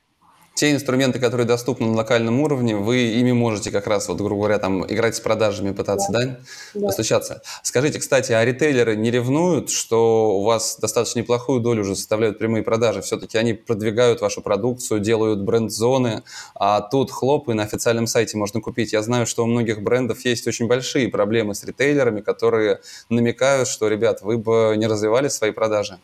те 0.54 0.72
инструменты, 0.72 1.18
которые 1.18 1.46
доступны 1.46 1.86
на 1.86 1.96
локальном 1.96 2.40
уровне, 2.40 2.76
вы 2.76 2.98
ими 2.98 3.32
можете 3.32 3.70
как 3.70 3.86
раз, 3.86 4.08
вот, 4.08 4.18
грубо 4.18 4.42
говоря, 4.42 4.58
там, 4.58 4.84
играть 4.86 5.16
с 5.16 5.20
продажами, 5.20 5.72
пытаться, 5.72 6.12
да, 6.12 6.20
да? 6.20 6.40
да. 6.74 6.86
постучаться. 6.86 7.42
Скажите, 7.62 7.98
кстати, 7.98 8.32
а 8.32 8.44
ритейлеры 8.44 8.96
не 8.96 9.10
ревнуют, 9.10 9.70
что 9.70 10.38
у 10.38 10.44
вас 10.44 10.78
достаточно 10.80 11.20
неплохую 11.20 11.60
долю 11.60 11.82
уже 11.82 11.96
составляют 11.96 12.38
прямые 12.38 12.62
продажи? 12.62 13.00
Все-таки 13.02 13.38
они 13.38 13.54
продвигают 13.54 14.20
вашу 14.20 14.42
продукцию, 14.42 15.00
делают 15.00 15.40
бренд-зоны, 15.40 16.22
а 16.54 16.80
тут 16.80 17.10
хлоп, 17.10 17.48
и 17.48 17.54
на 17.54 17.62
официальном 17.62 18.06
сайте 18.06 18.36
можно 18.36 18.60
купить. 18.60 18.92
Я 18.92 19.02
знаю, 19.02 19.26
что 19.26 19.44
у 19.44 19.46
многих 19.46 19.82
брендов 19.82 20.24
есть 20.24 20.46
очень 20.46 20.66
большие 20.66 21.08
проблемы 21.08 21.54
с 21.54 21.64
ритейлерами, 21.64 22.20
которые 22.20 22.80
намекают, 23.08 23.68
что, 23.68 23.88
ребят, 23.88 24.22
вы 24.22 24.36
бы 24.36 24.74
не 24.76 24.86
развивали 24.86 25.28
свои 25.28 25.50
продажи. 25.50 25.98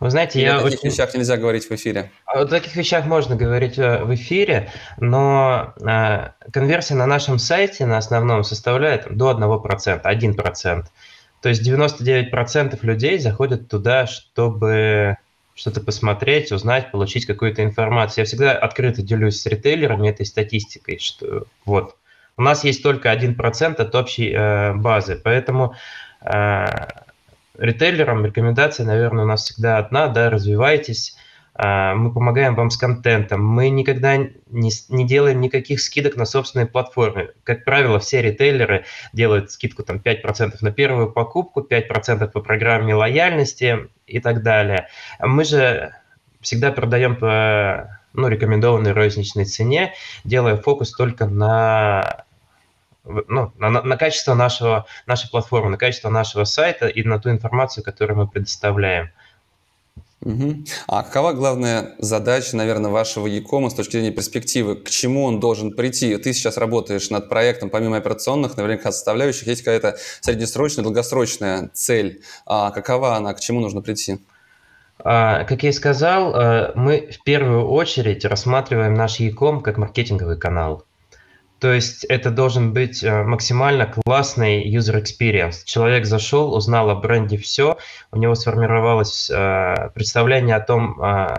Вы 0.00 0.10
знаете, 0.10 0.38
Или 0.38 0.46
я 0.46 0.58
о 0.58 0.62
таких 0.62 0.80
очень... 0.80 0.90
вещах 0.90 1.14
нельзя 1.14 1.36
говорить 1.36 1.68
в 1.68 1.72
эфире. 1.72 2.10
О 2.26 2.44
таких 2.46 2.74
вещах 2.76 3.04
можно 3.06 3.36
говорить 3.36 3.78
э, 3.78 4.02
в 4.02 4.14
эфире, 4.14 4.70
но 4.98 5.74
э, 5.80 6.30
конверсия 6.52 6.94
на 6.94 7.06
нашем 7.06 7.38
сайте 7.38 7.86
на 7.86 7.98
основном 7.98 8.44
составляет 8.44 9.14
до 9.14 9.32
1%, 9.32 10.02
1%. 10.02 10.84
То 11.42 11.48
есть 11.48 11.66
99% 11.66 12.78
людей 12.82 13.18
заходят 13.18 13.68
туда, 13.68 14.06
чтобы 14.06 15.16
что-то 15.54 15.80
посмотреть, 15.80 16.52
узнать, 16.52 16.90
получить 16.90 17.26
какую-то 17.26 17.62
информацию. 17.62 18.22
Я 18.22 18.26
всегда 18.26 18.52
открыто 18.52 19.02
делюсь 19.02 19.40
с 19.40 19.46
ритейлерами 19.46 20.08
этой 20.08 20.24
статистикой, 20.24 20.98
что 20.98 21.44
вот 21.66 21.96
у 22.36 22.42
нас 22.42 22.64
есть 22.64 22.82
только 22.82 23.12
1% 23.12 23.74
от 23.76 23.94
общей 23.94 24.32
э, 24.32 24.72
базы, 24.72 25.20
поэтому 25.22 25.74
э, 26.22 26.64
ритейлерам 27.60 28.24
рекомендация, 28.24 28.86
наверное, 28.86 29.24
у 29.24 29.28
нас 29.28 29.44
всегда 29.44 29.78
одна, 29.78 30.08
да, 30.08 30.30
развивайтесь, 30.30 31.16
а, 31.54 31.94
мы 31.94 32.12
помогаем 32.12 32.54
вам 32.54 32.70
с 32.70 32.76
контентом, 32.76 33.44
мы 33.44 33.68
никогда 33.68 34.16
не, 34.16 34.70
не 34.88 35.06
делаем 35.06 35.40
никаких 35.40 35.80
скидок 35.80 36.16
на 36.16 36.24
собственной 36.24 36.66
платформе. 36.66 37.30
Как 37.44 37.64
правило, 37.64 37.98
все 37.98 38.22
ритейлеры 38.22 38.86
делают 39.12 39.50
скидку 39.50 39.82
там 39.82 39.98
5% 39.98 40.56
на 40.60 40.72
первую 40.72 41.12
покупку, 41.12 41.60
5% 41.60 42.30
по 42.30 42.40
программе 42.40 42.94
лояльности 42.94 43.90
и 44.06 44.20
так 44.20 44.42
далее. 44.42 44.88
Мы 45.18 45.44
же 45.44 45.94
всегда 46.40 46.72
продаем 46.72 47.16
по 47.16 48.00
ну, 48.12 48.28
рекомендованной 48.28 48.92
розничной 48.92 49.44
цене, 49.44 49.92
делая 50.24 50.56
фокус 50.56 50.92
только 50.92 51.26
на 51.26 52.24
ну, 53.04 53.52
на, 53.58 53.70
на 53.70 53.96
качество 53.96 54.34
нашего, 54.34 54.86
нашей 55.06 55.30
платформы, 55.30 55.70
на 55.70 55.78
качество 55.78 56.10
нашего 56.10 56.44
сайта 56.44 56.88
и 56.88 57.02
на 57.02 57.18
ту 57.18 57.30
информацию, 57.30 57.84
которую 57.84 58.18
мы 58.18 58.28
предоставляем. 58.28 59.10
Угу. 60.22 60.64
А 60.86 61.02
какова 61.02 61.32
главная 61.32 61.94
задача, 61.98 62.54
наверное, 62.54 62.90
вашего 62.90 63.26
Якома 63.26 63.70
с 63.70 63.74
точки 63.74 63.92
зрения 63.92 64.10
перспективы? 64.10 64.76
К 64.76 64.90
чему 64.90 65.24
он 65.24 65.40
должен 65.40 65.72
прийти? 65.72 66.14
Ты 66.18 66.34
сейчас 66.34 66.58
работаешь 66.58 67.08
над 67.08 67.30
проектом, 67.30 67.70
помимо 67.70 67.96
операционных, 67.96 68.56
наверняка 68.58 68.92
составляющих, 68.92 69.46
есть 69.46 69.62
какая-то 69.62 69.96
среднесрочная, 70.20 70.84
долгосрочная 70.84 71.70
цель. 71.72 72.22
А 72.44 72.70
какова 72.70 73.16
она, 73.16 73.32
к 73.32 73.40
чему 73.40 73.60
нужно 73.60 73.80
прийти? 73.80 74.18
А, 75.02 75.44
как 75.44 75.62
я 75.62 75.70
и 75.70 75.72
сказал, 75.72 76.34
э, 76.34 76.72
мы 76.74 77.08
в 77.10 77.22
первую 77.24 77.66
очередь 77.66 78.26
рассматриваем 78.26 78.92
наш 78.92 79.20
Яком 79.20 79.62
как 79.62 79.78
маркетинговый 79.78 80.36
канал. 80.36 80.84
То 81.60 81.72
есть 81.74 82.04
это 82.04 82.30
должен 82.30 82.72
быть 82.72 83.04
э, 83.04 83.22
максимально 83.22 83.86
классный 83.86 84.66
user 84.74 85.02
experience. 85.02 85.62
Человек 85.64 86.06
зашел, 86.06 86.54
узнал 86.54 86.88
о 86.88 86.94
бренде 86.94 87.36
все, 87.36 87.76
у 88.12 88.16
него 88.16 88.34
сформировалось 88.34 89.30
э, 89.30 89.90
представление 89.94 90.56
о 90.56 90.60
том, 90.60 91.00
э, 91.02 91.36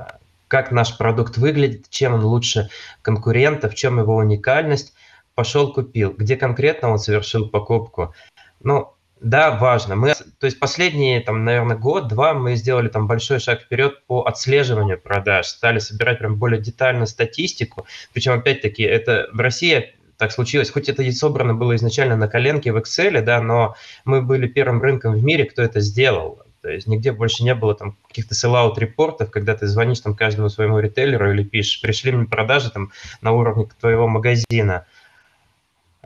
как 0.47 0.71
наш 0.71 0.95
продукт 0.97 1.37
выглядит, 1.37 1.89
чем 1.89 2.13
он 2.13 2.23
лучше 2.23 2.69
конкурента, 3.01 3.67
в 3.67 3.73
чем 3.73 3.99
его 3.99 4.17
уникальность, 4.17 4.93
пошел 5.33 5.73
купил. 5.73 6.13
Где 6.15 6.35
конкретно 6.35 6.89
он 6.91 6.99
совершил 6.99 7.49
покупку? 7.49 8.13
Ну, 8.61 8.93
да, 9.21 9.51
важно. 9.51 9.95
Мы, 9.95 10.13
то 10.13 10.45
есть 10.45 10.59
последние, 10.59 11.21
там, 11.21 11.45
наверное, 11.45 11.77
год-два 11.77 12.33
мы 12.33 12.55
сделали 12.55 12.89
там 12.89 13.07
большой 13.07 13.39
шаг 13.39 13.61
вперед 13.61 14.05
по 14.05 14.23
отслеживанию 14.23 14.99
продаж, 14.99 15.47
стали 15.47 15.79
собирать 15.79 16.19
прям 16.19 16.35
более 16.35 16.61
детальную 16.61 17.07
статистику. 17.07 17.87
Причем, 18.13 18.33
опять-таки, 18.33 18.83
это 18.83 19.29
в 19.31 19.39
России 19.39 19.95
так 20.21 20.31
случилось. 20.31 20.69
Хоть 20.69 20.87
это 20.87 21.01
и 21.01 21.11
собрано 21.11 21.55
было 21.55 21.75
изначально 21.75 22.15
на 22.15 22.27
коленке 22.27 22.71
в 22.71 22.77
Excel, 22.77 23.21
да, 23.21 23.41
но 23.41 23.75
мы 24.05 24.21
были 24.21 24.45
первым 24.45 24.79
рынком 24.79 25.13
в 25.13 25.23
мире, 25.23 25.45
кто 25.45 25.63
это 25.63 25.79
сделал. 25.79 26.43
То 26.61 26.69
есть 26.69 26.85
нигде 26.85 27.11
больше 27.11 27.43
не 27.43 27.55
было 27.55 27.73
там 27.73 27.97
каких-то 28.07 28.35
sell 28.35 28.71
репортов, 28.77 29.31
когда 29.31 29.55
ты 29.55 29.65
звонишь 29.65 29.99
там 30.01 30.13
каждому 30.13 30.49
своему 30.49 30.77
ритейлеру 30.77 31.31
или 31.31 31.43
пишешь, 31.43 31.81
пришли 31.81 32.11
мне 32.11 32.27
продажи 32.27 32.69
там 32.69 32.91
на 33.21 33.31
уровне 33.31 33.67
твоего 33.79 34.07
магазина. 34.07 34.85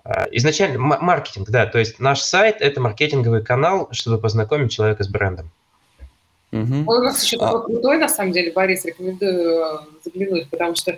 А, 0.05 0.28
изначально 0.32 0.80
маркетинг, 0.80 1.49
да, 1.49 1.66
то 1.66 1.78
есть 1.78 1.99
наш 1.99 2.22
сайт– 2.22 2.57
это 2.61 2.80
маркетинговый 2.80 3.43
канал, 3.43 3.89
чтобы 3.91 4.18
познакомить 4.18 4.72
человека 4.72 5.03
с 5.03 5.09
брендом. 5.09 5.51
Угу. 6.53 6.84
Он 6.88 6.99
у 6.99 7.03
нас 7.03 7.22
еще 7.22 7.36
а... 7.41 7.51
такой 7.51 7.66
крутой, 7.66 7.97
на 7.97 8.07
самом 8.07 8.32
деле, 8.32 8.53
Борис, 8.53 8.86
рекомендую 8.86 9.59
э, 9.59 9.80
заглянуть, 10.05 10.49
потому 10.49 10.74
что 10.76 10.97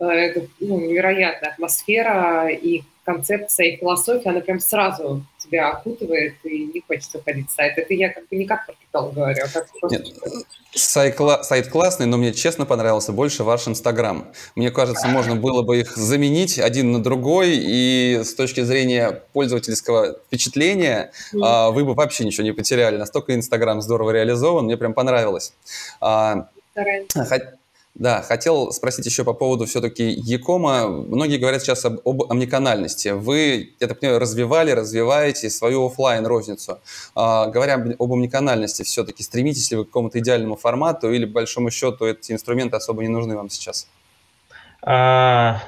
это 0.00 0.46
ну, 0.60 0.80
невероятная 0.80 1.50
атмосфера 1.50 2.48
и 2.48 2.82
концепция 3.08 3.68
и 3.68 3.76
философия, 3.76 4.28
она 4.28 4.40
прям 4.40 4.60
сразу 4.60 5.24
тебя 5.38 5.70
окутывает 5.70 6.34
и 6.44 6.66
не 6.66 6.82
хочется 6.86 7.22
ходить 7.24 7.48
в 7.48 7.54
сайт. 7.54 7.78
Это 7.78 7.94
я 7.94 8.10
как 8.10 8.28
бы 8.28 8.36
не 8.36 8.44
как 8.44 8.68
маркетолог 8.68 9.14
говорю, 9.14 9.44
а 9.44 9.48
как 9.48 9.66
просто... 9.80 9.96
Нет, 9.96 10.14
сайт, 10.74 11.18
кла- 11.18 11.42
сайт 11.42 11.68
классный, 11.68 12.04
но 12.04 12.18
мне 12.18 12.34
честно 12.34 12.66
понравился 12.66 13.12
больше 13.12 13.44
ваш 13.44 13.66
Инстаграм. 13.66 14.30
Мне 14.56 14.70
кажется, 14.70 15.08
можно 15.08 15.36
было 15.36 15.62
бы 15.62 15.80
их 15.80 15.96
заменить 15.96 16.58
один 16.58 16.92
на 16.92 17.02
другой, 17.02 17.56
и 17.56 18.20
с 18.22 18.34
точки 18.34 18.60
зрения 18.60 19.22
пользовательского 19.32 20.18
впечатления 20.26 21.10
mm. 21.32 21.72
вы 21.72 21.86
бы 21.86 21.94
вообще 21.94 22.26
ничего 22.26 22.44
не 22.44 22.52
потеряли. 22.52 22.98
Настолько 22.98 23.34
Инстаграм 23.34 23.80
здорово 23.80 24.10
реализован, 24.10 24.66
мне 24.66 24.76
прям 24.76 24.92
понравилось. 24.92 25.54
А, 26.02 26.48
да, 27.94 28.22
хотел 28.22 28.70
спросить 28.70 29.06
еще 29.06 29.24
по 29.24 29.32
поводу 29.32 29.66
все-таки 29.66 30.08
Якома. 30.08 30.86
Многие 30.86 31.38
говорят 31.38 31.62
сейчас 31.62 31.84
об, 31.84 32.00
об 32.04 32.30
омниканальности. 32.30 33.08
Вы, 33.08 33.74
я 33.80 33.88
так 33.88 33.98
понимаю, 33.98 34.20
развивали, 34.20 34.70
развиваете 34.70 35.50
свою 35.50 35.86
офлайн 35.86 36.24
розницу 36.24 36.78
А, 37.14 37.46
говоря 37.46 37.74
об 37.98 38.12
омниканальности, 38.12 38.84
все-таки 38.84 39.22
стремитесь 39.22 39.70
ли 39.70 39.78
вы 39.78 39.84
к 39.84 39.88
какому-то 39.88 40.20
идеальному 40.20 40.56
формату 40.56 41.10
или, 41.12 41.24
по 41.24 41.32
большому 41.32 41.70
счету, 41.70 42.06
эти 42.06 42.32
инструменты 42.32 42.76
особо 42.76 43.02
не 43.02 43.08
нужны 43.08 43.36
вам 43.36 43.50
сейчас? 43.50 43.88
А, 44.82 45.60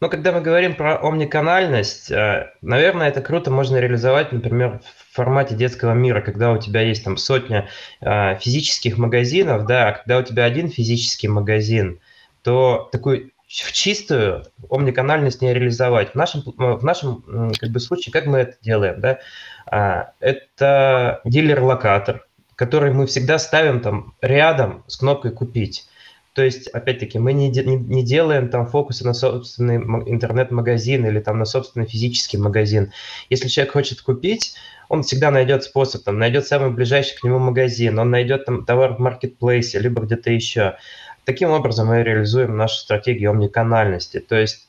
ну, 0.00 0.10
когда 0.10 0.32
мы 0.32 0.40
говорим 0.40 0.74
про 0.74 0.98
омниканальность, 0.98 2.10
э, 2.10 2.52
наверное, 2.60 3.08
это 3.08 3.22
круто 3.22 3.50
можно 3.50 3.78
реализовать, 3.78 4.32
например, 4.32 4.80
в 4.84 5.14
формате 5.14 5.54
детского 5.54 5.94
мира, 5.94 6.20
когда 6.20 6.52
у 6.52 6.58
тебя 6.58 6.82
есть 6.82 7.04
там 7.04 7.16
сотня 7.16 7.68
э, 8.00 8.36
физических 8.38 8.98
магазинов, 8.98 9.66
да, 9.66 9.88
а 9.88 9.92
когда 9.92 10.18
у 10.18 10.22
тебя 10.22 10.44
один 10.44 10.68
физический 10.68 11.28
магазин, 11.28 12.00
то 12.42 12.88
такую 12.92 13.30
в 13.48 13.72
чистую 13.72 14.44
омниканальность 14.68 15.40
не 15.40 15.54
реализовать. 15.54 16.10
В 16.10 16.14
нашем, 16.14 16.42
в 16.44 16.84
нашем 16.84 17.52
как 17.58 17.70
бы, 17.70 17.80
случае, 17.80 18.12
как 18.12 18.26
мы 18.26 18.38
это 18.38 18.56
делаем, 18.60 19.00
да, 19.00 19.20
а, 19.66 20.12
это 20.20 21.20
дилер-локатор, 21.24 22.26
который 22.56 22.92
мы 22.92 23.06
всегда 23.06 23.38
ставим 23.38 23.80
там 23.80 24.14
рядом 24.20 24.84
с 24.88 24.96
кнопкой 24.96 25.30
«Купить». 25.30 25.88
То 26.36 26.44
есть, 26.44 26.68
опять-таки, 26.68 27.18
мы 27.18 27.32
не, 27.32 27.48
не, 27.48 27.76
не 27.76 28.04
делаем 28.04 28.50
там 28.50 28.66
фокусы 28.66 29.06
на 29.06 29.14
собственный 29.14 29.76
интернет-магазин 29.76 31.06
или 31.06 31.18
там 31.18 31.38
на 31.38 31.46
собственный 31.46 31.86
физический 31.86 32.36
магазин. 32.36 32.92
Если 33.30 33.48
человек 33.48 33.72
хочет 33.72 34.02
купить, 34.02 34.54
он 34.90 35.02
всегда 35.02 35.30
найдет 35.30 35.64
способ, 35.64 36.04
там, 36.04 36.18
найдет 36.18 36.46
самый 36.46 36.72
ближайший 36.72 37.18
к 37.18 37.24
нему 37.24 37.38
магазин, 37.38 37.98
он 37.98 38.10
найдет 38.10 38.44
там 38.44 38.66
товар 38.66 38.96
в 38.96 38.98
маркетплейсе, 38.98 39.78
либо 39.78 40.02
где-то 40.02 40.30
еще. 40.30 40.76
Таким 41.24 41.48
образом 41.52 41.86
мы 41.86 42.02
реализуем 42.02 42.54
нашу 42.54 42.76
стратегию 42.80 43.30
омниканальности. 43.30 44.20
То 44.20 44.36
есть 44.36 44.68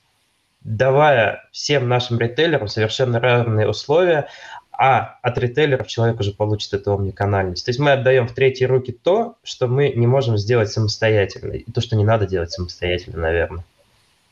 давая 0.61 1.49
всем 1.51 1.89
нашим 1.89 2.17
ритейлерам 2.17 2.69
совершенно 2.69 3.19
равные 3.19 3.67
условия, 3.67 4.29
а 4.77 5.17
от 5.23 5.37
ритейлеров 5.37 5.87
человек 5.87 6.19
уже 6.19 6.31
получит 6.31 6.73
эту 6.73 6.93
омниканальность. 6.93 7.65
То 7.65 7.69
есть 7.69 7.79
мы 7.79 7.91
отдаем 7.91 8.27
в 8.27 8.33
третьи 8.33 8.65
руки 8.65 8.91
то, 8.91 9.35
что 9.43 9.67
мы 9.67 9.89
не 9.89 10.05
можем 10.05 10.37
сделать 10.37 10.71
самостоятельно, 10.71 11.53
и 11.53 11.71
то, 11.71 11.81
что 11.81 11.95
не 11.95 12.05
надо 12.05 12.27
делать 12.27 12.51
самостоятельно, 12.51 13.19
наверное. 13.19 13.63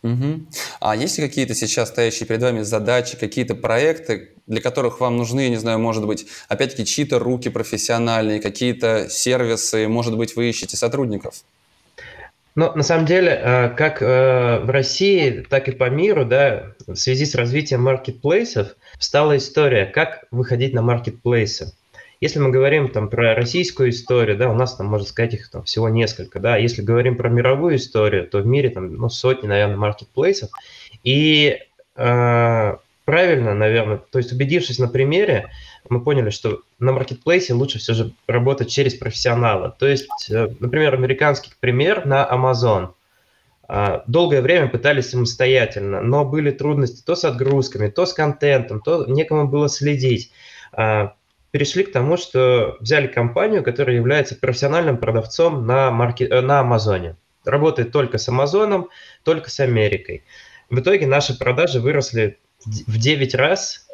Угу. 0.04 0.41
А 0.82 0.96
есть 0.96 1.18
ли 1.18 1.28
какие-то 1.28 1.56
сейчас 1.56 1.89
стоящие 1.89 2.28
перед 2.28 2.41
вами 2.41 2.62
задачи, 2.62 3.18
какие-то 3.18 3.56
проекты, 3.56 4.30
для 4.46 4.62
которых 4.62 5.00
вам 5.00 5.18
нужны, 5.18 5.41
я 5.41 5.50
не 5.50 5.56
знаю, 5.56 5.80
может 5.80 6.06
быть, 6.06 6.28
опять-таки 6.48 6.86
чьи-то 6.86 7.18
руки 7.18 7.50
профессиональные, 7.50 8.39
какие-то 8.39 9.10
сервисы, 9.10 9.88
может 9.88 10.16
быть, 10.16 10.36
вы 10.36 10.48
ищете 10.48 10.78
сотрудников? 10.78 11.43
Ну, 12.56 12.72
на 12.74 12.84
самом 12.84 13.06
деле, 13.06 13.32
э, 13.32 13.70
как 13.76 14.01
э, 14.01 14.60
в 14.60 14.70
России, 14.70 15.45
так 15.49 15.68
и 15.68 15.74
по 15.74 15.89
миру, 15.89 16.24
да, 16.26 16.74
в 16.88 16.95
связи 16.95 17.26
с 17.26 17.36
развитием 17.36 17.84
маркетплейсов 17.84 18.76
стала 18.97 19.36
история, 19.36 19.86
как 19.86 20.24
выходить 20.32 20.74
на 20.74 20.82
маркетплейсы. 20.82 21.74
Если 22.22 22.39
мы 22.39 22.51
говорим 22.51 22.89
там 22.89 23.10
про 23.10 23.36
российскую 23.36 23.89
историю, 23.89 24.38
да, 24.38 24.49
у 24.49 24.53
нас 24.53 24.76
там, 24.76 24.88
можно 24.88 25.06
сказать, 25.06 25.34
их 25.34 25.51
там 25.51 25.64
всего 25.64 25.89
несколько, 25.89 26.39
да, 26.39 26.56
если 26.56 26.82
говорим 26.82 27.18
про 27.18 27.28
мировую 27.28 27.76
историю, 27.76 28.26
то 28.26 28.39
в 28.39 28.47
мире 28.47 28.70
там, 28.70 28.93
ну, 28.95 29.10
сотни, 29.10 29.47
наверное, 29.47 29.76
маркетплейсов, 29.76 30.49
и 31.03 31.60
э, 31.97 32.76
правильно, 33.03 33.53
наверное, 33.53 33.97
то 33.97 34.18
есть 34.18 34.32
убедившись 34.32 34.80
на 34.80 34.88
примере, 34.88 35.49
мы 35.90 36.04
поняли, 36.04 36.30
что 36.30 36.62
на 36.80 36.92
маркетплейсе 36.92 37.54
лучше 37.54 37.80
все 37.80 37.94
же 37.94 38.14
работать 38.28 38.70
через 38.70 38.96
профессионала. 38.96 39.76
То 39.78 39.88
есть, 39.88 40.30
э, 40.30 40.50
например, 40.60 40.94
американский 40.94 41.52
пример 41.60 42.06
на 42.06 42.28
Amazon. 42.30 42.94
А, 43.68 44.04
долгое 44.08 44.42
время 44.42 44.68
пытались 44.68 45.10
самостоятельно, 45.10 46.02
но 46.02 46.24
были 46.24 46.52
трудности 46.52 47.04
то 47.04 47.16
с 47.16 47.24
отгрузками, 47.24 47.90
то 47.90 48.06
с 48.06 48.14
контентом, 48.14 48.80
то 48.80 49.06
некому 49.08 49.48
было 49.48 49.70
следить. 49.70 50.32
А, 50.72 51.16
перешли 51.52 51.84
к 51.84 51.92
тому, 51.92 52.18
что 52.18 52.78
взяли 52.80 53.08
компанию, 53.08 53.64
которая 53.64 53.96
является 53.96 54.36
профессиональным 54.36 54.98
продавцом 54.98 55.66
на, 55.66 55.90
маркет... 55.90 56.32
Э, 56.32 56.42
на 56.42 56.60
Амазоне. 56.60 57.16
Работает 57.44 57.92
только 57.92 58.18
с 58.18 58.28
Амазоном, 58.28 58.90
только 59.24 59.50
с 59.50 59.60
Америкой. 59.60 60.24
В 60.70 60.80
итоге 60.80 61.08
наши 61.08 61.38
продажи 61.38 61.80
выросли 61.80 62.38
в 62.66 62.98
9 62.98 63.36
раз, 63.36 63.85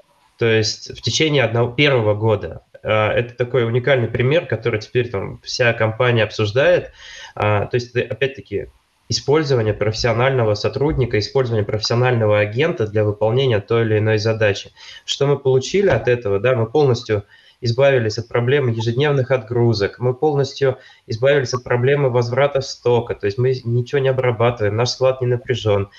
то 0.42 0.48
есть 0.48 0.98
в 0.98 1.04
течение 1.04 1.44
одного 1.44 1.72
первого 1.72 2.16
года. 2.16 2.64
А, 2.82 3.14
это 3.14 3.36
такой 3.36 3.64
уникальный 3.64 4.08
пример, 4.08 4.48
который 4.48 4.80
теперь 4.80 5.08
там 5.08 5.40
вся 5.44 5.72
компания 5.74 6.24
обсуждает. 6.24 6.94
А, 7.36 7.68
то 7.68 7.76
есть 7.76 7.96
опять-таки 7.96 8.70
использование 9.08 9.76
профессионального 9.76 10.56
сотрудника, 10.56 11.20
использование 11.20 11.64
профессионального 11.64 12.40
агента 12.40 12.88
для 12.88 13.04
выполнения 13.04 13.60
той 13.60 13.84
или 13.84 14.00
иной 14.00 14.18
задачи. 14.18 14.72
Что 15.06 15.28
мы 15.28 15.38
получили 15.38 15.90
от 15.90 16.08
этого? 16.08 16.40
Да, 16.40 16.56
мы 16.56 16.66
полностью 16.66 17.24
избавились 17.62 18.18
от 18.18 18.28
проблемы 18.28 18.72
ежедневных 18.72 19.30
отгрузок, 19.30 20.00
мы 20.00 20.16
полностью 20.16 20.80
избавились 21.06 21.54
от 21.54 21.64
проблемы 21.64 22.10
возврата 22.10 22.62
стока, 22.62 23.14
то 23.14 23.28
есть 23.28 23.38
мы 23.38 23.54
ничего 23.64 24.00
не 24.00 24.10
обрабатываем, 24.10 24.76
наш 24.76 24.90
склад 24.90 25.22
не 25.22 25.28
напряжен. 25.28 25.90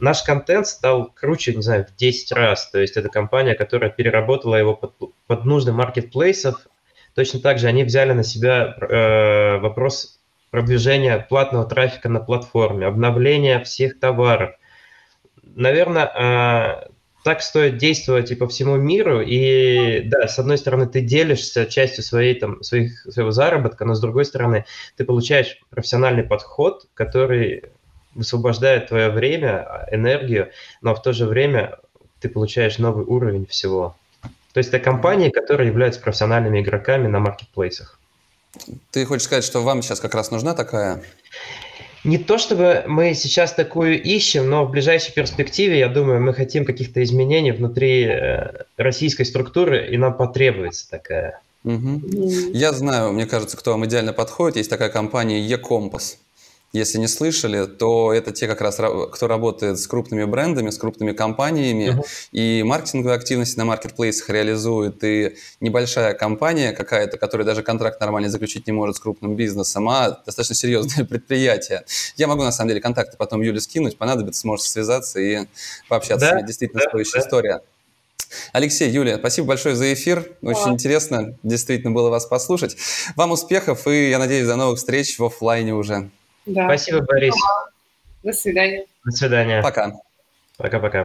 Наш 0.00 0.22
контент 0.22 0.66
стал 0.66 1.10
круче, 1.14 1.54
не 1.54 1.62
знаю, 1.62 1.86
в 1.86 1.96
10 1.96 2.32
раз, 2.32 2.70
то 2.70 2.80
есть 2.80 2.96
это 2.96 3.08
компания, 3.08 3.54
которая 3.54 3.90
переработала 3.90 4.56
его 4.56 4.74
под, 4.74 4.94
под 5.26 5.44
нужды 5.44 5.72
маркетплейсов. 5.72 6.66
Точно 7.14 7.40
так 7.40 7.58
же 7.58 7.68
они 7.68 7.84
взяли 7.84 8.12
на 8.12 8.24
себя 8.24 8.74
э, 8.76 9.58
вопрос 9.58 10.20
продвижения 10.50 11.18
платного 11.28 11.64
трафика 11.64 12.08
на 12.08 12.20
платформе, 12.20 12.86
обновления 12.86 13.62
всех 13.62 14.00
товаров. 14.00 14.56
Наверное, 15.42 16.06
э, 16.06 16.88
так 17.24 17.40
стоит 17.40 17.78
действовать 17.78 18.30
и 18.30 18.34
по 18.34 18.46
всему 18.46 18.76
миру. 18.76 19.20
И 19.20 20.02
да, 20.04 20.28
с 20.28 20.38
одной 20.38 20.58
стороны, 20.58 20.86
ты 20.86 21.00
делишься 21.00 21.66
частью 21.66 22.04
своей, 22.04 22.38
там, 22.38 22.62
своих, 22.62 23.00
своего 23.00 23.30
заработка, 23.30 23.84
но 23.84 23.94
с 23.94 24.00
другой 24.00 24.26
стороны, 24.26 24.66
ты 24.96 25.04
получаешь 25.04 25.58
профессиональный 25.70 26.22
подход, 26.22 26.86
который 26.92 27.64
высвобождает 28.14 28.88
твое 28.88 29.10
время, 29.10 29.86
энергию, 29.90 30.50
но 30.82 30.94
в 30.94 31.02
то 31.02 31.12
же 31.12 31.26
время 31.26 31.78
ты 32.20 32.28
получаешь 32.28 32.78
новый 32.78 33.04
уровень 33.04 33.46
всего. 33.46 33.96
То 34.52 34.58
есть 34.58 34.68
это 34.68 34.78
компании, 34.78 35.30
которые 35.30 35.68
являются 35.68 36.00
профессиональными 36.00 36.60
игроками 36.60 37.08
на 37.08 37.18
маркетплейсах. 37.18 37.98
Ты 38.92 39.04
хочешь 39.04 39.24
сказать, 39.24 39.44
что 39.44 39.62
вам 39.62 39.82
сейчас 39.82 40.00
как 40.00 40.14
раз 40.14 40.30
нужна 40.30 40.54
такая 40.54 41.02
не 42.04 42.18
то 42.18 42.36
чтобы 42.36 42.84
мы 42.86 43.14
сейчас 43.14 43.54
такую 43.54 44.00
ищем, 44.00 44.48
но 44.48 44.66
в 44.66 44.70
ближайшей 44.70 45.12
перспективе, 45.12 45.78
я 45.78 45.88
думаю, 45.88 46.20
мы 46.20 46.34
хотим 46.34 46.66
каких-то 46.66 47.02
изменений 47.02 47.50
внутри 47.50 48.04
э, 48.04 48.64
российской 48.76 49.24
структуры, 49.24 49.88
и 49.88 49.96
нам 49.96 50.14
потребуется 50.14 50.88
такая. 50.88 51.40
Угу. 51.64 52.02
Я 52.52 52.72
знаю, 52.72 53.12
мне 53.12 53.24
кажется, 53.24 53.56
кто 53.56 53.70
вам 53.70 53.86
идеально 53.86 54.12
подходит. 54.12 54.58
Есть 54.58 54.68
такая 54.68 54.90
компания 54.90 55.40
E-Compass. 55.40 56.18
Если 56.74 56.98
не 56.98 57.06
слышали, 57.06 57.66
то 57.66 58.12
это 58.12 58.32
те 58.32 58.48
как 58.48 58.60
раз, 58.60 58.80
кто 59.12 59.28
работает 59.28 59.78
с 59.78 59.86
крупными 59.86 60.24
брендами, 60.24 60.70
с 60.70 60.76
крупными 60.76 61.12
компаниями, 61.12 61.96
uh-huh. 61.96 62.04
и 62.32 62.64
маркетинговые 62.64 63.14
активности 63.14 63.56
на 63.56 63.64
маркетплейсах 63.64 64.28
реализует, 64.28 65.04
и 65.04 65.36
небольшая 65.60 66.14
компания 66.14 66.72
какая-то, 66.72 67.16
которая 67.16 67.46
даже 67.46 67.62
контракт 67.62 68.00
нормально 68.00 68.28
заключить 68.28 68.66
не 68.66 68.72
может 68.72 68.96
с 68.96 68.98
крупным 68.98 69.36
бизнесом, 69.36 69.88
а 69.88 70.20
достаточно 70.26 70.56
серьезное 70.56 71.04
предприятие. 71.08 71.84
Я 72.16 72.26
могу, 72.26 72.42
на 72.42 72.50
самом 72.50 72.70
деле, 72.70 72.80
контакты 72.80 73.16
потом 73.16 73.40
Юле 73.40 73.60
скинуть, 73.60 73.96
понадобится, 73.96 74.40
сможете 74.40 74.68
связаться 74.68 75.20
и 75.20 75.46
пообщаться. 75.88 76.28
Да? 76.28 76.42
Действительно 76.42 76.82
да, 76.82 76.88
стоящая 76.88 77.20
да. 77.20 77.26
история. 77.26 77.60
Алексей, 78.52 78.90
Юлия, 78.90 79.18
спасибо 79.18 79.46
большое 79.46 79.76
за 79.76 79.92
эфир. 79.94 80.28
Очень 80.42 80.64
да. 80.64 80.72
интересно, 80.72 81.38
действительно 81.44 81.92
было 81.92 82.10
вас 82.10 82.26
послушать. 82.26 82.76
Вам 83.14 83.30
успехов 83.30 83.86
и, 83.86 84.10
я 84.10 84.18
надеюсь, 84.18 84.48
до 84.48 84.56
новых 84.56 84.78
встреч 84.78 85.20
в 85.20 85.24
офлайне 85.24 85.72
уже. 85.72 86.10
Да. 86.46 86.64
Спасибо, 86.66 87.00
Борис. 87.00 87.34
До 88.22 88.32
свидания. 88.32 88.84
До 89.04 89.10
свидания. 89.10 89.62
Пока. 89.62 89.92
Пока-пока. 90.56 91.04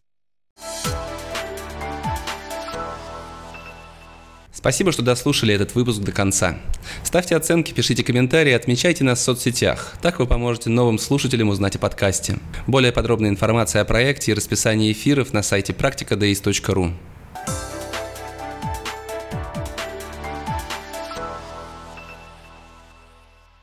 Спасибо, 4.52 4.92
что 4.92 5.04
дослушали 5.04 5.54
этот 5.54 5.74
выпуск 5.74 6.02
до 6.02 6.12
конца. 6.12 6.58
Ставьте 7.04 7.38
оценки, 7.38 7.72
пишите 7.72 8.04
комментарии, 8.04 8.52
отмечайте 8.52 9.06
нас 9.06 9.20
в 9.20 9.24
соцсетях. 9.24 9.94
Так 10.02 10.20
вы 10.20 10.28
поможете 10.28 10.70
новым 10.70 11.00
слушателям 11.00 11.48
узнать 11.48 11.78
о 11.78 11.80
подкасте. 11.80 12.40
Более 12.68 12.92
подробная 12.92 13.30
информация 13.30 13.82
о 13.82 13.86
проекте 13.86 14.32
и 14.32 14.36
расписании 14.36 14.92
эфиров 14.92 15.32
на 15.32 15.44
сайте 15.44 15.72
практикadays.ru. 15.72 16.92